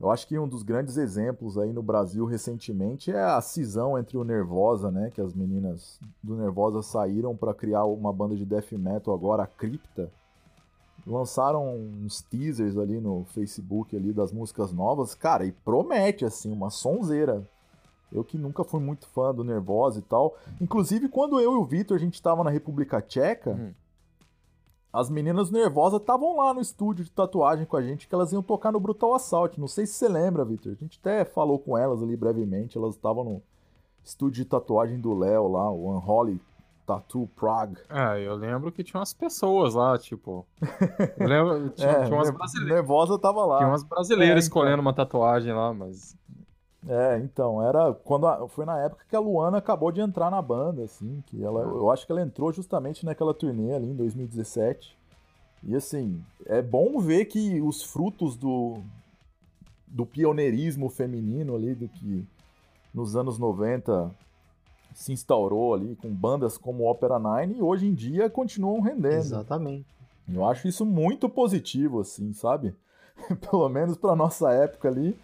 Eu 0.00 0.10
acho 0.10 0.26
que 0.26 0.38
um 0.38 0.48
dos 0.48 0.62
grandes 0.62 0.96
exemplos 0.96 1.58
aí 1.58 1.74
no 1.74 1.82
Brasil 1.82 2.24
recentemente 2.24 3.12
é 3.12 3.22
a 3.22 3.40
cisão 3.42 3.98
entre 3.98 4.16
o 4.16 4.24
Nervosa, 4.24 4.90
né? 4.90 5.10
Que 5.14 5.20
as 5.20 5.34
meninas 5.34 6.00
do 6.22 6.36
Nervosa 6.36 6.80
saíram 6.80 7.36
para 7.36 7.52
criar 7.52 7.84
uma 7.84 8.10
banda 8.10 8.34
de 8.34 8.46
death 8.46 8.72
metal 8.72 9.12
agora, 9.12 9.42
a 9.42 9.46
Cripta. 9.46 10.10
Lançaram 11.06 11.76
uns 11.76 12.22
teasers 12.22 12.78
ali 12.78 12.98
no 12.98 13.24
Facebook 13.26 13.94
ali 13.94 14.10
das 14.10 14.32
músicas 14.32 14.72
novas, 14.72 15.14
cara, 15.14 15.44
e 15.44 15.52
promete 15.52 16.24
assim 16.24 16.50
uma 16.50 16.70
sonzeira. 16.70 17.46
Eu 18.10 18.24
que 18.24 18.38
nunca 18.38 18.64
fui 18.64 18.80
muito 18.80 19.06
fã 19.06 19.34
do 19.34 19.44
Nervosa 19.44 19.98
e 19.98 20.02
tal. 20.02 20.34
Inclusive, 20.60 21.10
quando 21.10 21.38
eu 21.38 21.52
e 21.52 21.56
o 21.56 21.64
Vitor 21.64 21.96
a 21.96 22.00
gente 22.00 22.14
estava 22.14 22.42
na 22.42 22.50
República 22.50 23.02
Tcheca, 23.02 23.50
hum 23.50 23.72
as 24.92 25.08
meninas 25.08 25.50
nervosas 25.50 26.00
estavam 26.00 26.36
lá 26.36 26.52
no 26.52 26.60
estúdio 26.60 27.04
de 27.04 27.10
tatuagem 27.10 27.64
com 27.64 27.76
a 27.76 27.82
gente, 27.82 28.08
que 28.08 28.14
elas 28.14 28.32
iam 28.32 28.42
tocar 28.42 28.72
no 28.72 28.80
Brutal 28.80 29.14
Assault. 29.14 29.60
Não 29.60 29.68
sei 29.68 29.86
se 29.86 29.94
você 29.94 30.08
lembra, 30.08 30.44
Victor. 30.44 30.72
A 30.72 30.74
gente 30.74 30.98
até 31.00 31.24
falou 31.24 31.58
com 31.58 31.78
elas 31.78 32.02
ali 32.02 32.16
brevemente. 32.16 32.76
Elas 32.76 32.96
estavam 32.96 33.24
no 33.24 33.42
estúdio 34.04 34.42
de 34.42 34.50
tatuagem 34.50 35.00
do 35.00 35.16
Léo 35.16 35.46
lá, 35.46 35.70
o 35.70 35.96
Unholy 35.96 36.40
Tattoo 36.84 37.28
Prague. 37.36 37.78
Ah, 37.88 38.18
eu 38.18 38.34
lembro 38.34 38.72
que 38.72 38.82
tinha 38.82 38.98
umas 38.98 39.12
pessoas 39.12 39.74
lá, 39.74 39.96
tipo. 39.96 40.44
Eu 41.16 41.28
lembro, 41.28 41.70
tinha, 41.76 41.88
é, 41.88 42.04
tinha 42.06 42.16
umas 42.16 42.30
brasileiras. 42.30 42.74
Nervosa 42.74 43.16
tava 43.16 43.44
lá. 43.46 43.58
Tinha 43.58 43.68
umas 43.68 43.84
brasileiras 43.84 44.44
é, 44.44 44.46
então. 44.46 44.60
escolhendo 44.60 44.82
uma 44.82 44.92
tatuagem 44.92 45.52
lá, 45.52 45.72
mas. 45.72 46.16
É, 46.88 47.18
então, 47.18 47.62
era 47.62 47.92
quando 47.92 48.26
a, 48.26 48.48
foi 48.48 48.64
na 48.64 48.78
época 48.78 49.04
que 49.08 49.14
a 49.14 49.20
Luana 49.20 49.58
acabou 49.58 49.92
de 49.92 50.00
entrar 50.00 50.30
na 50.30 50.40
banda, 50.40 50.84
assim, 50.84 51.22
que 51.26 51.42
ela, 51.42 51.62
eu 51.62 51.90
acho 51.90 52.06
que 52.06 52.12
ela 52.12 52.22
entrou 52.22 52.52
justamente 52.52 53.04
naquela 53.04 53.34
turnê 53.34 53.74
ali 53.74 53.90
em 53.90 53.94
2017. 53.94 54.96
E 55.62 55.74
assim, 55.74 56.24
é 56.46 56.62
bom 56.62 56.98
ver 56.98 57.26
que 57.26 57.60
os 57.60 57.82
frutos 57.82 58.36
do 58.36 58.78
do 59.86 60.06
pioneirismo 60.06 60.88
feminino 60.88 61.56
ali 61.56 61.74
do 61.74 61.88
que 61.88 62.24
nos 62.94 63.16
anos 63.16 63.38
90 63.38 64.10
se 64.94 65.12
instaurou 65.12 65.74
ali 65.74 65.96
com 65.96 66.08
bandas 66.08 66.56
como 66.56 66.88
Opera 66.88 67.18
Nine 67.18 67.58
e 67.58 67.62
hoje 67.62 67.86
em 67.86 67.94
dia 67.94 68.30
continuam 68.30 68.80
rendendo. 68.80 69.18
Exatamente. 69.18 69.86
Eu 70.32 70.46
acho 70.46 70.68
isso 70.68 70.86
muito 70.86 71.28
positivo 71.28 72.00
assim, 72.00 72.32
sabe? 72.32 72.74
Pelo 73.50 73.68
menos 73.68 73.96
para 73.96 74.14
nossa 74.14 74.52
época 74.52 74.88
ali 74.88 75.18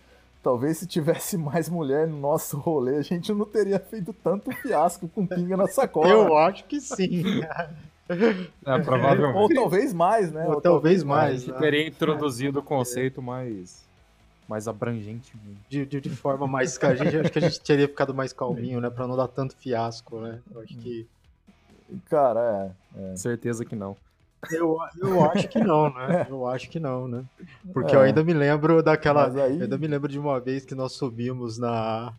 Talvez 0.46 0.78
se 0.78 0.86
tivesse 0.86 1.36
mais 1.36 1.68
mulher 1.68 2.06
no 2.06 2.16
nosso 2.16 2.56
rolê, 2.56 2.98
a 2.98 3.02
gente 3.02 3.32
não 3.32 3.44
teria 3.44 3.80
feito 3.80 4.12
tanto 4.12 4.52
fiasco 4.52 5.08
com 5.08 5.26
pinga 5.26 5.56
na 5.56 5.66
sacola. 5.66 6.08
Eu 6.08 6.38
acho 6.38 6.64
que 6.66 6.80
sim. 6.80 7.42
É, 8.64 8.78
provavelmente. 8.78 9.36
Ou 9.36 9.48
talvez 9.52 9.92
mais, 9.92 10.30
né? 10.30 10.46
Ou, 10.46 10.54
Ou 10.54 10.60
talvez 10.60 11.02
mais. 11.02 11.44
mais 11.44 11.46
né? 11.48 11.58
teria 11.58 11.88
introduzido 11.88 12.60
o 12.60 12.62
conceito 12.62 13.20
mais, 13.20 13.84
mais 14.48 14.68
abrangente. 14.68 15.32
De, 15.68 15.84
de, 15.84 16.00
de, 16.00 16.10
forma 16.10 16.46
mais. 16.46 16.78
A 16.80 16.94
gente, 16.94 17.16
acho 17.16 17.32
que 17.32 17.38
a 17.40 17.42
gente 17.42 17.60
teria 17.62 17.88
ficado 17.88 18.14
mais 18.14 18.32
calminho, 18.32 18.80
né? 18.80 18.88
Pra 18.88 19.08
não 19.08 19.16
dar 19.16 19.26
tanto 19.26 19.56
fiasco, 19.56 20.20
né? 20.20 20.38
Eu 20.54 20.60
acho 20.60 20.78
que. 20.78 21.08
Cara, 22.08 22.72
é. 22.96 23.12
é. 23.14 23.16
Certeza 23.16 23.64
que 23.64 23.74
não. 23.74 23.96
Eu, 24.50 24.76
eu 25.00 25.24
acho 25.30 25.48
que 25.48 25.58
não, 25.58 25.92
né? 25.92 26.26
Eu 26.28 26.46
acho 26.46 26.70
que 26.70 26.78
não, 26.78 27.08
né? 27.08 27.24
Porque 27.72 27.94
é. 27.94 27.98
eu 27.98 28.02
ainda 28.02 28.22
me 28.22 28.32
lembro 28.32 28.82
daquela. 28.82 29.26
Aí... 29.28 29.56
Eu 29.56 29.62
ainda 29.62 29.78
me 29.78 29.86
lembro 29.86 30.08
de 30.08 30.18
uma 30.18 30.38
vez 30.40 30.64
que 30.64 30.74
nós 30.74 30.92
subimos 30.92 31.58
na, 31.58 32.12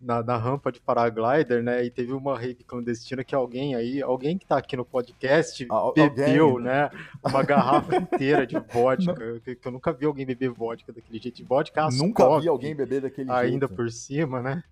na, 0.00 0.22
na, 0.22 0.36
rampa 0.36 0.70
de 0.70 0.80
paraglider, 0.80 1.62
né? 1.62 1.84
E 1.84 1.90
teve 1.90 2.12
uma 2.12 2.38
rede 2.38 2.62
clandestina 2.62 3.24
que 3.24 3.34
alguém 3.34 3.74
aí, 3.74 4.00
alguém 4.00 4.38
que 4.38 4.46
tá 4.46 4.58
aqui 4.58 4.76
no 4.76 4.84
podcast, 4.84 5.66
Al 5.68 5.92
bebeu, 5.92 6.50
alguém... 6.50 6.64
né? 6.64 6.90
Uma 7.24 7.42
garrafa 7.42 7.96
inteira 7.96 8.46
de 8.46 8.58
vodka. 8.58 9.40
Que, 9.44 9.56
que, 9.56 9.66
eu 9.66 9.72
nunca 9.72 9.92
vi 9.92 10.06
alguém 10.06 10.26
beber 10.26 10.50
vodka 10.50 10.92
daquele 10.92 11.18
jeito. 11.18 11.44
Vodka 11.44 11.88
Nunca 11.90 12.38
vi 12.38 12.48
alguém 12.48 12.74
beber 12.74 13.00
daquele 13.02 13.30
ainda 13.30 13.42
jeito. 13.42 13.64
Ainda 13.64 13.68
por 13.68 13.90
cima, 13.90 14.40
né? 14.40 14.62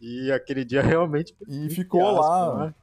E 0.00 0.30
aquele 0.32 0.64
dia 0.64 0.82
realmente. 0.82 1.34
E 1.48 1.70
ficou 1.70 2.02
lá. 2.12 2.66
Né? 2.66 2.74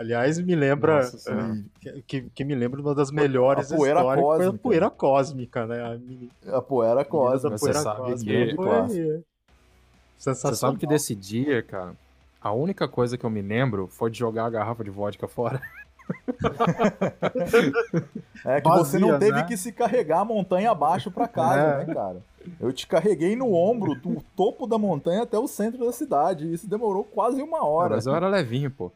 Aliás, 0.00 0.38
me 0.40 0.56
lembra. 0.56 0.96
Nossa, 0.96 1.30
uh, 1.30 1.62
que, 2.06 2.22
que, 2.22 2.42
me 2.42 2.54
lembra 2.54 2.80
uma 2.80 2.94
das 2.94 3.10
melhores 3.10 3.70
a 3.70 3.76
poeira 3.76 4.00
histórias 4.00 4.24
cósmica. 4.24 4.48
foi 4.48 4.56
a 4.56 4.58
poeira 4.58 4.90
cósmica, 4.90 5.66
né? 5.66 5.84
A, 5.84 5.98
mini... 5.98 6.30
a 6.46 6.62
poeira 6.62 7.04
cósmica. 7.04 7.56
A 7.56 7.58
poeira 7.58 7.78
Você 7.78 7.84
sabe 7.84 8.14
que 8.24 8.56
foi... 8.56 9.22
Você 10.16 10.54
sabe 10.54 10.78
que 10.78 10.86
desse 10.86 11.14
dia, 11.14 11.62
cara, 11.62 11.92
a 12.40 12.50
única 12.50 12.88
coisa 12.88 13.18
que 13.18 13.26
eu 13.26 13.28
me 13.28 13.42
lembro 13.42 13.88
foi 13.88 14.10
de 14.10 14.18
jogar 14.18 14.46
a 14.46 14.50
garrafa 14.50 14.82
de 14.82 14.88
vodka 14.88 15.28
fora. 15.28 15.60
é 18.46 18.58
que 18.62 18.68
você 18.70 18.98
não 18.98 19.18
teve 19.18 19.32
né? 19.32 19.42
que 19.42 19.54
se 19.54 19.70
carregar 19.70 20.20
a 20.20 20.24
montanha 20.24 20.70
abaixo 20.70 21.10
para 21.10 21.28
casa, 21.28 21.60
é. 21.60 21.84
né, 21.84 21.94
cara? 21.94 22.22
Eu 22.58 22.72
te 22.72 22.86
carreguei 22.86 23.36
no 23.36 23.52
ombro 23.52 23.94
do 23.94 24.24
topo 24.34 24.66
da 24.66 24.78
montanha 24.78 25.24
até 25.24 25.38
o 25.38 25.46
centro 25.46 25.84
da 25.84 25.92
cidade. 25.92 26.46
E 26.46 26.54
isso 26.54 26.66
demorou 26.66 27.04
quase 27.04 27.42
uma 27.42 27.62
hora. 27.66 27.96
Mas 27.96 28.06
eu 28.06 28.14
era 28.14 28.28
levinho, 28.28 28.70
pô. 28.70 28.90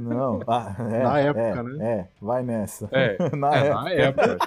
Não, 0.00 0.40
ah, 0.46 0.74
é, 0.78 1.02
na 1.02 1.18
época, 1.20 1.40
é, 1.40 1.62
né? 1.62 1.90
É, 1.90 2.08
vai 2.20 2.42
nessa. 2.42 2.88
É, 2.92 3.16
na, 3.36 3.56
é, 3.56 3.66
época. 3.66 3.82
na 3.82 3.90
época. 3.90 4.38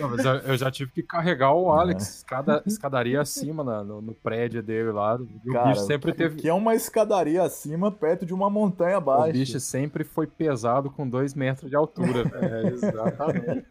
Não, 0.00 0.36
eu 0.38 0.56
já 0.56 0.70
tive 0.70 0.90
que 0.90 1.02
carregar 1.02 1.52
o 1.52 1.70
Alex, 1.70 2.02
é. 2.02 2.10
escada, 2.10 2.62
escadaria 2.66 3.20
acima 3.20 3.62
na, 3.62 3.84
no, 3.84 4.02
no, 4.02 4.14
prédio 4.14 4.62
dele 4.62 4.90
lá. 4.90 5.16
O 5.16 5.52
Cara, 5.52 5.68
bicho 5.70 5.82
sempre 5.82 6.12
teve. 6.12 6.36
Que 6.36 6.48
é 6.48 6.54
uma 6.54 6.74
escadaria 6.74 7.42
acima, 7.42 7.90
perto 7.90 8.26
de 8.26 8.34
uma 8.34 8.50
montanha 8.50 8.96
abaixo. 8.96 9.30
O 9.30 9.32
bicho 9.32 9.60
sempre 9.60 10.04
foi 10.04 10.26
pesado 10.26 10.90
com 10.90 11.08
dois 11.08 11.34
metros 11.34 11.70
de 11.70 11.76
altura. 11.76 12.24
é, 12.40 12.68
exatamente. 12.68 13.66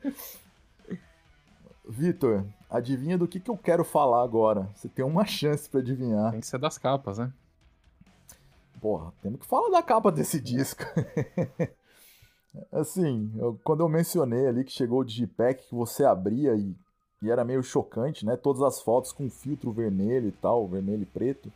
Vitor, 1.88 2.46
adivinha 2.70 3.18
do 3.18 3.28
que, 3.28 3.40
que 3.40 3.52
eu 3.52 3.58
quero 3.58 3.84
falar 3.84 4.24
agora? 4.24 4.70
Você 4.74 4.88
tem 4.88 5.04
uma 5.04 5.26
chance 5.26 5.70
para 5.70 5.82
adivinhar. 5.82 6.32
Tem 6.32 6.40
que 6.40 6.48
ser 6.48 6.58
das 6.58 6.78
capas, 6.78 7.18
né? 7.18 7.32
Porra, 8.82 9.14
temos 9.22 9.40
que 9.40 9.46
falar 9.46 9.70
da 9.70 9.84
capa 9.84 10.12
desse 10.12 10.42
disco. 10.42 10.84
assim, 12.74 13.32
eu, 13.38 13.58
quando 13.64 13.82
eu 13.82 13.88
mencionei 13.88 14.48
ali 14.48 14.64
que 14.64 14.72
chegou 14.72 15.02
o 15.02 15.06
Digipack, 15.06 15.68
que 15.68 15.76
você 15.76 16.04
abria 16.04 16.56
e, 16.56 16.76
e 17.22 17.30
era 17.30 17.46
meio 17.46 17.64
chocante, 17.64 18.26
né? 18.26 18.36
Todas 18.36 18.64
as 18.64 18.82
fotos 18.82 19.14
com 19.14 19.30
filtro 19.30 19.72
vermelho 19.72 20.28
e 20.28 20.32
tal, 20.32 20.68
vermelho 20.68 21.04
e 21.04 21.06
preto, 21.06 21.52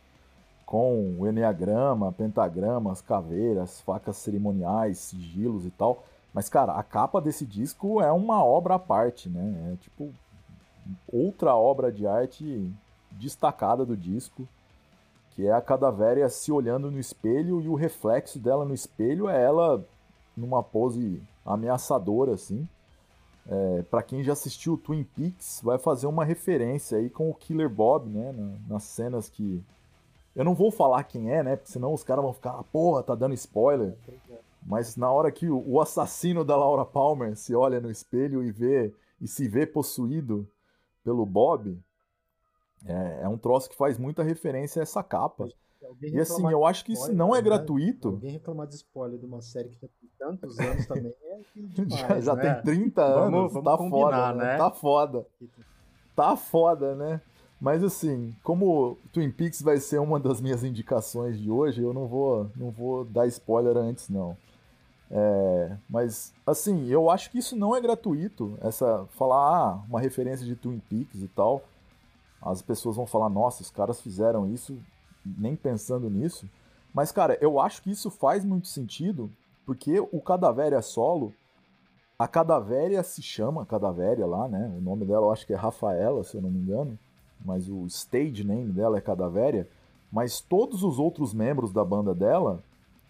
com 0.64 1.16
o 1.18 1.26
enneagrama, 1.26 2.12
pentagramas, 2.12 3.00
caveiras, 3.00 3.80
facas 3.80 4.16
cerimoniais, 4.16 4.98
sigilos 4.98 5.66
e 5.66 5.70
tal. 5.70 6.04
Mas, 6.32 6.48
cara, 6.48 6.74
a 6.74 6.82
capa 6.82 7.20
desse 7.20 7.44
disco 7.44 8.00
é 8.00 8.12
uma 8.12 8.44
obra 8.44 8.74
à 8.74 8.78
parte, 8.78 9.28
né? 9.28 9.72
É 9.72 9.76
tipo 9.76 10.12
outra 11.12 11.56
obra 11.56 11.90
de 11.90 12.06
arte 12.06 12.70
destacada 13.10 13.84
do 13.84 13.96
disco 13.96 14.46
que 15.36 15.46
é 15.46 15.52
a 15.52 15.60
cadavéria 15.60 16.26
se 16.30 16.50
olhando 16.50 16.90
no 16.90 16.98
espelho 16.98 17.60
e 17.60 17.68
o 17.68 17.74
reflexo 17.74 18.38
dela 18.38 18.64
no 18.64 18.72
espelho 18.72 19.28
é 19.28 19.44
ela 19.44 19.86
numa 20.34 20.62
pose 20.62 21.22
ameaçadora, 21.44 22.32
assim. 22.32 22.66
É, 23.46 23.82
para 23.90 24.02
quem 24.02 24.24
já 24.24 24.32
assistiu 24.32 24.78
Twin 24.78 25.04
Peaks, 25.04 25.60
vai 25.62 25.78
fazer 25.78 26.06
uma 26.06 26.24
referência 26.24 26.96
aí 26.96 27.10
com 27.10 27.28
o 27.28 27.34
Killer 27.34 27.68
Bob, 27.68 28.08
né? 28.08 28.34
nas 28.66 28.84
cenas 28.84 29.28
que. 29.28 29.62
Eu 30.34 30.42
não 30.42 30.54
vou 30.54 30.70
falar 30.70 31.04
quem 31.04 31.30
é, 31.30 31.42
né? 31.42 31.56
Porque 31.56 31.70
senão 31.70 31.92
os 31.92 32.02
caras 32.02 32.24
vão 32.24 32.32
ficar, 32.32 32.52
ah, 32.52 32.64
porra, 32.64 33.02
tá 33.02 33.14
dando 33.14 33.34
spoiler. 33.34 33.94
Mas 34.62 34.96
na 34.96 35.10
hora 35.10 35.30
que 35.30 35.48
o 35.48 35.80
assassino 35.80 36.44
da 36.44 36.56
Laura 36.56 36.84
Palmer 36.84 37.36
se 37.36 37.54
olha 37.54 37.78
no 37.78 37.90
espelho 37.90 38.42
e 38.42 38.50
vê 38.50 38.92
e 39.20 39.28
se 39.28 39.46
vê 39.48 39.66
possuído 39.66 40.46
pelo 41.04 41.24
Bob, 41.24 41.78
é, 42.86 43.20
é 43.22 43.28
um 43.28 43.38
troço 43.38 43.68
que 43.68 43.76
faz 43.76 43.98
muita 43.98 44.22
referência 44.22 44.80
a 44.80 44.84
essa 44.84 45.02
capa. 45.02 45.48
E 46.02 46.18
assim, 46.18 46.50
eu 46.50 46.64
acho 46.66 46.84
que 46.84 46.92
isso 46.92 47.12
não 47.12 47.34
é 47.34 47.38
né? 47.38 47.42
gratuito. 47.42 48.08
Alguém 48.08 48.32
reclamar 48.32 48.66
de 48.66 48.74
spoiler 48.74 49.18
de 49.18 49.26
uma 49.26 49.40
série 49.40 49.68
que 49.68 49.80
já 49.80 49.88
tem 49.88 50.10
tantos 50.18 50.58
anos 50.58 50.86
também 50.88 51.12
é 51.22 51.40
demais, 51.54 52.00
Já, 52.00 52.20
já 52.20 52.34
né? 52.34 52.54
tem 52.54 52.74
30 52.74 53.02
anos, 53.02 53.52
vamos, 53.52 53.64
tá 53.64 53.76
combinar, 53.76 54.32
foda, 54.32 54.34
né? 54.34 54.44
né? 54.44 54.56
Tá 54.56 54.70
foda. 54.70 55.26
Tá 56.14 56.36
foda, 56.36 56.94
né? 56.94 57.20
Mas 57.60 57.82
assim, 57.82 58.34
como 58.42 58.98
Twin 59.12 59.30
Peaks 59.30 59.62
vai 59.62 59.78
ser 59.78 59.98
uma 59.98 60.20
das 60.20 60.40
minhas 60.40 60.62
indicações 60.62 61.38
de 61.40 61.50
hoje, 61.50 61.82
eu 61.82 61.92
não 61.92 62.06
vou, 62.06 62.50
não 62.56 62.70
vou 62.70 63.04
dar 63.04 63.26
spoiler 63.26 63.76
antes, 63.76 64.08
não. 64.08 64.36
É, 65.10 65.76
mas 65.88 66.34
assim, 66.44 66.88
eu 66.88 67.08
acho 67.08 67.30
que 67.30 67.38
isso 67.38 67.56
não 67.56 67.74
é 67.74 67.80
gratuito. 67.80 68.58
Essa 68.60 69.06
falar 69.10 69.36
ah, 69.36 69.84
uma 69.88 70.00
referência 70.00 70.44
de 70.44 70.56
Twin 70.56 70.80
Peaks 70.80 71.22
e 71.22 71.28
tal, 71.28 71.62
as 72.52 72.62
pessoas 72.62 72.96
vão 72.96 73.06
falar, 73.06 73.28
nossa, 73.28 73.62
os 73.62 73.70
caras 73.70 74.00
fizeram 74.00 74.48
isso 74.52 74.78
nem 75.24 75.56
pensando 75.56 76.08
nisso. 76.08 76.48
Mas 76.94 77.12
cara, 77.12 77.36
eu 77.40 77.60
acho 77.60 77.82
que 77.82 77.90
isso 77.90 78.10
faz 78.10 78.44
muito 78.44 78.68
sentido, 78.68 79.30
porque 79.64 80.00
o 80.00 80.20
Cadavéria 80.20 80.80
solo, 80.80 81.32
a 82.18 82.26
Cadavéria 82.26 83.02
se 83.02 83.22
chama 83.22 83.66
Cadavéria 83.66 84.26
lá, 84.26 84.48
né? 84.48 84.72
O 84.76 84.80
nome 84.80 85.04
dela 85.04 85.26
eu 85.26 85.32
acho 85.32 85.46
que 85.46 85.52
é 85.52 85.56
Rafaela, 85.56 86.24
se 86.24 86.36
eu 86.36 86.40
não 86.40 86.50
me 86.50 86.58
engano 86.58 86.98
mas 87.44 87.68
o 87.68 87.86
stage 87.86 88.44
name 88.44 88.72
dela 88.72 88.98
é 88.98 89.00
Cadavéria, 89.00 89.68
mas 90.10 90.40
todos 90.40 90.82
os 90.82 90.98
outros 90.98 91.34
membros 91.34 91.72
da 91.72 91.84
banda 91.84 92.14
dela 92.14 92.62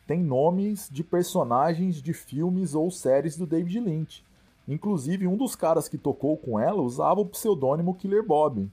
têm 0.07 0.23
nomes 0.23 0.89
de 0.91 1.03
personagens 1.05 2.01
de 2.01 2.13
filmes 2.13 2.75
ou 2.75 2.91
séries 2.91 3.37
do 3.37 3.47
David 3.47 3.81
Lynch. 3.81 4.25
Inclusive, 4.69 5.27
um 5.27 5.37
dos 5.37 5.55
caras 5.55 5.89
que 5.89 5.99
tocou 5.99 6.37
com 6.37 6.59
ela 6.59 6.83
usava 6.83 7.21
o 7.21 7.27
pseudônimo 7.27 7.95
Killer 7.95 8.25
Bob. 8.25 8.69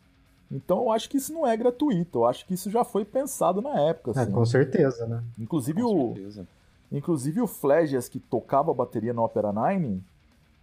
Então 0.54 0.84
eu 0.84 0.92
acho 0.92 1.10
que 1.10 1.18
isso 1.18 1.34
não 1.34 1.48
é 1.48 1.58
gratuito, 1.58 2.20
eu 2.20 2.26
acho 2.26 2.46
que 2.46 2.54
isso 2.54 2.70
já 2.70 2.84
foi 2.84 3.04
pensado 3.04 3.60
na 3.62 3.80
época. 3.82 4.12
É, 4.12 4.22
assim. 4.22 4.32
É, 4.32 4.34
com 4.34 4.46
certeza, 4.46 5.08
né? 5.08 5.24
Inclusive 5.40 5.82
com 5.82 6.12
o. 6.12 6.14
Certeza. 6.14 6.48
Inclusive 6.92 7.42
o 7.42 7.48
Flegias, 7.48 8.08
que 8.08 8.20
tocava 8.20 8.70
a 8.70 8.74
bateria 8.74 9.14
no 9.14 9.24
Opera 9.24 9.52
Nine, 9.52 10.04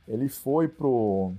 ele 0.07 0.29
foi 0.29 0.69
pro, 0.69 1.33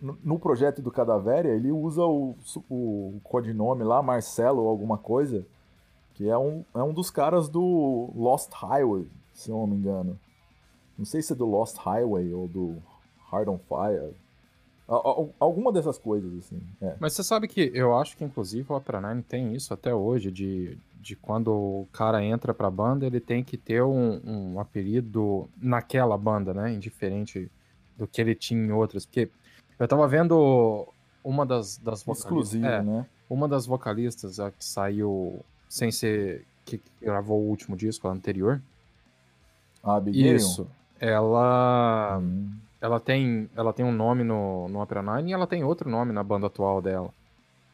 no 0.00 0.38
projeto 0.38 0.80
do 0.80 0.90
Cadavéria, 0.90 1.50
ele 1.50 1.70
usa 1.70 2.02
o, 2.02 2.34
o 2.70 3.20
codinome 3.22 3.84
lá, 3.84 4.02
Marcelo 4.02 4.62
ou 4.62 4.68
alguma 4.68 4.96
coisa, 4.96 5.44
que 6.14 6.26
é 6.26 6.38
um, 6.38 6.64
é 6.74 6.82
um 6.82 6.94
dos 6.94 7.10
caras 7.10 7.50
do 7.50 8.10
Lost 8.16 8.50
Highway, 8.52 9.06
se 9.34 9.50
eu 9.50 9.56
não 9.56 9.66
me 9.66 9.76
engano. 9.76 10.18
Não 10.96 11.04
sei 11.04 11.20
se 11.20 11.34
é 11.34 11.36
do 11.36 11.46
Lost 11.46 11.76
Highway 11.76 12.32
ou 12.32 12.48
do 12.48 12.76
Hard 13.30 13.48
on 13.48 13.58
Fire. 13.58 14.14
Alguma 15.38 15.72
dessas 15.72 15.96
coisas, 15.98 16.36
assim. 16.36 16.60
É. 16.82 16.96
Mas 16.98 17.12
você 17.12 17.22
sabe 17.22 17.46
que 17.46 17.70
eu 17.72 17.96
acho 17.96 18.16
que, 18.16 18.24
inclusive, 18.24 18.66
o 18.72 18.76
Opera 18.76 19.00
Nine 19.00 19.22
tem 19.22 19.54
isso 19.54 19.72
até 19.72 19.94
hoje, 19.94 20.32
de, 20.32 20.76
de 21.00 21.14
quando 21.14 21.52
o 21.52 21.88
cara 21.92 22.24
entra 22.24 22.52
pra 22.52 22.68
banda, 22.68 23.06
ele 23.06 23.20
tem 23.20 23.44
que 23.44 23.56
ter 23.56 23.84
um, 23.84 24.20
um 24.24 24.58
apelido 24.58 25.48
naquela 25.56 26.18
banda, 26.18 26.52
né? 26.52 26.72
Indiferente 26.72 27.48
do 27.96 28.04
que 28.06 28.20
ele 28.20 28.34
tinha 28.34 28.60
em 28.60 28.72
outras. 28.72 29.06
Porque 29.06 29.30
eu 29.78 29.86
tava 29.86 30.08
vendo 30.08 30.88
uma 31.22 31.46
das, 31.46 31.76
das 31.76 32.02
vocalistas. 32.02 32.60
é, 32.60 32.82
né? 32.82 33.06
Uma 33.28 33.46
das 33.46 33.66
vocalistas 33.66 34.40
a 34.40 34.50
que 34.50 34.64
saiu 34.64 35.44
sem 35.68 35.92
ser. 35.92 36.44
que 36.64 36.80
gravou 37.00 37.40
o 37.40 37.48
último 37.48 37.76
disco, 37.76 38.08
a 38.08 38.10
anterior. 38.10 38.60
A 39.84 39.96
Abigail? 39.96 40.34
Isso. 40.34 40.66
Ela. 40.98 42.18
Hum. 42.20 42.50
Ela 42.80 42.98
tem, 42.98 43.50
ela 43.54 43.72
tem 43.72 43.84
um 43.84 43.92
nome 43.92 44.24
no, 44.24 44.68
no 44.68 44.80
Opera 44.80 45.02
Nine 45.02 45.30
e 45.30 45.34
ela 45.34 45.46
tem 45.46 45.62
outro 45.62 45.90
nome 45.90 46.12
na 46.12 46.22
banda 46.22 46.46
atual 46.46 46.80
dela. 46.80 47.12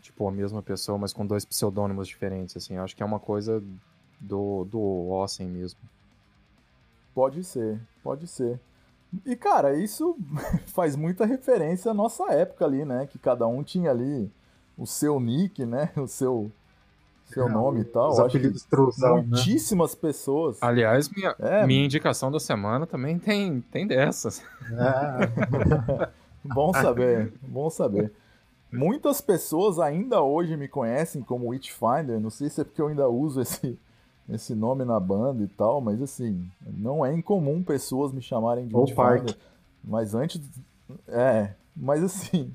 Tipo, 0.01 0.29
a 0.29 0.33
mesma 0.33 0.63
pessoa, 0.63 0.99
mas 0.99 1.13
com 1.13 1.27
dois 1.27 1.45
pseudônimos 1.45 2.09
diferentes, 2.09 2.57
assim. 2.57 2.75
Eu 2.75 2.85
acho 2.85 2.97
que 2.97 3.03
é 3.03 3.07
uma 3.07 3.21
coisa 3.21 3.63
do, 4.21 4.65
do 4.65 5.11
Ossen 5.11 5.49
mesmo. 5.49 5.79
Pode 7.15 7.43
ser, 7.45 7.81
pode 8.03 8.27
ser. 8.27 8.61
E, 9.25 9.37
cara, 9.37 9.75
isso 9.75 10.17
faz 10.67 10.97
muita 10.97 11.25
referência 11.25 11.91
à 11.91 11.95
nossa 11.95 12.25
época 12.33 12.65
ali, 12.65 12.85
né? 12.85 13.07
Que 13.07 13.19
cada 13.19 13.47
um 13.47 13.63
tinha 13.63 13.91
ali 13.91 14.31
o 14.77 14.87
seu 14.87 15.19
nick, 15.21 15.65
né? 15.65 15.91
O 15.97 16.07
seu, 16.07 16.51
seu 17.27 17.49
é, 17.49 17.53
nome 17.53 17.81
e 17.81 17.85
tal. 17.85 18.11
Os 18.11 18.21
apelidos 18.21 18.65
truzão, 18.65 19.17
né? 19.17 19.23
Muitíssimas 19.29 19.95
né? 19.95 19.99
pessoas. 20.01 20.59
Aliás, 20.63 21.09
minha, 21.11 21.35
é. 21.39 21.67
minha 21.67 21.85
indicação 21.85 22.31
da 22.31 22.41
semana 22.41 22.87
também 22.87 23.19
tem, 23.19 23.61
tem 23.61 23.87
dessas. 23.87 24.43
É. 24.73 26.09
bom 26.45 26.73
saber, 26.73 27.33
bom 27.43 27.69
saber. 27.69 28.13
Muitas 28.73 29.21
pessoas 29.21 29.79
ainda 29.79 30.23
hoje 30.23 30.57
me 30.57 30.69
conhecem 30.69 31.23
como 31.23 31.49
Witchfinder. 31.49 32.21
Não 32.21 32.31
sei 32.31 32.49
se 32.49 32.61
é 32.61 32.65
porque 32.65 32.81
eu 32.81 32.89
ainda 32.89 33.09
uso 33.09 33.41
esse, 33.41 33.79
esse 34.29 34.55
nome 34.55 34.85
na 34.85 34.99
banda 35.01 35.43
e 35.43 35.49
tal, 35.49 35.81
mas 35.81 36.01
assim, 36.03 36.49
não 36.65 37.05
é 37.05 37.13
incomum 37.13 37.63
pessoas 37.63 38.13
me 38.13 38.21
chamarem 38.23 38.67
de 38.67 38.77
Witchfinder. 38.77 39.37
Mas 39.83 40.15
antes. 40.15 40.41
É, 41.09 41.55
mas 41.77 42.03
assim, 42.03 42.55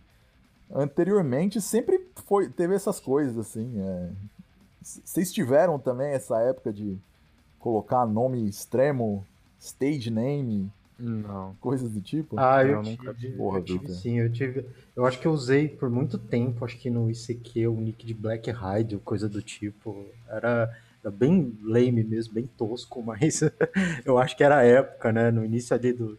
anteriormente 0.74 1.60
sempre 1.60 2.08
foi, 2.26 2.50
teve 2.50 2.76
essas 2.76 3.00
coisas, 3.00 3.38
assim. 3.38 3.80
É, 3.80 4.10
vocês 4.82 5.32
tiveram 5.32 5.78
também 5.78 6.12
essa 6.12 6.40
época 6.42 6.74
de 6.74 6.98
colocar 7.60 8.06
nome 8.06 8.48
extremo, 8.48 9.26
stage 9.60 10.10
name, 10.10 10.72
não. 11.02 11.56
Coisas 11.60 11.90
do 11.90 12.00
tipo? 12.00 12.36
Ah, 12.40 12.64
eu, 12.64 12.74
eu 12.74 12.84
nunca 12.84 13.14
tive. 13.14 13.36
Porra, 13.36 13.58
eu 13.58 13.64
tive 13.64 13.90
sim, 13.90 14.20
eu 14.20 14.32
tive. 14.32 14.66
Eu 14.96 15.06
acho 15.06 15.20
que 15.20 15.26
eu 15.26 15.32
usei 15.32 15.68
por 15.68 15.90
muito 15.90 16.18
tempo, 16.20 16.64
acho 16.64 16.78
que 16.78 16.92
no 16.92 17.10
ICQ, 17.10 17.68
o 17.68 17.82
nick 17.82 18.06
de 18.06 18.14
Black 18.14 18.52
Hide, 18.52 18.98
coisa 18.98 19.28
do 19.28 19.42
tipo. 19.42 20.06
Era 20.30 20.72
bem 21.12 21.58
lame 21.64 22.04
mesmo, 22.04 22.36
bem 22.36 22.48
tosco, 22.56 23.02
mas 23.04 23.42
eu 24.06 24.20
acho 24.20 24.38
que 24.38 24.44
era 24.44 24.58
a 24.58 24.64
época, 24.64 25.12
né? 25.12 25.32
No 25.32 25.44
início 25.44 25.76
ali 25.76 25.92
do. 25.92 26.18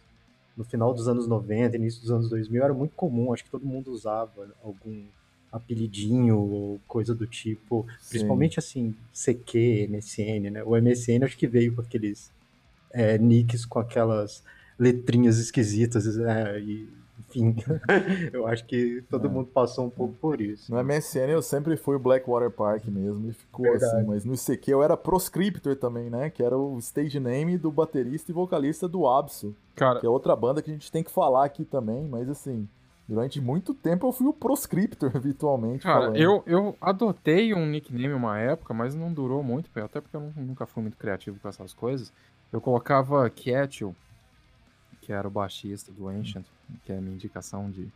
No 0.55 0.63
final 0.63 0.93
dos 0.93 1.07
anos 1.07 1.25
90, 1.25 1.77
início 1.77 2.01
dos 2.01 2.11
anos 2.11 2.29
2000, 2.29 2.63
era 2.63 2.73
muito 2.73 2.93
comum, 2.93 3.33
acho 3.33 3.43
que 3.43 3.49
todo 3.49 3.65
mundo 3.65 3.91
usava 3.91 4.49
algum 4.63 5.03
apelidinho 5.53 6.37
ou 6.37 6.81
coisa 6.87 7.13
do 7.13 7.27
tipo, 7.27 7.85
Sim. 7.99 8.09
principalmente 8.09 8.59
assim, 8.59 8.95
CQ, 9.13 9.87
MSN, 9.89 10.49
né? 10.51 10.63
O 10.63 10.75
MSN 10.75 11.23
acho 11.23 11.37
que 11.37 11.47
veio 11.47 11.75
com 11.75 11.81
aqueles 11.81 12.31
é, 12.91 13.17
nicks 13.17 13.65
com 13.65 13.79
aquelas 13.79 14.43
letrinhas 14.77 15.37
esquisitas 15.37 16.17
é, 16.17 16.59
e 16.59 16.89
enfim, 17.19 17.55
eu 18.33 18.47
acho 18.47 18.65
que 18.65 19.03
todo 19.09 19.27
é. 19.27 19.29
mundo 19.29 19.47
passou 19.47 19.85
um 19.85 19.89
pouco 19.89 20.13
por 20.15 20.41
isso. 20.41 20.73
No 20.73 20.83
MSN 20.83 21.29
eu 21.29 21.41
sempre 21.41 21.77
fui 21.77 21.95
o 21.95 21.99
Blackwater 21.99 22.49
Park 22.49 22.85
mesmo 22.87 23.29
e 23.29 23.33
ficou 23.33 23.65
assim, 23.65 23.79
Verdade. 23.79 23.97
assim, 23.97 24.07
mas 24.07 24.25
no 24.25 24.33
ICQ 24.33 24.71
eu 24.71 24.83
era 24.83 24.97
Proscriptor 24.97 25.75
também, 25.75 26.09
né? 26.09 26.29
Que 26.29 26.43
era 26.43 26.57
o 26.57 26.77
stage 26.79 27.19
name 27.19 27.57
do 27.57 27.71
baterista 27.71 28.31
e 28.31 28.33
vocalista 28.33 28.87
do 28.87 29.07
Abso. 29.07 29.55
Cara... 29.75 29.99
Que 29.99 30.05
é 30.05 30.09
outra 30.09 30.35
banda 30.35 30.61
que 30.61 30.69
a 30.69 30.73
gente 30.73 30.91
tem 30.91 31.03
que 31.03 31.11
falar 31.11 31.45
aqui 31.45 31.63
também, 31.63 32.07
mas 32.07 32.29
assim, 32.29 32.67
durante 33.07 33.41
muito 33.41 33.73
tempo 33.73 34.07
eu 34.07 34.11
fui 34.11 34.27
o 34.27 34.33
Proscriptor 34.33 35.11
virtualmente. 35.19 35.83
Cara, 35.83 36.17
eu, 36.17 36.43
eu 36.45 36.75
adotei 36.79 37.53
um 37.53 37.65
nickname 37.65 38.13
uma 38.13 38.39
época, 38.39 38.73
mas 38.73 38.95
não 38.95 39.13
durou 39.13 39.43
muito, 39.43 39.69
até 39.79 40.01
porque 40.01 40.15
eu 40.15 40.31
nunca 40.35 40.65
fui 40.65 40.81
muito 40.81 40.97
criativo 40.97 41.39
com 41.39 41.47
essas 41.47 41.73
coisas. 41.73 42.11
Eu 42.51 42.61
colocava 42.61 43.29
Ketil, 43.29 43.95
que 45.01 45.11
era 45.11 45.27
o 45.27 45.31
baixista 45.31 45.91
do 45.91 46.07
Ancient 46.07 46.45
que 46.83 46.91
é 46.91 46.97
a 46.97 47.01
minha 47.01 47.13
indicação 47.13 47.69
de. 47.69 47.87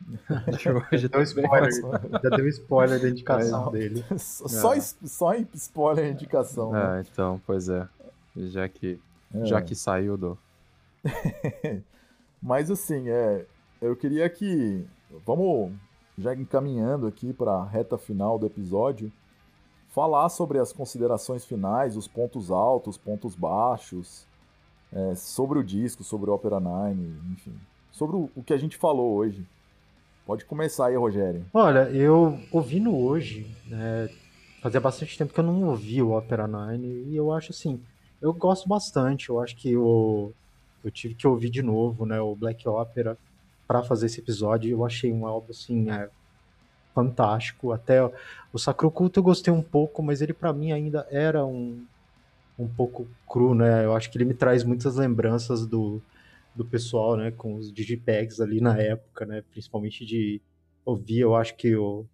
de 0.58 0.68
hoje. 0.68 1.08
Deu 1.08 1.22
spoiler, 1.22 1.70
já 1.72 2.36
deu 2.36 2.48
spoiler 2.48 3.00
da 3.00 3.08
indicação 3.08 3.68
é, 3.68 3.70
dele. 3.72 4.04
Só, 4.18 4.74
é. 4.74 4.80
só 4.80 5.34
spoiler 5.54 6.06
a 6.06 6.08
indicação. 6.08 6.72
Né? 6.72 6.98
É, 6.98 7.00
então, 7.00 7.40
pois 7.46 7.68
é. 7.68 7.88
Já 8.36 8.68
que, 8.68 8.98
é. 9.34 9.44
já 9.46 9.62
que 9.62 9.74
saiu 9.74 10.16
do. 10.16 10.38
Mas 12.42 12.70
assim, 12.70 13.08
é, 13.08 13.46
eu 13.80 13.96
queria 13.96 14.28
que. 14.28 14.84
Vamos 15.24 15.72
já 16.18 16.34
encaminhando 16.34 17.06
aqui 17.06 17.32
para 17.32 17.52
a 17.52 17.64
reta 17.64 17.96
final 17.98 18.38
do 18.38 18.46
episódio, 18.46 19.12
falar 19.88 20.28
sobre 20.28 20.58
as 20.58 20.72
considerações 20.72 21.44
finais, 21.44 21.96
os 21.96 22.08
pontos 22.08 22.50
altos, 22.50 22.96
pontos 22.96 23.34
baixos, 23.34 24.26
é, 24.92 25.14
sobre 25.14 25.58
o 25.58 25.64
disco, 25.64 26.02
sobre 26.02 26.30
o 26.30 26.34
Opera 26.34 26.60
Nine, 26.60 27.16
enfim 27.32 27.54
sobre 27.94 28.16
o, 28.16 28.42
que 28.42 28.52
a 28.52 28.58
gente 28.58 28.76
falou 28.76 29.14
hoje. 29.14 29.46
Pode 30.26 30.44
começar 30.44 30.86
aí, 30.86 30.96
Rogério. 30.96 31.46
Olha, 31.54 31.88
eu 31.90 32.38
ouvindo 32.50 32.94
hoje, 32.94 33.46
né, 33.66 34.08
fazia 34.60 34.80
bastante 34.80 35.16
tempo 35.16 35.32
que 35.32 35.38
eu 35.38 35.44
não 35.44 35.62
ouvi 35.68 36.02
o 36.02 36.16
Opera 36.16 36.48
Nine 36.48 37.04
e 37.08 37.16
eu 37.16 37.32
acho 37.32 37.52
assim, 37.52 37.80
eu 38.20 38.32
gosto 38.32 38.68
bastante. 38.68 39.28
Eu 39.28 39.40
acho 39.40 39.54
que 39.54 39.70
eu 39.70 40.34
tive 40.92 41.14
que 41.14 41.26
ouvir 41.26 41.50
de 41.50 41.62
novo, 41.62 42.04
né, 42.04 42.20
o 42.20 42.34
Black 42.34 42.68
Opera 42.68 43.16
para 43.66 43.82
fazer 43.82 44.06
esse 44.06 44.20
episódio. 44.20 44.70
Eu 44.70 44.84
achei 44.84 45.12
um 45.12 45.26
álbum 45.26 45.50
assim 45.50 45.90
é, 45.90 46.08
fantástico. 46.94 47.72
Até 47.72 48.04
o 48.52 48.58
Sacro 48.58 48.90
Culto 48.90 49.18
eu 49.20 49.24
gostei 49.24 49.52
um 49.52 49.62
pouco, 49.62 50.02
mas 50.02 50.20
ele 50.20 50.32
para 50.32 50.52
mim 50.52 50.72
ainda 50.72 51.06
era 51.10 51.44
um 51.44 51.84
um 52.56 52.68
pouco 52.68 53.08
cru, 53.28 53.52
né? 53.52 53.84
Eu 53.84 53.96
acho 53.96 54.08
que 54.10 54.16
ele 54.16 54.24
me 54.24 54.34
traz 54.34 54.62
muitas 54.62 54.94
lembranças 54.96 55.66
do 55.66 56.00
do 56.54 56.64
pessoal, 56.64 57.16
né, 57.16 57.32
com 57.32 57.56
os 57.56 57.72
digipegs 57.72 58.40
ali 58.40 58.60
na 58.60 58.78
época, 58.78 59.26
né, 59.26 59.42
principalmente 59.50 60.06
de 60.06 60.40
ouvir, 60.84 61.20
eu 61.20 61.34
acho 61.34 61.56
que 61.56 61.74
o, 61.74 62.06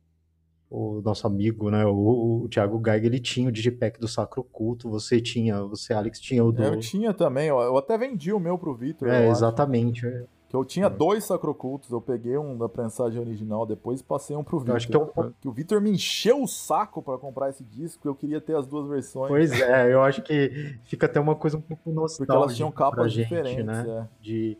o 0.70 1.02
nosso 1.02 1.26
amigo, 1.26 1.70
né, 1.70 1.84
o, 1.84 2.44
o 2.44 2.48
Thiago 2.48 2.80
Geiger, 2.82 3.04
ele 3.04 3.20
tinha 3.20 3.48
o 3.48 3.52
digipack 3.52 4.00
do 4.00 4.08
Sacro 4.08 4.42
Culto, 4.42 4.88
você 4.88 5.20
tinha, 5.20 5.60
você, 5.62 5.92
Alex, 5.92 6.18
tinha 6.18 6.42
o 6.42 6.50
do... 6.50 6.62
Eu 6.62 6.80
tinha 6.80 7.12
também, 7.12 7.48
eu 7.48 7.76
até 7.76 7.98
vendi 7.98 8.32
o 8.32 8.40
meu 8.40 8.56
pro 8.56 8.74
Vitor. 8.74 9.08
É, 9.08 9.28
exatamente. 9.28 10.06
É. 10.06 10.24
Que 10.50 10.56
eu 10.56 10.64
tinha 10.64 10.90
dois 10.90 11.22
sacrocultos, 11.22 11.92
eu 11.92 12.00
peguei 12.00 12.36
um 12.36 12.58
da 12.58 12.68
prensagem 12.68 13.20
original 13.20 13.64
depois 13.64 14.00
e 14.00 14.02
passei 14.02 14.34
um 14.34 14.42
pro 14.42 14.58
Victor. 14.58 14.72
Eu 14.72 14.76
acho 14.76 14.88
que 14.88 14.96
é 14.96 15.32
Que 15.40 15.48
o 15.48 15.52
Victor 15.52 15.80
me 15.80 15.92
encheu 15.92 16.42
o 16.42 16.48
saco 16.48 17.00
pra 17.00 17.16
comprar 17.18 17.50
esse 17.50 17.62
disco, 17.62 18.08
eu 18.08 18.16
queria 18.16 18.40
ter 18.40 18.56
as 18.56 18.66
duas 18.66 18.88
versões. 18.88 19.28
Pois 19.28 19.52
é, 19.52 19.94
eu 19.94 20.02
acho 20.02 20.22
que 20.22 20.76
fica 20.86 21.06
até 21.06 21.20
uma 21.20 21.36
coisa 21.36 21.56
um 21.56 21.60
pouco 21.60 21.92
nostálgica. 21.92 22.26
Porque 22.26 22.36
elas 22.36 22.56
tinham 22.56 22.72
capas 22.72 23.12
gente, 23.12 23.28
diferentes, 23.28 23.64
né? 23.64 23.84
é. 23.88 24.08
De... 24.20 24.58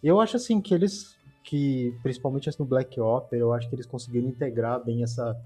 Eu 0.00 0.20
acho 0.20 0.36
assim 0.36 0.60
que 0.60 0.72
eles, 0.72 1.16
que 1.42 1.92
principalmente 2.04 2.48
no 2.56 2.64
Black 2.64 3.00
Opera, 3.00 3.42
eu 3.42 3.52
acho 3.52 3.68
que 3.68 3.74
eles 3.74 3.86
conseguiram 3.86 4.28
integrar 4.28 4.84
bem 4.84 5.02
essa, 5.02 5.36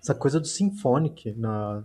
essa 0.00 0.14
coisa 0.14 0.38
do 0.38 0.46
symphonic 0.46 1.32
na, 1.32 1.82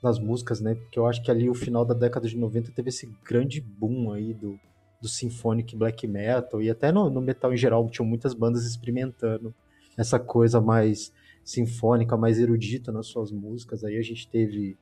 nas 0.00 0.20
músicas, 0.20 0.60
né? 0.60 0.76
Porque 0.76 1.00
eu 1.00 1.08
acho 1.08 1.20
que 1.20 1.32
ali 1.32 1.50
o 1.50 1.54
final 1.54 1.84
da 1.84 1.94
década 1.94 2.28
de 2.28 2.36
90 2.36 2.70
teve 2.70 2.90
esse 2.90 3.12
grande 3.24 3.60
boom 3.60 4.12
aí 4.12 4.32
do, 4.32 4.56
do 5.00 5.08
symphonic 5.08 5.74
black 5.74 6.06
metal 6.06 6.60
e 6.60 6.68
até 6.70 6.92
no, 6.92 7.08
no 7.08 7.20
metal 7.20 7.52
em 7.52 7.56
geral 7.56 7.88
tinham 7.88 8.06
muitas 8.06 8.34
bandas 8.34 8.66
experimentando 8.66 9.54
essa 9.96 10.18
coisa 10.18 10.60
mais 10.60 11.12
sinfônica, 11.44 12.16
mais 12.16 12.38
erudita 12.38 12.92
nas 12.92 13.06
suas 13.06 13.32
músicas. 13.32 13.82
Aí 13.84 13.96
a 13.96 14.02
gente 14.02 14.28
teve 14.28 14.76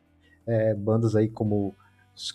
é, 0.46 0.74
bandas 0.74 1.14
aí 1.14 1.28
como 1.28 1.74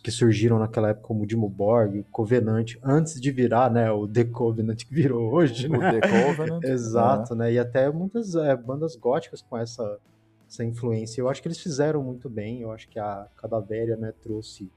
que 0.01 0.09
surgiram 0.11 0.59
naquela 0.59 0.89
época 0.91 1.07
como 1.07 1.25
Dimmu 1.25 1.49
Borg, 1.49 1.99
o 1.99 2.03
Covenant, 2.05 2.75
antes 2.81 3.19
de 3.19 3.31
virar, 3.31 3.69
né, 3.69 3.91
o 3.91 4.07
The 4.07 4.23
Covenant 4.23 4.77
que 4.77 4.93
virou 4.93 5.33
hoje, 5.33 5.67
O 5.67 5.71
né? 5.71 5.99
The 5.99 6.07
Covenant. 6.07 6.63
Exato, 6.65 7.35
né? 7.35 7.51
E 7.51 7.59
até 7.59 7.91
muitas 7.91 8.33
é, 8.33 8.55
bandas 8.55 8.95
góticas 8.95 9.41
com 9.41 9.57
essa, 9.57 9.99
essa 10.47 10.63
influência. 10.63 11.19
Eu 11.19 11.27
acho 11.27 11.41
que 11.41 11.49
eles 11.49 11.59
fizeram 11.59 12.01
muito 12.01 12.29
bem. 12.29 12.61
Eu 12.61 12.71
acho 12.71 12.87
que 12.87 12.97
a 12.97 13.27
Cadavéria, 13.35 13.97
né, 13.97 14.13
trouxe 14.21 14.71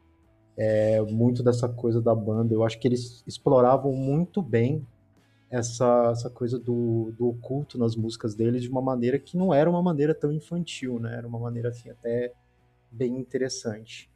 é, 0.56 1.02
muito 1.02 1.42
dessa 1.42 1.68
coisa 1.68 2.00
da 2.00 2.14
banda. 2.14 2.54
Eu 2.54 2.64
acho 2.64 2.78
que 2.78 2.88
eles 2.88 3.22
exploravam 3.26 3.92
muito 3.92 4.40
bem 4.40 4.86
essa, 5.50 6.10
essa 6.10 6.30
coisa 6.30 6.58
do, 6.58 7.12
do 7.16 7.28
oculto 7.28 7.78
nas 7.78 7.94
músicas 7.94 8.34
deles 8.34 8.62
de 8.62 8.68
uma 8.68 8.82
maneira 8.82 9.18
que 9.18 9.36
não 9.36 9.52
era 9.52 9.68
uma 9.68 9.82
maneira 9.82 10.14
tão 10.14 10.32
infantil, 10.32 10.98
né? 10.98 11.16
Era 11.16 11.26
uma 11.26 11.38
maneira 11.38 11.68
assim 11.68 11.90
até 11.90 12.32
bem 12.90 13.16
interessante. 13.16 14.10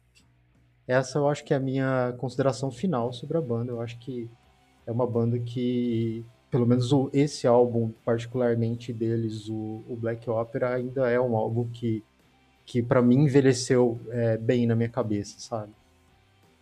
Essa 0.87 1.19
eu 1.19 1.27
acho 1.29 1.43
que 1.43 1.53
é 1.53 1.57
a 1.57 1.59
minha 1.59 2.13
consideração 2.17 2.71
final 2.71 3.13
sobre 3.13 3.37
a 3.37 3.41
banda. 3.41 3.71
Eu 3.71 3.81
acho 3.81 3.97
que 3.99 4.29
é 4.85 4.91
uma 4.91 5.07
banda 5.07 5.39
que, 5.39 6.25
pelo 6.49 6.65
menos 6.65 6.91
o, 6.91 7.09
esse 7.13 7.47
álbum, 7.47 7.91
particularmente 8.03 8.91
deles, 8.91 9.47
o, 9.47 9.83
o 9.87 9.95
Black 9.95 10.29
Opera, 10.29 10.75
ainda 10.75 11.09
é 11.09 11.19
um 11.19 11.35
álbum 11.37 11.67
que, 11.69 12.03
que 12.65 12.81
para 12.81 13.01
mim 13.01 13.23
envelheceu 13.23 13.99
é, 14.09 14.37
bem 14.37 14.65
na 14.65 14.75
minha 14.75 14.89
cabeça, 14.89 15.39
sabe? 15.39 15.71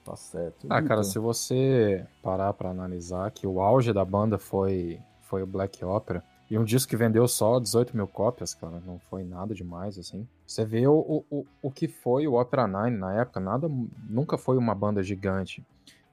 Tá 0.03 0.15
certo. 0.15 0.65
Ah, 0.69 0.81
cara, 0.81 1.01
Vitor? 1.01 1.03
se 1.05 1.19
você 1.19 2.05
parar 2.23 2.53
pra 2.53 2.69
analisar 2.69 3.29
que 3.31 3.45
o 3.45 3.61
auge 3.61 3.93
da 3.93 4.03
banda 4.03 4.37
foi, 4.37 4.99
foi 5.21 5.43
o 5.43 5.47
Black 5.47 5.83
Opera, 5.83 6.23
e 6.49 6.57
um 6.57 6.63
disco 6.63 6.89
que 6.89 6.97
vendeu 6.97 7.27
só 7.27 7.59
18 7.59 7.95
mil 7.95 8.07
cópias, 8.07 8.55
cara, 8.55 8.81
não 8.85 8.97
foi 8.97 9.23
nada 9.23 9.53
demais, 9.53 9.99
assim. 9.99 10.27
Você 10.47 10.65
vê 10.65 10.87
o, 10.87 10.93
o, 10.97 11.25
o- 11.29 11.45
o 11.61 11.69
que 11.71 11.87
foi 11.87 12.27
o 12.27 12.33
Opera 12.39 12.67
Nine 12.67 12.97
na 12.97 13.13
época, 13.21 13.39
nada, 13.39 13.69
nunca 14.09 14.35
foi 14.37 14.57
uma 14.57 14.73
banda 14.73 15.03
gigante. 15.03 15.63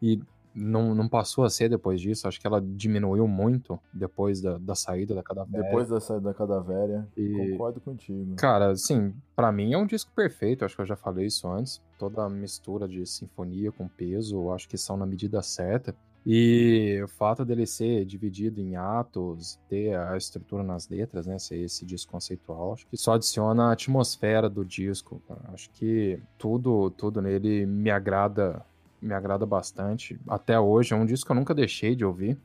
E 0.02 0.20
não, 0.56 0.94
não 0.94 1.08
passou 1.08 1.44
a 1.44 1.50
ser 1.50 1.68
depois 1.68 2.00
disso, 2.00 2.26
acho 2.26 2.40
que 2.40 2.46
ela 2.46 2.60
diminuiu 2.60 3.28
muito 3.28 3.78
depois 3.92 4.40
da, 4.40 4.56
da 4.58 4.74
saída 4.74 5.14
da 5.14 5.22
Cadavéria. 5.22 5.62
Depois 5.64 5.88
da 5.88 6.00
saída 6.00 6.22
da 6.24 6.34
Cadavéria, 6.34 7.06
E- 7.16 7.30
concordo 7.50 7.80
contigo. 7.80 8.34
Cara, 8.36 8.70
assim, 8.70 9.14
pra 9.34 9.52
mim 9.52 9.72
é 9.74 9.78
um 9.78 9.86
disco 9.86 10.10
perfeito, 10.16 10.64
acho 10.64 10.74
que 10.74 10.82
eu 10.82 10.86
já 10.86 10.96
falei 10.96 11.26
isso 11.26 11.46
antes. 11.46 11.80
Toda 11.98 12.24
a 12.24 12.28
mistura 12.30 12.88
de 12.88 13.04
sinfonia 13.06 13.70
com 13.70 13.86
peso, 13.86 14.50
acho 14.50 14.68
que 14.68 14.78
são 14.78 14.96
na 14.96 15.04
medida 15.06 15.42
certa. 15.42 15.94
E 16.28 17.00
o 17.04 17.06
fato 17.06 17.44
dele 17.44 17.66
ser 17.66 18.04
dividido 18.04 18.60
em 18.60 18.74
atos, 18.74 19.60
ter 19.68 19.96
a 19.96 20.16
estrutura 20.16 20.64
nas 20.64 20.88
letras, 20.88 21.24
né, 21.24 21.38
ser 21.38 21.58
esse 21.58 21.86
disco 21.86 22.10
conceitual, 22.10 22.72
acho 22.72 22.84
que 22.88 22.96
só 22.96 23.12
adiciona 23.14 23.66
a 23.68 23.72
atmosfera 23.72 24.50
do 24.50 24.64
disco. 24.64 25.22
Acho 25.54 25.70
que 25.70 26.18
tudo, 26.36 26.90
tudo 26.90 27.22
nele 27.22 27.64
me 27.64 27.90
agrada, 27.92 28.60
me 29.00 29.14
agrada 29.14 29.46
bastante. 29.46 30.18
Até 30.28 30.58
hoje 30.58 30.92
é 30.94 30.96
um 30.96 31.06
disco 31.06 31.26
que 31.26 31.32
eu 31.32 31.36
nunca 31.36 31.54
deixei 31.54 31.94
de 31.94 32.04
ouvir. 32.04 32.38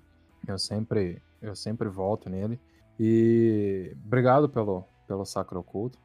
Eu 0.47 0.58
sempre, 0.58 1.22
eu 1.41 1.56
sempre 1.56 1.88
volto 1.89 2.30
nele. 2.30 2.60
E 2.99 3.95
obrigado 4.06 4.49
pelo, 4.49 4.84
pelo 5.08 5.26
Sacro 5.26 5.60
Oculto, 5.60 5.97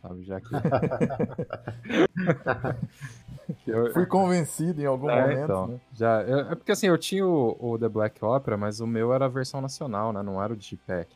sabe? 0.00 0.22
Já 0.24 0.40
que. 0.40 0.54
eu, 3.66 3.92
Fui 3.92 4.06
convencido 4.06 4.80
em 4.80 4.86
algum 4.86 5.10
é, 5.10 5.20
momento, 5.22 5.44
então, 5.44 5.66
né? 5.68 5.80
já, 5.92 6.22
eu- 6.22 6.38
é 6.50 6.54
porque 6.54 6.72
assim, 6.72 6.86
eu 6.86 6.98
tinha 6.98 7.26
o, 7.26 7.56
o 7.60 7.78
The 7.78 7.88
Black 7.88 8.24
Opera, 8.24 8.56
mas 8.56 8.80
o 8.80 8.86
meu 8.86 9.12
era 9.12 9.26
a 9.26 9.28
versão 9.28 9.60
nacional, 9.60 10.12
né? 10.12 10.22
Não 10.22 10.42
era 10.42 10.52
o 10.52 10.56
Digipack. 10.56 11.14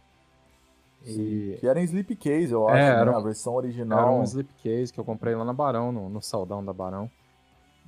E 1.06 1.56
Que 1.60 1.66
era 1.66 1.80
em 1.80 1.84
Slipcase, 1.84 2.52
eu 2.52 2.68
acho, 2.68 2.76
É, 2.76 2.94
né? 2.96 3.00
era 3.00 3.12
um- 3.12 3.16
A 3.16 3.20
versão 3.20 3.52
era 3.54 3.62
original. 3.62 4.18
um 4.18 4.24
slipcase 4.24 4.92
que 4.92 4.98
eu 5.00 5.04
comprei 5.04 5.34
lá 5.34 5.44
na 5.44 5.52
Barão, 5.52 5.92
no, 5.92 6.08
no 6.08 6.20
saldão 6.20 6.64
da 6.64 6.72
Barão. 6.72 7.08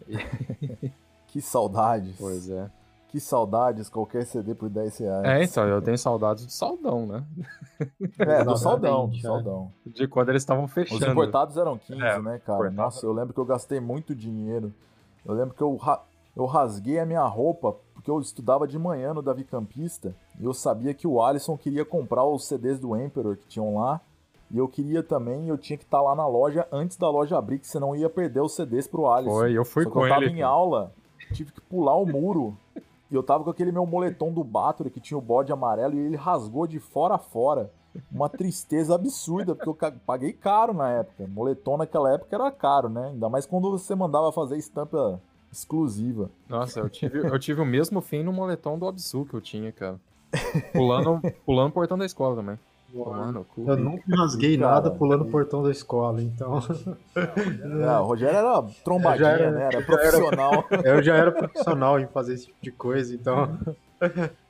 Que 1.28 1.40
saudades. 1.40 2.16
Pois 2.18 2.50
é. 2.50 2.68
Que 3.08 3.18
saudades, 3.20 3.88
qualquer 3.88 4.24
CD 4.24 4.54
por 4.54 4.68
10 4.68 4.98
reais. 4.98 5.24
É, 5.24 5.42
então, 5.44 5.66
eu 5.66 5.80
tenho 5.82 5.98
saudades 5.98 6.44
do 6.46 6.52
saldão, 6.52 7.06
né? 7.06 7.24
É, 8.18 8.44
do 8.44 8.56
saldão, 8.56 9.08
do 9.08 9.16
saldão. 9.20 9.72
De 9.86 10.06
quando 10.08 10.28
eles 10.30 10.42
estavam 10.42 10.64
Os 10.64 10.72
fechando. 10.72 11.06
importados 11.10 11.56
eram 11.56 11.76
15, 11.78 12.00
É, 12.00 12.18
né, 12.20 12.38
cara? 12.44 12.58
importado. 12.58 12.72
Nossa, 12.76 13.06
eu 13.06 13.12
lembro 13.12 13.32
que 13.34 13.40
eu 13.40 13.44
gastei 13.44 13.80
muito 13.80 14.14
dinheiro. 14.14 14.72
Eu 15.24 15.34
lembro 15.34 15.54
que 15.54 15.62
eu, 15.62 15.74
ra- 15.76 16.02
eu 16.36 16.46
rasguei 16.46 16.98
a 16.98 17.06
minha 17.06 17.24
roupa 17.24 17.74
porque 17.94 18.10
eu 18.10 18.20
estudava 18.20 18.66
de 18.66 18.78
manhã 18.78 19.12
no 19.14 19.22
Davi 19.22 19.44
Campista 19.44 20.14
e 20.38 20.44
eu 20.44 20.54
sabia 20.54 20.94
que 20.94 21.06
o 21.06 21.22
Alisson 21.22 21.56
queria 21.56 21.84
comprar 21.84 22.24
os 22.24 22.46
CDs 22.46 22.78
do 22.78 22.96
Emperor 22.96 23.36
que 23.36 23.46
tinham 23.46 23.76
lá. 23.78 24.00
E 24.50 24.58
eu 24.58 24.66
queria 24.66 25.02
também, 25.02 25.48
eu 25.48 25.56
tinha 25.56 25.76
que 25.76 25.84
estar 25.84 26.00
lá 26.02 26.14
na 26.14 26.26
loja 26.26 26.66
antes 26.72 26.96
da 26.96 27.08
loja 27.08 27.38
abrir, 27.38 27.60
que 27.60 27.68
senão 27.68 27.94
eu 27.94 28.00
ia 28.02 28.10
perder 28.10 28.40
os 28.40 28.54
CDs 28.54 28.88
pro 28.88 29.06
Alisson. 29.08 29.30
Foi, 29.32 29.52
eu 29.56 29.64
fui 29.64 29.84
Só 29.84 29.90
que 29.90 29.94
com 29.94 30.04
eu 30.04 30.08
tava 30.08 30.24
ele. 30.24 30.32
em 30.32 30.36
cara. 30.38 30.48
aula, 30.48 30.92
tive 31.32 31.52
que 31.52 31.60
pular 31.60 31.94
o 31.96 32.04
muro. 32.04 32.56
E 33.10 33.14
eu 33.14 33.22
tava 33.22 33.42
com 33.44 33.50
aquele 33.50 33.72
meu 33.72 33.84
moletom 33.86 34.32
do 34.32 34.42
Bathory 34.44 34.90
que 34.90 35.00
tinha 35.00 35.18
o 35.18 35.20
bode 35.20 35.52
amarelo 35.52 35.94
e 35.94 35.98
ele 35.98 36.16
rasgou 36.16 36.66
de 36.66 36.78
fora 36.78 37.14
a 37.14 37.18
fora. 37.18 37.70
Uma 38.10 38.28
tristeza 38.28 38.94
absurda, 38.94 39.54
porque 39.54 39.68
eu 39.84 39.92
paguei 40.06 40.32
caro 40.32 40.72
na 40.72 40.90
época. 40.90 41.26
Moletom 41.26 41.76
naquela 41.76 42.12
época 42.14 42.36
era 42.36 42.50
caro, 42.52 42.88
né? 42.88 43.08
Ainda 43.08 43.28
mais 43.28 43.46
quando 43.46 43.70
você 43.70 43.96
mandava 43.96 44.30
fazer 44.30 44.56
estampa 44.56 45.20
exclusiva. 45.50 46.30
Nossa, 46.48 46.78
eu 46.78 46.88
tive, 46.88 47.18
eu 47.18 47.38
tive 47.38 47.60
o 47.60 47.66
mesmo 47.66 48.00
fim 48.00 48.22
no 48.22 48.32
moletom 48.32 48.78
do 48.78 48.86
Absu 48.86 49.24
que 49.24 49.34
eu 49.34 49.40
tinha, 49.40 49.72
cara. 49.72 50.00
Pulando, 50.72 51.20
pulando 51.44 51.70
o 51.70 51.72
portão 51.72 51.98
da 51.98 52.06
escola 52.06 52.36
também. 52.36 52.56
Tomando 52.92 53.40
o 53.40 53.44
cu. 53.44 53.64
Eu 53.68 53.76
nunca 53.76 54.02
rasguei 54.16 54.58
Cara, 54.58 54.74
nada 54.74 54.90
pulando 54.90 55.22
o 55.22 55.30
portão 55.30 55.62
da 55.62 55.70
escola, 55.70 56.22
então 56.22 56.60
É, 57.14 57.98
o 57.98 58.04
Rogério 58.04 58.36
era 58.38 58.62
trombadinha, 58.84 59.28
era- 59.28 59.50
né? 59.50 59.62
Era- 59.72 59.82
profissional. 59.82 60.64
eu 60.84 61.02
já 61.02 61.16
era 61.16 61.32
profissional 61.32 61.98
em 62.00 62.06
fazer 62.08 62.34
esse 62.34 62.46
tipo 62.46 62.58
de 62.62 62.72
coisa, 62.72 63.14
então 63.14 63.58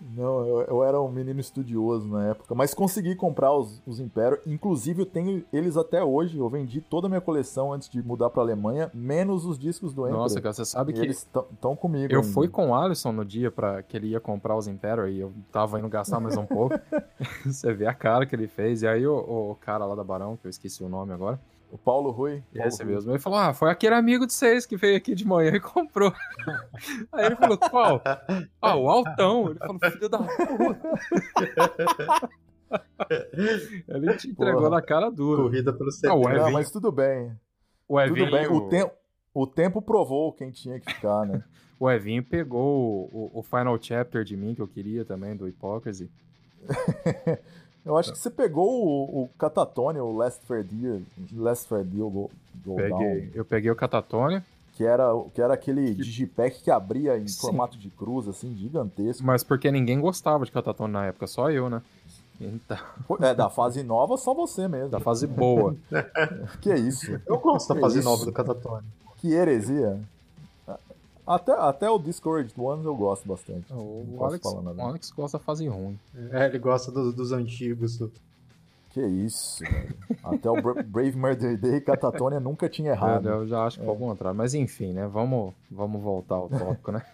Não, 0.00 0.46
eu, 0.46 0.60
eu 0.62 0.84
era 0.84 1.00
um 1.00 1.10
menino 1.10 1.40
estudioso 1.40 2.06
na 2.08 2.28
época, 2.28 2.54
mas 2.54 2.74
consegui 2.74 3.14
comprar 3.14 3.52
os, 3.52 3.82
os 3.86 3.98
Império. 4.00 4.38
Inclusive, 4.46 5.02
eu 5.02 5.06
tenho 5.06 5.44
eles 5.52 5.76
até 5.76 6.02
hoje. 6.02 6.38
Eu 6.38 6.48
vendi 6.48 6.80
toda 6.80 7.06
a 7.06 7.10
minha 7.10 7.20
coleção 7.20 7.72
antes 7.72 7.88
de 7.88 8.02
mudar 8.02 8.30
pra 8.30 8.42
Alemanha, 8.42 8.90
menos 8.94 9.44
os 9.44 9.58
discos 9.58 9.92
do 9.92 10.02
Emperor. 10.02 10.22
Nossa, 10.22 10.40
cara, 10.40 10.52
você 10.52 10.64
sabe 10.64 10.92
E 10.92 10.94
que 10.94 11.00
eles 11.00 11.18
estão 11.52 11.74
comigo. 11.76 12.12
eu 12.12 12.20
ainda. 12.20 12.32
fui 12.32 12.48
com 12.48 12.70
o 12.70 12.74
Alisson 12.74 13.12
no 13.12 13.24
dia 13.24 13.50
para 13.50 13.82
que 13.82 13.96
ele 13.96 14.08
ia 14.08 14.20
comprar 14.20 14.56
os 14.56 14.66
Imperial 14.68 15.08
e 15.08 15.20
eu 15.20 15.32
tava 15.50 15.78
indo 15.78 15.88
gastar 15.88 16.20
mais 16.20 16.36
um 16.36 16.46
pouco. 16.46 16.78
você 17.44 17.72
vê 17.72 17.86
a 17.86 17.94
cara 17.94 18.26
que 18.26 18.34
ele 18.34 18.46
fez. 18.46 18.82
E 18.82 18.88
aí 18.88 19.06
o, 19.06 19.16
o 19.50 19.56
cara 19.60 19.84
lá 19.84 19.94
da 19.94 20.04
Barão, 20.04 20.36
que 20.36 20.46
eu 20.46 20.50
esqueci 20.50 20.82
o 20.82 20.88
nome 20.88 21.12
agora, 21.12 21.40
O 21.70 21.76
Paulo 21.76 22.10
Rui. 22.10 22.42
Paulo 22.54 22.68
esse 22.68 22.82
Rui. 22.82 22.94
mesmo, 22.94 23.10
ele 23.12 23.18
falou: 23.18 23.38
Ah, 23.38 23.52
foi 23.52 23.70
aquele 23.70 23.94
amigo 23.94 24.26
de 24.26 24.32
vocês 24.32 24.64
que 24.64 24.76
veio 24.76 24.96
aqui 24.96 25.14
de 25.14 25.26
manhã 25.26 25.50
e 25.54 25.60
comprou. 25.60 26.12
aí 27.12 27.26
ele 27.26 27.36
falou: 27.36 27.58
Qual? 27.58 28.02
Ah, 28.60 28.74
o 28.76 28.88
Altão. 28.88 29.50
Ele 29.50 29.58
falou: 29.58 29.78
Filho 29.78 30.08
da 30.08 30.18
puta. 30.18 30.90
ele 33.88 34.16
te 34.16 34.28
entregou 34.30 34.60
Porra. 34.62 34.70
na 34.70 34.82
cara 34.82 35.10
dura. 35.10 35.42
corrida 35.42 35.72
pelo 35.72 35.90
CD. 35.90 36.08
Ah, 36.08 36.34
Não, 36.44 36.50
mas 36.52 36.70
tudo 36.70 36.90
bem. 36.92 37.32
O 37.86 37.98
Tudo 38.02 38.16
Evinho, 38.18 38.30
bem. 38.30 38.46
O, 38.48 38.68
tem- 38.68 38.90
o 39.34 39.46
tempo 39.46 39.80
provou 39.82 40.32
quem 40.32 40.50
tinha 40.50 40.78
que 40.80 40.92
ficar, 40.92 41.24
né? 41.26 41.42
o 41.80 41.90
Evinho 41.90 42.22
pegou 42.22 43.08
o, 43.12 43.30
o 43.34 43.42
Final 43.42 43.78
Chapter 43.80 44.24
de 44.24 44.36
mim, 44.36 44.54
que 44.54 44.60
eu 44.62 44.68
queria 44.68 45.04
também, 45.04 45.36
do 45.36 45.46
Hypocrisy. 45.46 46.10
Eu 47.88 47.96
acho 47.96 48.12
que 48.12 48.18
você 48.18 48.30
pegou 48.30 48.68
o, 48.84 49.22
o 49.24 49.28
Catatone, 49.38 49.98
o 49.98 50.12
Last 50.14 50.44
Fair 50.46 50.62
Deal, 50.62 51.00
Last 51.34 51.66
Go, 51.68 52.30
Go 52.64 52.76
Peguei. 52.76 52.90
Down, 52.90 53.30
Eu 53.34 53.44
peguei 53.44 53.70
o 53.70 53.76
Catatone, 53.76 54.42
que 54.74 54.84
era, 54.84 55.06
que 55.34 55.40
era 55.40 55.54
aquele 55.54 55.94
digipack 55.94 56.62
que 56.62 56.70
abria 56.70 57.16
em 57.18 57.26
Sim. 57.26 57.40
formato 57.40 57.78
de 57.78 57.88
cruz, 57.90 58.28
assim, 58.28 58.54
gigantesco. 58.54 59.24
mas 59.26 59.42
porque 59.42 59.70
ninguém 59.72 59.98
gostava 60.00 60.44
de 60.44 60.52
Catatone 60.52 60.92
na 60.92 61.06
época, 61.06 61.26
só 61.26 61.50
eu, 61.50 61.70
né? 61.70 61.80
Então, 62.40 62.78
É, 63.20 63.34
da 63.34 63.50
fase 63.50 63.82
nova, 63.82 64.16
só 64.16 64.32
você 64.32 64.68
mesmo. 64.68 64.90
da 64.90 65.00
fase 65.00 65.26
boa. 65.26 65.74
Que 66.60 66.72
isso? 66.74 67.20
Eu 67.26 67.38
gosto 67.38 67.68
da 67.70 67.74
Que 67.74 67.80
fase 67.80 67.98
isso? 67.98 68.08
nova 68.08 68.24
do 68.24 68.32
Catatone. 68.32 68.86
Que 69.16 69.32
heresia. 69.32 69.98
Até, 71.28 71.52
até 71.52 71.90
o 71.90 71.98
Discouraged 71.98 72.54
Ones 72.58 72.86
eu 72.86 72.96
gosto 72.96 73.28
bastante. 73.28 73.70
O, 73.70 74.16
o 74.16 74.24
Alex, 74.24 74.46
o 74.46 74.80
Alex 74.80 75.10
gosta 75.10 75.38
da 75.38 75.44
fase 75.44 75.68
ruim. 75.68 75.98
É, 76.32 76.46
ele 76.46 76.58
gosta 76.58 76.90
do, 76.90 77.12
dos 77.12 77.32
antigos. 77.32 77.98
Do... 77.98 78.10
Que 78.88 79.04
isso, 79.04 79.62
velho. 79.62 79.94
Até 80.24 80.50
o 80.50 80.62
Brave 80.62 81.16
Murder 81.16 81.58
Day 81.58 81.74
e 81.74 81.80
Catatonia 81.82 82.40
nunca 82.40 82.66
tinha 82.66 82.92
errado. 82.92 83.28
É, 83.28 83.32
eu 83.32 83.46
já 83.46 83.66
acho 83.66 83.78
que 83.78 83.84
é. 83.84 83.88
ao 83.88 83.96
contrário. 83.96 84.36
Mas 84.36 84.54
enfim, 84.54 84.94
né? 84.94 85.06
Vamos, 85.06 85.52
vamos 85.70 86.00
voltar 86.00 86.36
ao 86.36 86.48
tópico, 86.48 86.92
né? 86.92 87.04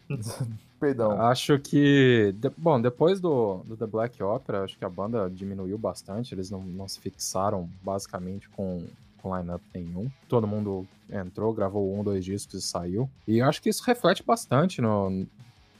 Perdão. 0.80 1.12
Acho 1.20 1.58
que. 1.58 2.34
De, 2.38 2.50
bom, 2.56 2.80
depois 2.80 3.20
do, 3.20 3.58
do 3.66 3.76
The 3.76 3.86
Black 3.86 4.22
Opera, 4.22 4.64
acho 4.64 4.78
que 4.78 4.84
a 4.84 4.88
banda 4.88 5.30
diminuiu 5.30 5.76
bastante. 5.76 6.34
Eles 6.34 6.50
não, 6.50 6.60
não 6.60 6.88
se 6.88 6.98
fixaram 6.98 7.68
basicamente 7.82 8.48
com, 8.48 8.82
com 9.22 9.36
line-up 9.36 9.62
nenhum. 9.74 10.10
Todo 10.28 10.46
mundo 10.46 10.86
entrou, 11.10 11.52
gravou 11.52 11.98
um, 11.98 12.02
dois 12.02 12.24
discos 12.24 12.54
e 12.54 12.66
saiu. 12.66 13.08
E 13.26 13.40
acho 13.40 13.62
que 13.62 13.68
isso 13.68 13.82
reflete 13.84 14.22
bastante 14.22 14.80
no, 14.80 15.26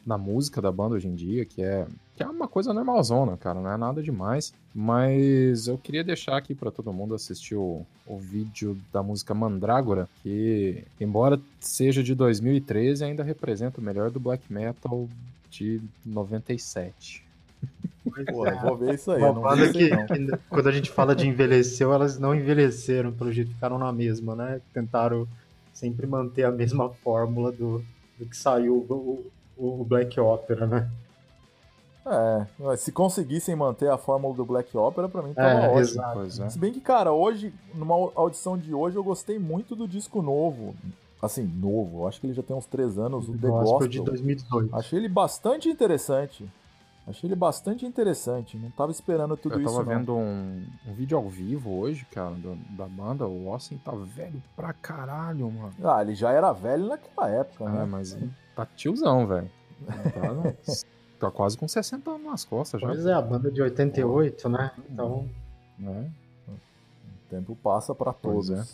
na 0.07 0.19
música 0.19 0.61
da 0.61 0.71
banda 0.71 0.95
hoje 0.95 1.09
em 1.09 1.15
dia, 1.15 1.45
que 1.45 1.63
é, 1.63 1.87
que 2.17 2.23
é 2.23 2.27
uma 2.27 2.49
coisa 2.49 2.73
normalzona, 2.73 3.37
cara, 3.37 3.61
não 3.61 3.71
é 3.71 3.77
nada 3.77 4.03
demais. 4.03 4.53
Mas 4.75 5.67
eu 5.67 5.77
queria 5.77 6.05
deixar 6.05 6.37
aqui 6.37 6.55
para 6.55 6.71
todo 6.71 6.93
mundo 6.93 7.15
assistir 7.15 7.57
o, 7.57 7.85
o 8.07 8.19
vídeo 8.19 8.79
da 8.93 9.03
música 9.03 9.35
Mandrágora, 9.35 10.09
que, 10.23 10.85
embora 11.01 11.41
seja 11.61 12.03
de 12.03 12.15
2013, 12.15 13.05
ainda 13.05 13.23
representa 13.23 13.81
o 13.81 13.85
melhor 13.85 14.11
do 14.11 14.21
black 14.21 14.51
metal 14.53 15.09
de 15.51 15.81
97. 16.05 17.25
Pô, 18.31 18.47
eu 18.47 18.61
vou 18.61 18.77
ver 18.77 18.95
isso 18.95 19.11
aí. 19.13 19.23
Uma 19.23 19.33
banda 19.33 19.73
que, 19.73 19.91
que, 19.91 20.39
quando 20.49 20.69
a 20.69 20.73
gente 20.73 20.91
fala 20.91 21.15
de 21.15 21.29
envelheceu, 21.29 21.93
elas 21.93 22.19
não 22.19 22.35
envelheceram, 22.35 23.13
pelo 23.13 23.33
jeito 23.33 23.53
ficaram 23.53 23.79
na 23.79 23.93
mesma, 23.93 24.35
né? 24.35 24.61
Tentaram 24.73 25.27
sempre 25.73 26.07
manter 26.07 26.45
a 26.45 26.51
mesma 26.51 26.91
fórmula 26.91 27.53
do, 27.53 27.83
do 28.19 28.27
que 28.27 28.37
saiu 28.37 28.87
o, 28.89 29.31
o 29.57 29.85
Black 29.85 30.19
Opera, 30.19 30.67
né? 30.67 30.91
É, 32.05 32.77
se 32.77 32.91
conseguissem 32.91 33.55
manter 33.55 33.89
a 33.89 33.97
fórmula 33.97 34.35
do 34.35 34.45
Black 34.45 34.77
Opera, 34.77 35.09
pra 35.09 35.23
mim 35.23 35.33
tava 35.33 35.49
é, 35.49 35.69
ótimo. 35.69 35.81
Exato. 35.81 36.43
É. 36.43 36.51
Se 36.51 36.59
bem 36.59 36.73
que, 36.73 36.81
cara, 36.81 37.13
hoje, 37.13 37.55
numa 37.75 37.95
audição 38.17 38.59
de 38.59 38.75
hoje, 38.75 38.97
eu 38.97 39.05
gostei 39.05 39.39
muito 39.39 39.77
do 39.77 39.87
disco 39.87 40.21
novo. 40.21 40.75
Assim, 41.21 41.45
novo, 41.45 42.09
acho 42.09 42.21
que 42.21 42.27
ele 42.27 42.35
já 42.35 42.43
tem 42.43 42.57
uns 42.57 42.67
três 42.67 42.99
anos, 42.99 43.29
o 43.29 43.39
The 43.39 43.47
Gospel. 43.47 43.87
de 43.87 44.03
2018. 44.03 44.75
Achei 44.75 44.99
ele 44.99 45.09
bastante 45.09 45.69
interessante. 45.69 46.45
Achei 47.07 47.29
ele 47.29 47.35
bastante 47.35 47.85
interessante. 47.85 48.57
Não 48.57 48.71
tava 48.71 48.93
esperando 48.93 49.37
tudo 49.37 49.61
isso. 49.61 49.69
Eu 49.69 49.79
tava 49.79 49.83
isso, 49.83 49.99
vendo 49.99 50.15
um, 50.15 50.65
um, 50.87 50.95
vídeo 50.95 51.19
ao 51.19 51.29
vivo 51.29 51.77
hoje, 51.77 52.07
cara, 52.13 52.35
do, 52.35 52.55
da 52.77 52.87
banda. 52.87 53.27
O 53.27 53.51
Austin 53.53 53.77
tá 53.79 53.93
velho 53.93 54.41
pra 54.55 54.73
caralho, 54.73 55.51
mano. 55.51 55.75
Ah, 55.83 56.01
ele 56.01 56.15
já 56.15 56.31
era 56.31 56.53
velho 56.53 56.87
naquela 56.87 57.29
época, 57.29 57.65
é, 57.65 57.69
né? 57.69 57.85
mas 57.85 58.17
tá 58.55 58.65
tiozão, 58.65 59.27
velho. 59.27 59.51
Tá, 59.85 60.73
tá, 61.27 61.31
quase 61.31 61.59
com 61.59 61.67
60 61.67 62.09
anos 62.09 62.25
nas 62.25 62.45
costas 62.45 62.81
já. 62.81 62.87
Pois 62.87 63.05
é, 63.05 63.13
a 63.13 63.23
banda 63.23 63.51
de 63.51 63.61
88, 63.61 64.49
né? 64.49 64.71
Então. 64.89 65.29
É. 65.85 66.07
O 66.49 67.29
tempo 67.29 67.57
passa 67.57 67.93
para 67.95 68.13
todos. 68.13 68.51
É. 68.51 68.65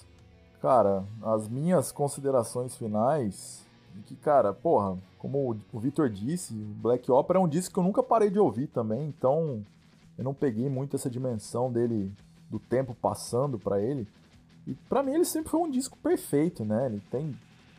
Cara, 0.61 1.05
as 1.23 1.49
minhas 1.49 1.93
considerações 1.93 2.77
finais. 2.77 3.67
Que, 4.07 4.17
cara, 4.17 4.53
porra, 4.53 4.97
como 5.19 5.57
o 5.73 5.79
Victor 5.81 6.09
disse, 6.09 6.55
Black 6.55 7.11
Opera 7.11 7.39
é 7.39 7.43
um 7.43 7.49
disco 7.49 7.75
que 7.75 7.81
eu 7.81 7.85
nunca 7.85 8.03
parei 8.03 8.31
de 8.31 8.39
ouvir 8.39 8.69
também, 8.69 9.09
então 9.09 9.65
eu 10.17 10.25
não 10.25 10.35
peguei 10.35 10.69
muito 10.69 10.97
essa 10.97 11.11
dimensão 11.11 11.71
dele, 11.71 12.13
do 12.51 12.59
tempo 12.59 12.95
passando 12.95 13.59
para 13.59 13.81
ele. 13.81 14.07
E 14.67 14.75
para 14.89 15.03
mim 15.03 15.13
ele 15.13 15.25
sempre 15.25 15.51
foi 15.51 15.61
um 15.61 15.71
disco 15.71 15.97
perfeito, 15.99 16.65
né? 16.65 16.87
Ele 16.87 17.01
tem 17.11 17.35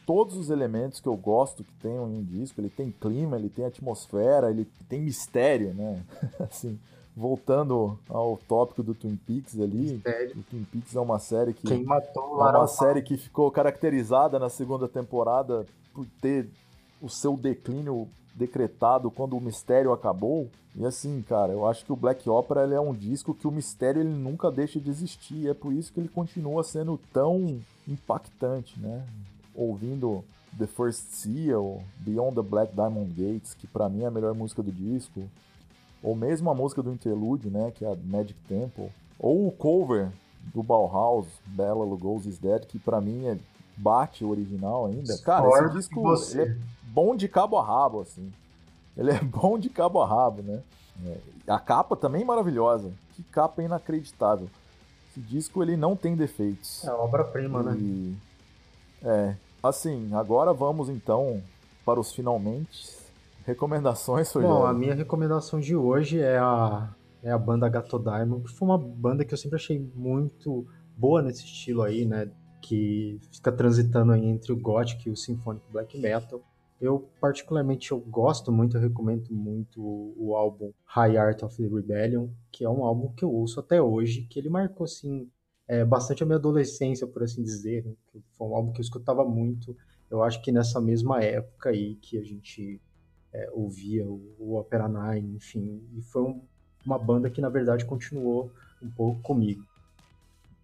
todos 0.06 0.36
os 0.36 0.50
elementos 0.50 1.00
que 1.00 1.08
eu 1.08 1.16
gosto 1.16 1.64
que 1.64 1.74
tem 1.74 1.96
em 1.96 2.00
um 2.00 2.24
disco. 2.24 2.60
Ele 2.60 2.70
tem 2.70 2.92
clima, 2.92 3.38
ele 3.38 3.50
tem 3.50 3.66
atmosfera, 3.66 4.50
ele 4.50 4.66
tem 4.88 5.02
mistério, 5.02 5.74
né? 5.74 6.04
assim, 6.40 6.80
voltando 7.16 8.00
ao 8.10 8.38
tópico 8.38 8.82
do 8.82 8.96
Twin 8.96 9.16
Peaks 9.18 9.60
ali, 9.60 9.94
mistério. 9.94 10.38
o 10.38 10.44
Twin 10.44 10.64
Peaks 10.64 10.96
é 10.96 11.00
uma 11.00 11.20
série 11.20 11.54
que 11.54 11.68
Quem 11.68 11.84
matou 11.84 12.42
é 12.42 12.58
uma 12.58 12.68
série 12.68 13.02
que 13.02 13.18
ficou 13.18 13.52
caracterizada 13.52 14.40
na 14.40 14.50
segunda 14.50 14.88
temporada 14.88 15.66
por 15.94 16.06
ter 16.22 16.50
o 17.02 17.10
seu 17.10 17.36
declínio 17.36 18.08
decretado 18.36 19.10
quando 19.12 19.38
o 19.38 19.42
mistério 19.42 19.92
acabou. 19.92 20.50
E 20.76 20.86
assim, 20.86 21.22
cara, 21.22 21.52
eu 21.52 21.68
acho 21.68 21.84
que 21.84 21.92
o 21.92 21.96
Black 21.96 22.30
Opera 22.30 22.64
ele 22.64 22.76
é 22.76 22.80
um 22.80 22.94
disco 22.94 23.34
que 23.34 23.48
o 23.48 23.52
mistério 23.52 24.02
ele 24.02 24.10
nunca 24.10 24.52
deixa 24.52 24.80
de 24.80 24.90
existir. 24.90 25.50
é 25.50 25.54
por 25.54 25.74
isso 25.74 25.92
que 25.92 26.00
ele 26.00 26.10
continua 26.10 26.64
sendo 26.64 27.00
tão 27.12 27.60
impactante, 27.88 28.80
né? 28.80 29.06
ouvindo 29.60 30.24
The 30.58 30.68
First 30.68 31.12
Seal, 31.12 31.84
Beyond 32.00 32.36
the 32.36 32.42
Black 32.42 32.74
Diamond 32.74 33.14
Gates, 33.14 33.54
que 33.54 33.68
para 33.68 33.90
mim 33.90 34.04
é 34.04 34.08
a 34.08 34.12
melhor 34.12 34.34
música 34.34 34.64
do 34.64 34.72
disco, 34.72 35.24
ou 36.02 36.16
mesmo 36.16 36.50
a 36.50 36.56
música 36.56 36.82
do 36.82 36.92
Interlude, 36.92 37.50
né, 37.50 37.72
que 37.72 37.84
é 37.84 37.92
a 37.92 37.96
Magic 37.96 38.40
Temple, 38.48 38.90
ou 39.20 39.48
o 39.48 39.52
cover 39.52 40.12
do 40.54 40.64
Bauhaus, 40.64 41.28
Bella 41.46 41.84
Lugosi's 41.84 42.38
Dead, 42.38 42.66
que 42.66 42.80
para 42.80 43.02
mim 43.02 43.26
é, 43.26 43.38
bate 43.80 44.24
o 44.24 44.30
original 44.30 44.88
ainda. 44.88 45.18
Cara, 45.20 45.48
esse 45.50 45.74
disco 45.76 46.14
é 46.38 46.56
bom 46.84 47.16
de 47.16 47.28
cabo 47.28 47.58
a 47.58 47.66
rabo, 47.66 48.02
assim. 48.02 48.32
Ele 48.98 49.12
é 49.12 49.20
bom 49.24 49.58
de 49.58 49.70
cabo 49.70 50.02
a 50.02 50.08
rabo, 50.08 50.42
né? 50.42 50.62
É, 51.06 51.18
a 51.48 51.60
capa 51.60 51.96
também 51.96 52.22
é 52.22 52.26
maravilhosa. 52.26 52.92
Que 53.16 53.24
capa 53.24 53.64
inacreditável. 53.64 54.50
Esse 55.10 55.20
disco 55.22 55.64
ele 55.64 55.76
não 55.78 55.96
tem 55.96 56.16
defeitos. 56.16 56.84
É 56.86 56.92
obra-prima, 56.92 57.64
né? 57.64 57.76
e... 57.78 57.82
né? 57.82 58.18
É, 59.02 59.36
Assim, 59.62 60.14
agora 60.14 60.54
vamos 60.54 60.90
então 60.90 61.42
para 61.86 62.00
os 62.00 62.14
finalmente. 62.14 62.98
Recomendações? 63.46 64.32
Bom, 64.34 64.66
a 64.66 64.74
minha 64.74 64.94
recomendação 64.94 65.60
de 65.60 65.76
hoje 65.76 66.20
é 66.20 66.38
a, 66.38 66.90
é 67.22 67.32
a 67.32 67.38
banda 67.38 67.68
Gato 67.68 68.00
Diamond, 68.00 68.44
que 68.44 68.56
foi 68.56 68.68
uma 68.68 68.78
banda 68.78 69.26
que 69.26 69.34
eu 69.34 69.38
sempre 69.38 69.58
achei 69.58 69.80
muito 69.96 70.66
boa 70.96 71.22
nesse 71.22 71.44
estilo 71.44 71.82
aí, 71.82 72.06
né? 72.06 72.30
Que 72.62 73.20
fica 73.32 73.52
transitando 73.52 74.12
aí 74.12 74.26
entre 74.26 74.52
o 74.52 74.60
Gothic 74.60 75.08
e 75.08 75.12
o 75.12 75.16
Symphonic 75.16 75.66
Black 75.72 75.98
Metal. 75.98 76.42
Eu, 76.80 77.10
particularmente, 77.20 77.92
eu 77.92 78.00
gosto 78.00 78.52
muito, 78.52 78.78
eu 78.78 78.82
recomendo 78.82 79.30
muito 79.32 79.82
o 79.82 80.34
álbum 80.36 80.72
High 80.86 81.18
Art 81.18 81.44
of 81.44 81.58
the 81.58 81.68
Rebellion, 81.68 82.30
que 82.52 82.64
é 82.64 82.70
um 82.70 82.86
álbum 82.86 83.12
que 83.14 83.24
eu 83.24 83.32
ouço 83.32 83.60
até 83.60 83.82
hoje, 83.82 84.22
que 84.30 84.40
ele 84.40 84.50
marcou, 84.50 84.86
assim, 84.86 85.30
é, 85.68 85.84
bastante 85.84 86.24
a 86.24 86.26
minha 86.26 86.38
adolescência, 86.38 87.06
por 87.06 87.22
assim 87.22 87.44
dizer. 87.44 87.86
Né? 87.86 87.94
Foi 88.38 88.48
um 88.48 88.56
álbum 88.56 88.72
que 88.72 88.80
eu 88.80 88.84
escutava 88.84 89.26
muito. 89.26 89.76
Eu 90.10 90.24
acho 90.24 90.42
que 90.42 90.52
nessa 90.52 90.80
mesma 90.80 91.22
época 91.22 91.70
aí 91.70 91.96
que 91.96 92.18
a 92.18 92.24
gente 92.24 92.82
é, 93.34 93.50
ouvia 93.54 94.08
o, 94.08 94.36
o, 94.40 94.58
Opera 94.58 94.88
Nine, 94.88 95.36
enfim. 95.36 95.84
E 95.96 96.02
foi 96.02 96.24
um, 96.24 96.42
uma 96.86 96.98
banda 96.98 97.30
que, 97.30 97.42
na 97.42 97.50
verdade, 97.50 97.86
continuou 97.86 98.52
um 98.82 98.90
pouco 98.90 99.22
comigo. 99.22 99.64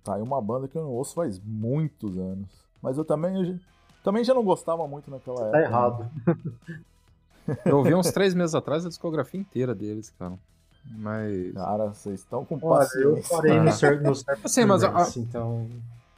Tá, 0.06 0.20
e 0.20 0.22
uma 0.22 0.40
banda 0.40 0.68
que 0.68 0.78
eu 0.78 0.84
não 0.84 0.92
ouço 0.92 1.16
faz 1.16 1.42
muitos 1.44 2.16
anos. 2.16 2.48
Mas 2.80 2.96
eu 2.96 3.04
também, 3.04 3.44
eu, 3.44 3.60
também 4.04 4.24
já 4.24 4.36
não 4.36 4.44
gostava 4.44 4.88
muito 4.88 5.10
naquela 5.10 5.38
Você 5.38 5.52
tá 5.52 5.58
época. 5.58 5.62
Tá 5.62 5.68
errado. 5.68 6.12
Né? 6.28 7.58
eu 7.66 7.78
ouvi 7.80 7.96
uns 7.96 8.12
três 8.12 8.36
meses 8.36 8.54
atrás 8.54 8.86
a 8.86 8.90
discografia 8.90 9.40
inteira 9.40 9.74
deles, 9.74 10.12
cara. 10.12 10.38
Mas. 10.86 11.54
Cara, 11.54 11.88
vocês 11.88 12.20
estão 12.20 12.46
com 12.46 12.60
paciência. 12.60 13.10
Olha, 13.10 13.18
eu 13.18 13.24
parei 13.28 13.60
no 13.60 13.72
certo, 13.72 14.04
no 14.04 14.16
certo 14.16 14.48
Sim, 14.48 14.66
mas 14.66 14.84
a, 14.84 15.08
então. 15.18 15.68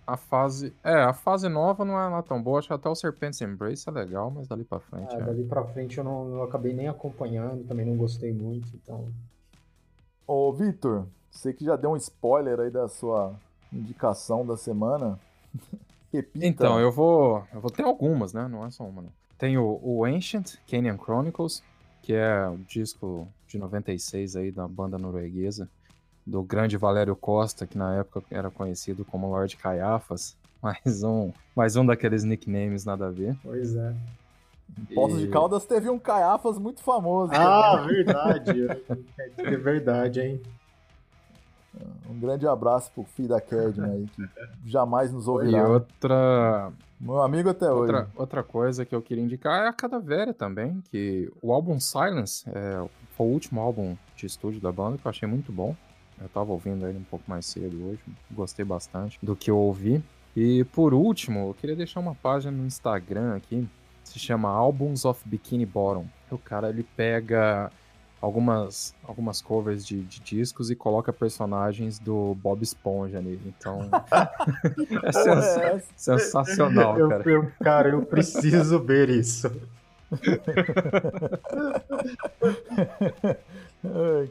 A 0.06 0.18
fase. 0.18 0.74
É, 0.84 1.04
a 1.04 1.14
fase 1.14 1.48
nova 1.48 1.86
não 1.86 1.98
é 1.98 2.10
lá 2.10 2.22
tão 2.22 2.44
boa. 2.44 2.60
Acho 2.60 2.68
que 2.68 2.74
até 2.74 2.90
o 2.90 2.96
Serpent's 2.96 3.40
Embrace 3.40 3.88
é 3.88 3.92
legal, 3.94 4.30
mas 4.30 4.50
dali 4.50 4.66
pra 4.66 4.82
frente. 4.82 5.16
É, 5.16 5.20
é. 5.20 5.24
Dali 5.24 5.46
pra 5.46 5.64
frente 5.64 5.98
eu 5.98 6.04
não 6.04 6.36
eu 6.36 6.44
acabei 6.44 6.74
nem 6.74 6.90
acompanhando, 6.90 7.66
também 7.66 7.86
não 7.86 7.96
gostei 7.96 8.34
muito, 8.34 8.68
então. 8.76 9.08
Ô, 10.28 10.52
Vitor, 10.52 11.06
você 11.32 11.54
que 11.54 11.64
já 11.64 11.78
deu 11.78 11.92
um 11.92 11.96
spoiler 11.96 12.60
aí 12.60 12.70
da 12.70 12.90
sua 12.90 13.34
indicação 13.72 14.46
da 14.46 14.58
semana. 14.58 15.20
Repita. 16.12 16.46
Então, 16.46 16.80
eu 16.80 16.92
vou. 16.92 17.44
Eu 17.54 17.60
vou 17.60 17.70
ter 17.70 17.84
algumas, 17.84 18.34
né? 18.34 18.48
Não 18.48 18.66
é 18.66 18.72
só 18.72 18.84
uma, 18.84 19.02
né? 19.02 19.10
Tem 19.38 19.58
o, 19.58 19.80
o 19.84 20.06
Ancient 20.06 20.56
Canyon 20.68 20.98
Chronicles, 20.98 21.62
que 22.02 22.14
é 22.14 22.48
o 22.48 22.58
disco 22.58 23.28
de 23.48 23.58
96 23.58 24.36
aí 24.36 24.52
da 24.52 24.68
banda 24.68 24.98
norueguesa, 24.98 25.70
do 26.26 26.42
grande 26.42 26.78
Valério 26.78 27.16
Costa, 27.16 27.68
que 27.68 27.78
na 27.78 27.96
época 27.96 28.24
era 28.32 28.50
conhecido 28.50 29.06
como 29.06 29.30
Lord 29.30 29.56
Caiafas. 29.58 30.36
Mais 30.60 31.04
um, 31.04 31.32
mais 31.56 31.76
um 31.76 31.86
daqueles 31.86 32.24
nicknames 32.24 32.84
nada 32.84 33.08
a 33.08 33.12
ver. 33.12 33.38
Pois 33.44 33.76
é. 33.76 33.94
Em 34.76 34.96
Poços 34.96 35.20
e... 35.20 35.26
de 35.26 35.28
Caldas 35.30 35.68
teve 35.68 35.88
um 35.88 36.00
Caiafas 36.00 36.58
muito 36.58 36.82
famoso. 36.82 37.32
Ah, 37.32 37.78
também. 37.78 38.04
verdade. 38.04 38.68
é 39.38 39.56
verdade, 39.56 40.20
hein? 40.20 40.42
Um 42.10 42.20
grande 42.20 42.48
abraço 42.48 42.92
pro 42.92 43.04
filho 43.04 43.30
da 43.30 43.42
Kedman 43.42 43.92
aí, 43.92 44.06
que 44.16 44.30
jamais 44.66 45.12
nos 45.12 45.28
ouvirá. 45.28 45.60
E 45.60 45.62
outra. 45.62 46.72
Meu 47.00 47.22
amigo 47.22 47.50
até 47.50 47.70
outra, 47.70 48.02
hoje. 48.02 48.10
Outra 48.16 48.44
coisa 48.44 48.86
que 48.86 48.96
eu 48.96 49.02
queria 49.02 49.24
indicar 49.24 49.66
é 49.66 49.68
a 49.68 49.74
Cadavera 49.74 50.34
também, 50.34 50.82
que 50.90 51.32
o 51.42 51.54
álbum 51.54 51.80
Silence 51.80 52.44
é, 52.50 52.88
foi 53.12 53.28
o 53.28 53.30
último 53.30 53.62
álbum 53.62 53.96
de 54.16 54.26
estúdio 54.26 54.60
da 54.60 54.72
banda, 54.72 54.98
que 54.98 55.06
eu 55.06 55.10
achei 55.10 55.28
muito 55.28 55.52
bom. 55.52 55.76
Eu 56.20 56.28
tava 56.30 56.52
ouvindo 56.52 56.88
ele 56.88 56.98
um 56.98 57.04
pouco 57.04 57.26
mais 57.28 57.46
cedo 57.46 57.86
hoje, 57.86 58.00
gostei 58.32 58.66
bastante 58.66 59.20
do 59.22 59.36
que 59.36 59.52
eu 59.52 59.58
ouvi. 59.58 60.04
E 60.36 60.64
por 60.66 60.94
último, 60.94 61.50
eu 61.50 61.54
queria 61.54 61.76
deixar 61.76 62.00
uma 62.00 62.16
página 62.16 62.52
no 62.52 62.66
Instagram 62.66 63.36
aqui, 63.36 63.68
se 64.04 64.18
chama 64.18 64.50
Albums 64.50 65.06
of 65.06 65.22
Bikini 65.28 65.66
Bottom. 65.66 66.08
O 66.32 66.38
cara 66.38 66.70
ele 66.70 66.84
pega 66.84 67.72
algumas, 68.22 68.96
algumas 69.04 69.42
covers 69.42 69.86
de, 69.86 70.02
de, 70.04 70.20
discos 70.20 70.70
e 70.70 70.76
coloca 70.76 71.14
personagens 71.14 72.00
do 72.00 72.36
Bob 72.36 72.62
Esponja 72.64 73.22
nele. 73.22 73.42
Então. 73.46 73.90
é, 75.04 75.12
sens 75.12 75.58
é 75.58 75.80
sensacional, 75.96 76.98
eu, 76.98 77.10
cara. 77.10 77.30
Eu, 77.30 77.52
cara, 77.62 77.90
eu 77.90 78.02
preciso 78.04 78.80
ver 78.80 79.10
isso. 79.10 79.52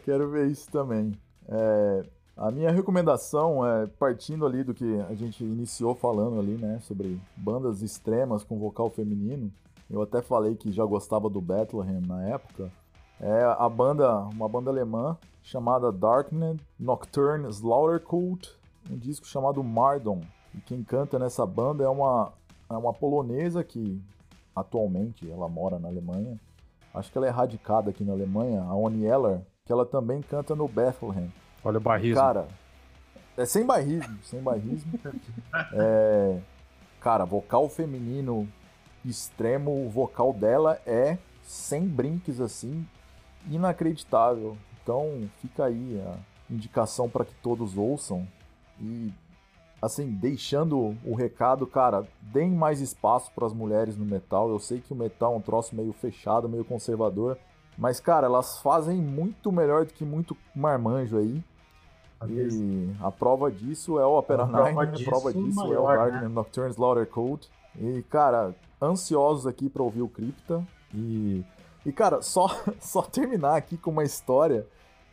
quero 0.04 0.30
ver 0.30 0.48
isso 0.48 0.70
também. 0.70 1.12
É, 1.48 2.04
a 2.36 2.50
minha 2.50 2.70
recomendação 2.70 3.66
é 3.66 3.86
partindo 3.86 4.44
ali 4.44 4.62
do 4.62 4.74
que 4.74 5.00
a 5.08 5.14
gente 5.14 5.42
iniciou 5.42 5.94
falando 5.94 6.38
ali, 6.38 6.52
né, 6.52 6.80
sobre 6.82 7.18
bandas 7.36 7.80
extremas 7.82 8.44
com 8.44 8.58
vocal 8.58 8.90
feminino. 8.90 9.50
Eu 9.88 10.02
até 10.02 10.20
falei 10.20 10.56
que 10.56 10.72
já 10.72 10.84
gostava 10.84 11.30
do 11.30 11.40
Bethlehem 11.40 12.00
na 12.00 12.24
época. 12.24 12.70
É 13.20 13.42
a 13.58 13.68
banda, 13.68 14.20
uma 14.22 14.48
banda 14.48 14.70
alemã 14.70 15.16
chamada 15.42 15.90
Darknet 15.90 16.60
Nocturne 16.78 17.48
Slaughter 17.48 18.00
Cult, 18.00 18.50
um 18.90 18.96
disco 18.96 19.26
chamado 19.26 19.62
Mardon. 19.62 20.20
E 20.54 20.60
quem 20.60 20.82
canta 20.82 21.18
nessa 21.18 21.46
banda 21.46 21.84
é 21.84 21.88
uma, 21.88 22.32
é 22.68 22.74
uma 22.74 22.92
polonesa 22.92 23.62
que 23.64 24.02
atualmente 24.54 25.30
ela 25.30 25.48
mora 25.48 25.78
na 25.78 25.88
Alemanha. 25.88 26.38
Acho 26.92 27.12
que 27.12 27.18
ela 27.18 27.26
é 27.26 27.30
radicada 27.30 27.90
aqui 27.90 28.04
na 28.04 28.12
Alemanha, 28.12 28.62
a 28.62 28.74
Oni 28.74 29.04
Eller, 29.04 29.40
que 29.64 29.72
ela 29.72 29.84
também 29.84 30.22
canta 30.22 30.54
no 30.54 30.66
Bethlehem. 30.66 31.32
Olha 31.62 31.78
o 31.78 31.80
barrismo. 31.80 32.16
Cara, 32.16 32.48
é 33.36 33.44
sem 33.44 33.66
barrismo, 33.66 34.18
sem 34.22 34.40
barrismo. 34.40 34.98
é, 35.74 36.40
cara, 37.00 37.24
vocal 37.24 37.68
feminino 37.68 38.48
extremo, 39.04 39.86
o 39.86 39.90
vocal 39.90 40.32
dela 40.32 40.80
é 40.86 41.18
sem 41.42 41.86
brinques 41.86 42.40
assim, 42.40 42.86
inacreditável. 43.50 44.56
Então 44.82 45.28
fica 45.40 45.64
aí 45.64 46.00
a 46.06 46.16
indicação 46.52 47.08
para 47.08 47.24
que 47.24 47.34
todos 47.36 47.76
ouçam 47.76 48.26
e 48.80 49.12
assim, 49.80 50.10
deixando 50.10 50.96
o 51.04 51.14
recado, 51.14 51.66
cara, 51.66 52.06
deem 52.20 52.50
mais 52.50 52.80
espaço 52.80 53.30
para 53.34 53.46
as 53.46 53.52
mulheres 53.52 53.96
no 53.96 54.04
metal. 54.04 54.48
Eu 54.50 54.58
sei 54.58 54.80
que 54.80 54.92
o 54.92 54.96
metal 54.96 55.34
é 55.34 55.36
um 55.36 55.40
troço 55.40 55.74
meio 55.74 55.92
fechado, 55.92 56.48
meio 56.48 56.64
conservador, 56.64 57.38
mas 57.76 58.00
cara, 58.00 58.26
elas 58.26 58.58
fazem 58.60 58.96
muito 58.96 59.52
melhor 59.52 59.84
do 59.84 59.92
que 59.92 60.04
muito 60.04 60.36
marmanjo 60.54 61.18
aí. 61.18 61.42
E 62.26 62.90
a 63.00 63.10
prova 63.10 63.50
disso 63.50 63.98
é 63.98 64.06
o 64.06 64.18
Opera 64.18 64.46
Nine, 64.46 64.58
a 64.58 65.04
prova 65.04 65.32
disso 65.32 65.54
maior, 65.54 65.74
é 65.74 65.78
o 65.78 65.98
Garden 65.98 66.22
né? 66.22 66.28
Nocturne 66.28 66.70
Slaughter 66.70 67.06
Code. 67.06 67.48
E 67.78 68.02
cara, 68.08 68.54
ansiosos 68.80 69.46
aqui 69.46 69.68
para 69.68 69.82
ouvir 69.82 70.00
o 70.00 70.08
Cripta 70.08 70.66
e 70.94 71.44
e, 71.86 71.92
cara, 71.92 72.20
só, 72.20 72.48
só 72.80 73.00
terminar 73.00 73.54
aqui 73.56 73.76
com 73.76 73.92
uma 73.92 74.02
história. 74.02 74.66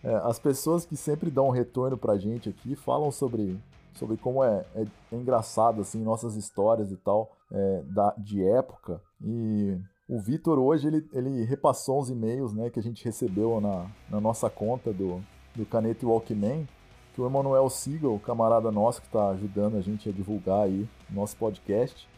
É, 0.03 0.15
as 0.24 0.39
pessoas 0.39 0.86
que 0.86 0.97
sempre 0.97 1.30
dão 1.30 1.47
um 1.47 1.51
retorno 1.51 1.95
pra 1.95 2.17
gente 2.17 2.49
aqui 2.49 2.76
falam 2.76 3.11
sobre, 3.11 3.57
sobre 3.93 4.17
como 4.17 4.43
é, 4.43 4.65
é, 4.76 4.86
é 5.11 5.15
engraçado, 5.15 5.82
assim, 5.82 6.03
nossas 6.03 6.36
histórias 6.36 6.91
e 6.91 6.97
tal, 6.97 7.32
é, 7.51 7.84
da, 7.86 8.13
de 8.17 8.43
época. 8.43 8.99
E 9.24 9.78
o 10.09 10.19
Vitor 10.19 10.57
hoje, 10.57 10.88
ele, 10.88 11.07
ele 11.13 11.45
repassou 11.45 12.01
uns 12.01 12.09
e-mails, 12.09 12.53
né, 12.53 12.71
que 12.71 12.80
a 12.80 12.84
gente 12.84 13.05
recebeu 13.05 13.61
na, 13.61 13.86
na 14.09 14.19
nossa 14.19 14.49
conta 14.49 14.91
do, 14.91 15.24
do 15.55 15.65
Caneta 15.67 16.07
Walkman, 16.07 16.67
que 17.13 17.21
o 17.21 17.28
Emanuel 17.28 17.69
Siegel, 17.69 18.19
camarada 18.26 18.71
nosso 18.71 18.99
que 18.99 19.07
está 19.07 19.30
ajudando 19.30 19.78
a 19.78 19.82
gente 19.82 20.09
a 20.09 20.11
divulgar 20.11 20.63
aí 20.63 20.89
nosso 21.07 21.38
podcast, 21.38 22.09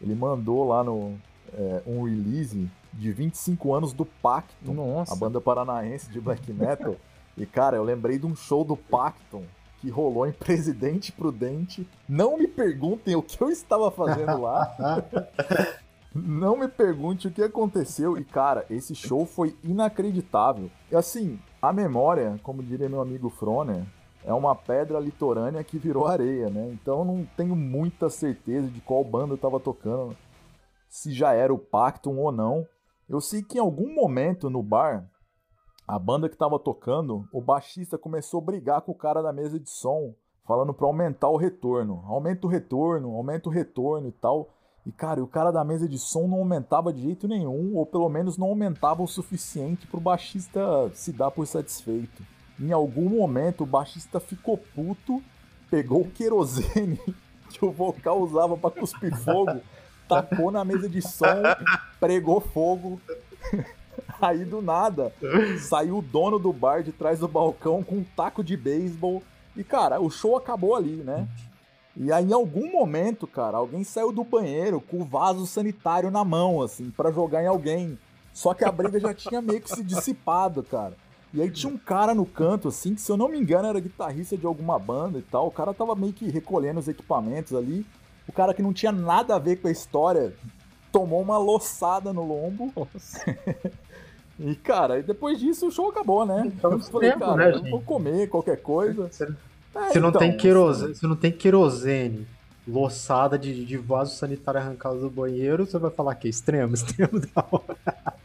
ele 0.00 0.16
mandou 0.16 0.66
lá 0.66 0.82
no 0.82 1.16
é, 1.54 1.82
um 1.86 2.02
release 2.02 2.68
de 2.92 3.12
25 3.12 3.74
anos 3.74 3.92
do 3.92 4.04
Pacton, 4.04 4.74
Nossa. 4.74 5.12
a 5.12 5.16
banda 5.16 5.40
paranaense 5.40 6.10
de 6.10 6.20
black 6.20 6.52
metal. 6.52 6.96
e 7.36 7.46
cara, 7.46 7.76
eu 7.76 7.84
lembrei 7.84 8.18
de 8.18 8.26
um 8.26 8.36
show 8.36 8.64
do 8.64 8.76
Pacton 8.76 9.44
que 9.80 9.90
rolou 9.90 10.26
em 10.26 10.32
Presidente 10.32 11.10
Prudente. 11.10 11.88
Não 12.08 12.38
me 12.38 12.46
perguntem 12.46 13.16
o 13.16 13.22
que 13.22 13.40
eu 13.42 13.50
estava 13.50 13.90
fazendo 13.90 14.40
lá. 14.40 14.74
Não 16.14 16.56
me 16.56 16.68
pergunte 16.68 17.26
o 17.26 17.30
que 17.30 17.42
aconteceu. 17.42 18.18
E, 18.18 18.24
cara, 18.24 18.66
esse 18.68 18.94
show 18.94 19.24
foi 19.24 19.56
inacreditável. 19.64 20.70
E 20.90 20.94
assim, 20.94 21.38
a 21.60 21.72
memória, 21.72 22.38
como 22.42 22.62
diria 22.62 22.88
meu 22.88 23.00
amigo 23.00 23.30
Froner, 23.30 23.82
é 24.24 24.32
uma 24.32 24.54
pedra 24.54 25.00
litorânea 25.00 25.64
que 25.64 25.78
virou 25.78 26.06
areia, 26.06 26.48
né? 26.48 26.70
Então 26.72 27.04
não 27.04 27.26
tenho 27.36 27.56
muita 27.56 28.08
certeza 28.08 28.68
de 28.68 28.80
qual 28.80 29.02
banda 29.02 29.34
eu 29.34 29.38
tava 29.38 29.58
tocando, 29.58 30.16
se 30.88 31.12
já 31.12 31.32
era 31.32 31.52
o 31.52 31.58
Pacton 31.58 32.16
ou 32.16 32.30
não. 32.30 32.66
Eu 33.08 33.20
sei 33.20 33.42
que 33.42 33.58
em 33.58 33.60
algum 33.60 33.94
momento 33.94 34.48
no 34.48 34.62
bar, 34.62 35.08
a 35.86 35.98
banda 35.98 36.28
que 36.28 36.36
tava 36.36 36.58
tocando, 36.58 37.28
o 37.32 37.40
baixista 37.40 37.98
começou 37.98 38.40
a 38.40 38.44
brigar 38.44 38.80
com 38.82 38.92
o 38.92 38.96
cara 38.96 39.20
da 39.20 39.32
mesa 39.32 39.58
de 39.58 39.68
som, 39.68 40.14
falando 40.46 40.72
para 40.72 40.86
aumentar 40.86 41.28
o 41.28 41.36
retorno. 41.36 42.02
Aumenta 42.06 42.46
o 42.46 42.50
retorno, 42.50 43.14
aumenta 43.16 43.48
o 43.48 43.52
retorno 43.52 44.08
e 44.08 44.12
tal. 44.12 44.48
E 44.86 44.90
cara, 44.90 45.22
o 45.22 45.28
cara 45.28 45.50
da 45.50 45.64
mesa 45.64 45.88
de 45.88 45.98
som 45.98 46.26
não 46.26 46.38
aumentava 46.38 46.92
de 46.92 47.02
jeito 47.02 47.28
nenhum, 47.28 47.76
ou 47.76 47.84
pelo 47.84 48.08
menos 48.08 48.36
não 48.36 48.48
aumentava 48.48 49.02
o 49.02 49.08
suficiente 49.08 49.86
pro 49.86 50.00
baixista 50.00 50.90
se 50.94 51.12
dar 51.12 51.30
por 51.30 51.46
satisfeito. 51.46 52.24
Em 52.58 52.72
algum 52.72 53.08
momento 53.08 53.62
o 53.64 53.66
baixista 53.66 54.18
ficou 54.18 54.56
puto, 54.56 55.22
pegou 55.70 56.02
o 56.02 56.10
querosene 56.10 57.00
que 57.50 57.64
o 57.64 57.70
vocal 57.70 58.20
usava 58.20 58.56
para 58.56 58.70
cuspir 58.70 59.16
fogo 59.16 59.60
tacou 60.08 60.50
na 60.50 60.64
mesa 60.64 60.88
de 60.88 61.02
som, 61.02 61.42
pregou 62.00 62.40
fogo. 62.40 63.00
Aí 64.20 64.44
do 64.44 64.62
nada, 64.62 65.12
saiu 65.58 65.98
o 65.98 66.02
dono 66.02 66.38
do 66.38 66.52
bar 66.52 66.82
de 66.82 66.92
trás 66.92 67.18
do 67.18 67.26
balcão 67.26 67.82
com 67.82 67.96
um 67.96 68.04
taco 68.16 68.42
de 68.42 68.56
beisebol. 68.56 69.22
E 69.56 69.64
cara, 69.64 70.00
o 70.00 70.08
show 70.08 70.36
acabou 70.36 70.76
ali, 70.76 70.96
né? 70.96 71.26
E 71.96 72.10
aí 72.10 72.24
em 72.24 72.32
algum 72.32 72.70
momento, 72.70 73.26
cara, 73.26 73.58
alguém 73.58 73.84
saiu 73.84 74.12
do 74.12 74.24
banheiro 74.24 74.80
com 74.80 75.02
o 75.02 75.04
vaso 75.04 75.46
sanitário 75.46 76.10
na 76.10 76.24
mão, 76.24 76.62
assim, 76.62 76.90
para 76.90 77.12
jogar 77.12 77.42
em 77.42 77.48
alguém. 77.48 77.98
Só 78.32 78.54
que 78.54 78.64
a 78.64 78.72
briga 78.72 78.98
já 78.98 79.12
tinha 79.12 79.42
meio 79.42 79.60
que 79.60 79.68
se 79.68 79.82
dissipado, 79.82 80.62
cara. 80.62 80.96
E 81.34 81.40
aí 81.40 81.50
tinha 81.50 81.72
um 81.72 81.78
cara 81.78 82.14
no 82.14 82.26
canto, 82.26 82.68
assim, 82.68 82.94
que 82.94 83.00
se 83.00 83.10
eu 83.10 83.16
não 83.16 83.28
me 83.28 83.38
engano 83.38 83.68
era 83.68 83.80
guitarrista 83.80 84.36
de 84.36 84.46
alguma 84.46 84.78
banda 84.78 85.18
e 85.18 85.22
tal. 85.22 85.46
O 85.46 85.50
cara 85.50 85.74
tava 85.74 85.94
meio 85.94 86.12
que 86.12 86.30
recolhendo 86.30 86.80
os 86.80 86.88
equipamentos 86.88 87.54
ali. 87.54 87.86
O 88.26 88.32
cara 88.32 88.54
que 88.54 88.62
não 88.62 88.72
tinha 88.72 88.92
nada 88.92 89.34
a 89.34 89.38
ver 89.38 89.56
com 89.56 89.68
a 89.68 89.70
história 89.70 90.32
tomou 90.90 91.20
uma 91.20 91.38
loçada 91.38 92.12
no 92.12 92.24
lombo. 92.24 92.72
e, 94.38 94.54
cara, 94.56 95.02
depois 95.02 95.40
disso 95.40 95.66
o 95.66 95.70
show 95.70 95.88
acabou, 95.88 96.24
né? 96.24 96.44
Então, 96.46 96.72
eu 96.72 96.80
falei, 96.80 97.10
tempo, 97.10 97.24
cara, 97.24 97.36
né, 97.36 97.56
eu 97.56 97.70
vou 97.70 97.80
comer 97.80 98.28
qualquer 98.28 98.60
coisa. 98.60 99.08
Você, 99.08 99.24
é, 99.24 99.88
você 99.88 100.00
não, 100.00 100.10
então, 100.10 100.20
tem 100.20 100.36
querosene, 100.36 100.94
você 100.94 101.06
não 101.06 101.16
tem 101.16 101.32
querosene, 101.32 102.26
loçada 102.68 103.38
de, 103.38 103.64
de 103.64 103.76
vaso 103.76 104.14
sanitário 104.14 104.60
arrancado 104.60 105.00
do 105.00 105.10
banheiro, 105.10 105.66
você 105.66 105.78
vai 105.78 105.90
falar 105.90 106.14
que 106.14 106.26
é 106.26 106.30
extremo, 106.30 106.74
extremo 106.74 107.20
da 107.20 107.44
hora. 107.50 107.76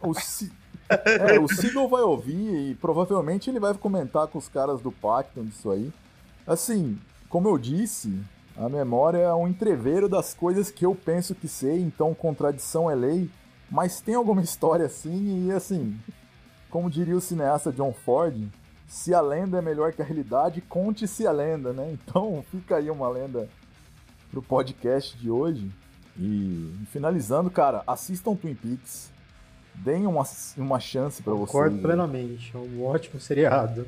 O, 0.01 0.13
C... 0.13 0.51
é, 0.89 1.39
o 1.39 1.47
Seagull 1.47 1.89
vai 1.89 2.01
ouvir 2.01 2.71
e 2.71 2.75
provavelmente 2.75 3.49
ele 3.49 3.59
vai 3.59 3.73
comentar 3.73 4.27
com 4.27 4.37
os 4.37 4.47
caras 4.47 4.81
do 4.81 4.91
Pacton 4.91 5.45
disso 5.45 5.71
aí. 5.71 5.91
Assim, 6.45 6.97
como 7.29 7.49
eu 7.49 7.57
disse, 7.57 8.21
a 8.57 8.67
memória 8.67 9.19
é 9.19 9.33
um 9.33 9.47
entreveiro 9.47 10.09
das 10.09 10.33
coisas 10.33 10.71
que 10.71 10.83
eu 10.83 10.95
penso 10.95 11.35
que 11.35 11.47
sei, 11.47 11.79
então 11.79 12.13
contradição 12.15 12.89
é 12.89 12.95
lei. 12.95 13.29
Mas 13.69 14.01
tem 14.01 14.15
alguma 14.15 14.41
história 14.43 14.87
assim, 14.87 15.47
e 15.47 15.51
assim, 15.51 15.95
como 16.69 16.89
diria 16.89 17.15
o 17.15 17.21
cineasta 17.21 17.71
John 17.71 17.93
Ford, 17.93 18.35
se 18.87 19.13
a 19.13 19.21
lenda 19.21 19.59
é 19.59 19.61
melhor 19.61 19.93
que 19.93 20.01
a 20.01 20.05
realidade, 20.05 20.61
conte-se 20.61 21.27
a 21.27 21.31
lenda, 21.31 21.71
né? 21.71 21.91
Então 21.93 22.43
fica 22.49 22.77
aí 22.77 22.89
uma 22.89 23.09
lenda 23.09 23.47
pro 24.31 24.41
podcast 24.41 25.15
de 25.17 25.29
hoje. 25.29 25.71
E 26.19 26.73
finalizando, 26.91 27.51
cara, 27.51 27.83
assistam 27.85 28.35
Twin 28.35 28.55
Peaks. 28.55 29.11
Deem 29.75 30.07
uma, 30.07 30.23
uma 30.57 30.79
chance 30.79 31.21
para 31.21 31.33
vocês. 31.33 31.51
Concordo 31.51 31.77
plenamente. 31.77 32.51
É 32.55 32.57
um 32.57 32.83
ótimo 32.83 33.19
seriado. 33.19 33.87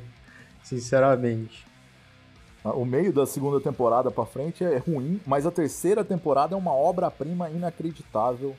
Sinceramente. 0.62 1.66
O 2.64 2.84
meio 2.84 3.10
da 3.12 3.24
segunda 3.24 3.58
temporada 3.58 4.10
para 4.10 4.26
frente 4.26 4.62
é 4.62 4.76
ruim, 4.76 5.18
mas 5.26 5.46
a 5.46 5.50
terceira 5.50 6.04
temporada 6.04 6.54
é 6.54 6.58
uma 6.58 6.74
obra-prima 6.74 7.48
inacreditável, 7.48 8.54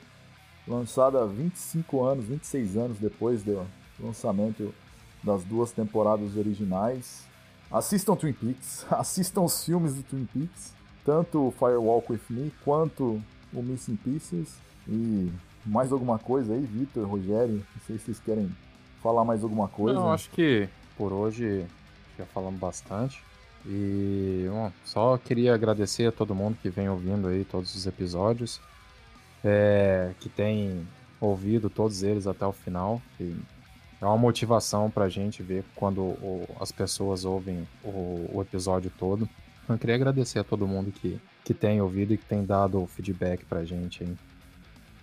lançada 0.66 1.24
25 1.24 2.02
anos, 2.02 2.24
26 2.24 2.76
anos 2.76 2.98
depois 2.98 3.44
do 3.44 3.64
lançamento 4.00 4.74
das 5.22 5.44
duas 5.44 5.70
temporadas 5.70 6.36
originais. 6.36 7.24
Assistam 7.70 8.16
Twin 8.16 8.32
Peaks, 8.32 8.84
assistam 8.90 9.42
os 9.42 9.64
filmes 9.64 9.94
do 9.94 10.02
Twin 10.02 10.26
Peaks, 10.26 10.74
tanto 11.04 11.52
Firewalk 11.56 12.10
With 12.10 12.20
Me 12.28 12.52
quanto 12.64 13.22
o 13.52 13.62
Missing 13.62 13.96
Pieces. 13.96 14.56
E 14.88 15.30
mais 15.64 15.92
alguma 15.92 16.18
coisa 16.18 16.54
aí, 16.54 16.60
Vitor, 16.60 17.06
Rogério? 17.06 17.54
Não 17.54 17.82
sei 17.86 17.98
se 17.98 18.06
vocês 18.06 18.18
querem 18.18 18.50
falar 19.00 19.24
mais 19.24 19.44
alguma 19.44 19.68
coisa. 19.68 19.98
Não, 19.98 20.12
acho 20.12 20.28
que 20.30 20.68
por 20.96 21.12
hoje 21.12 21.64
já 22.18 22.26
falamos 22.26 22.58
bastante. 22.58 23.22
E 23.64 24.46
bom, 24.48 24.72
só 24.84 25.16
queria 25.16 25.54
agradecer 25.54 26.06
a 26.06 26.12
todo 26.12 26.34
mundo 26.34 26.58
que 26.60 26.68
vem 26.68 26.88
ouvindo 26.88 27.28
aí 27.28 27.44
todos 27.44 27.74
os 27.74 27.86
episódios. 27.86 28.60
É, 29.44 30.12
que 30.20 30.28
tem 30.28 30.86
ouvido 31.20 31.70
todos 31.70 32.02
eles 32.02 32.26
até 32.26 32.44
o 32.44 32.52
final. 32.52 33.00
É 34.00 34.04
uma 34.04 34.18
motivação 34.18 34.90
pra 34.90 35.08
gente 35.08 35.42
ver 35.42 35.64
quando 35.76 36.00
o, 36.00 36.48
as 36.60 36.72
pessoas 36.72 37.24
ouvem 37.24 37.66
o, 37.84 38.28
o, 38.32 38.42
episódio 38.42 38.90
todo. 38.98 39.28
Eu 39.68 39.78
queria 39.78 39.94
agradecer 39.94 40.40
a 40.40 40.44
todo 40.44 40.66
mundo 40.66 40.90
que, 40.90 41.20
que 41.44 41.54
tem 41.54 41.80
ouvido 41.80 42.12
e 42.12 42.18
que 42.18 42.24
tem 42.24 42.44
dado 42.44 42.84
feedback 42.88 43.44
pra 43.44 43.64
gente. 43.64 44.02
Hein? 44.02 44.18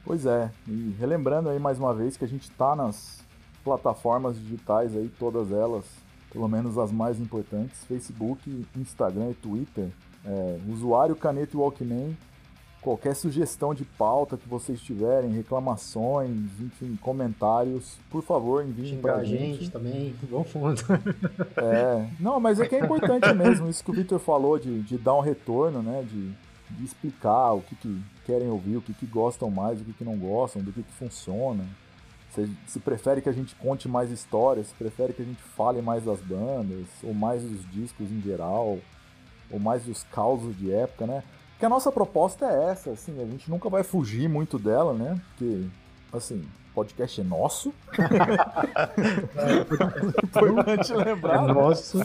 Pois 0.04 0.26
é, 0.26 0.52
e 0.68 0.96
relembrando 1.00 1.50
aí 1.50 1.60
mais 1.60 1.80
uma 1.80 1.94
vez 1.94 2.18
que 2.18 2.26
a 2.26 2.28
gente 2.28 2.52
tá 2.52 2.76
nas 2.76 3.24
plataformas 3.64 4.38
digitais 4.38 4.96
aí, 4.96 5.10
todas 5.20 5.52
elas, 5.52 5.86
pelo 6.32 6.48
menos 6.48 6.78
as 6.78 6.92
mais 6.92 7.20
importantes, 7.20 7.84
Facebook, 7.86 8.66
Instagram 8.76 9.32
e 9.32 9.34
Twitter. 9.36 9.90
É, 10.26 10.60
usuário 10.68 11.16
Caneta 11.16 11.56
e 11.56 11.60
Walkman 11.60 12.16
qualquer 12.82 13.16
sugestão 13.16 13.74
de 13.74 13.84
pauta 13.84 14.38
que 14.38 14.48
vocês 14.48 14.82
tiverem, 14.82 15.32
reclamações, 15.32 16.50
enfim, 16.60 16.98
comentários, 17.02 17.98
por 18.10 18.24
favor, 18.24 18.66
enviem 18.66 18.98
para 19.00 19.18
a 19.18 19.24
gente. 19.24 19.60
gente 19.60 19.72
também, 19.72 20.16
bom 20.30 20.44
fundo. 20.44 20.82
É, 21.58 22.08
não, 22.20 22.40
mas 22.40 22.60
é 22.60 22.68
que 22.68 22.76
é 22.76 22.80
importante 22.80 23.34
mesmo, 23.34 23.70
isso 23.70 23.84
que 23.84 23.92
o 23.92 23.94
Victor 23.94 24.20
falou 24.20 24.58
de, 24.58 24.82
de 24.82 24.98
dar 24.98 25.16
um 25.16 25.22
retorno, 25.22 25.82
né, 25.82 26.04
de, 26.04 26.32
de 26.76 26.84
explicar 26.86 27.54
o 27.54 27.62
que, 27.62 27.76
que, 27.76 28.02
querem 28.26 28.50
ouvir, 28.50 28.78
o 28.78 28.82
que, 28.82 28.94
que 28.94 29.06
gostam 29.06 29.50
mais, 29.50 29.82
o 29.82 29.84
que, 29.84 29.94
que 29.94 30.04
não 30.04 30.18
gostam, 30.18 30.62
do 30.62 30.72
que, 30.72 30.84
que 30.84 30.94
funciona. 30.94 31.66
Se, 32.32 32.50
se 32.68 32.80
prefere 32.80 33.22
que 33.22 33.30
a 33.30 33.34
gente 33.34 33.56
conte 33.56 33.88
mais 33.88 34.12
histórias, 34.12 34.68
se 34.68 34.74
prefere 34.74 35.14
que 35.14 35.22
a 35.22 35.26
gente 35.26 35.42
fale 35.42 35.82
mais 35.82 36.04
das 36.04 36.20
bandas, 36.22 36.86
ou 37.04 37.14
mais 37.14 37.42
dos 37.42 37.70
discos 37.72 38.12
em 38.12 38.22
geral, 38.22 38.78
ou 39.50 39.60
mais 39.60 39.84
dos 39.84 40.04
causos 40.04 40.56
de 40.58 40.72
época, 40.72 41.08
né? 41.08 41.24
Porque 41.52 41.66
a 41.66 41.70
nossa 41.70 41.92
proposta 41.92 42.46
é 42.46 42.72
essa, 42.72 42.92
assim, 42.92 43.22
a 43.22 43.26
gente 43.26 43.50
nunca 43.50 43.68
vai 43.70 43.84
fugir 43.84 44.30
muito 44.30 44.58
dela, 44.58 44.94
né? 44.94 45.20
Porque, 45.36 45.66
assim, 46.14 46.48
podcast 46.74 47.20
é 47.20 47.24
nosso. 47.24 47.74
é 49.36 49.52
importante 50.32 50.94
lembrar. 50.94 51.50
É 51.50 51.54
nosso. 51.54 52.00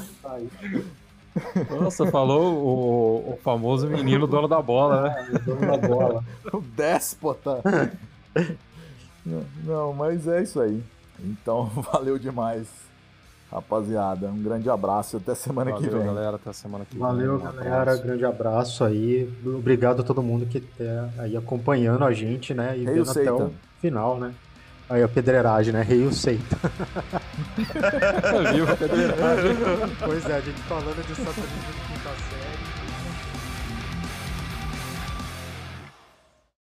Nossa, 1.70 2.10
falou 2.10 2.54
o, 2.54 3.32
o, 3.32 3.38
famoso 3.42 3.88
menino 3.88 4.26
dono 4.26 4.48
da 4.48 4.60
bola, 4.62 5.02
né? 5.02 5.28
o 5.32 5.38
dono 5.38 5.60
da 5.60 5.76
bola. 5.88 6.24
o 6.52 6.60
déspota. 6.60 7.60
Não, 9.24 9.44
não, 9.64 9.92
mas 9.92 10.26
é 10.28 10.42
isso 10.42 10.60
aí. 10.60 10.82
Então, 11.20 11.66
valeu 11.92 12.18
demais 12.18 12.66
Rapaziada, 13.54 14.26
um 14.26 14.42
grande 14.42 14.68
abraço 14.68 15.18
até 15.18 15.32
semana 15.32 15.70
Valeu, 15.70 15.88
que 15.88 15.96
vem. 15.96 16.04
galera, 16.04 16.34
até 16.34 16.52
semana 16.52 16.84
que 16.84 16.98
Valeu, 16.98 17.38
vem. 17.38 17.46
Valeu, 17.46 17.64
galera, 17.64 17.96
grande 17.96 18.24
abraço 18.24 18.82
aí. 18.82 19.32
Obrigado 19.46 20.00
a 20.00 20.02
todo 20.02 20.20
mundo 20.20 20.44
que 20.44 20.60
tá 20.60 21.08
aí 21.18 21.36
acompanhando 21.36 22.04
a 22.04 22.12
gente, 22.12 22.52
né? 22.52 22.76
E 22.76 22.84
vendo 22.84 23.08
até 23.08 23.30
o 23.30 23.52
final, 23.80 24.18
né? 24.18 24.34
Aí 24.90 25.04
a 25.04 25.08
pedreiragem, 25.08 25.72
né? 25.72 25.82
Rei 25.82 26.04
o 26.04 26.12
Seita. 26.12 26.56
Viu? 28.52 28.66
Pedreiragem. 28.76 29.56
pois 30.04 30.28
é, 30.28 30.36
a 30.36 30.40
gente 30.40 30.60
falando 30.62 31.06
de 31.06 31.14
Satanismo. 31.14 31.93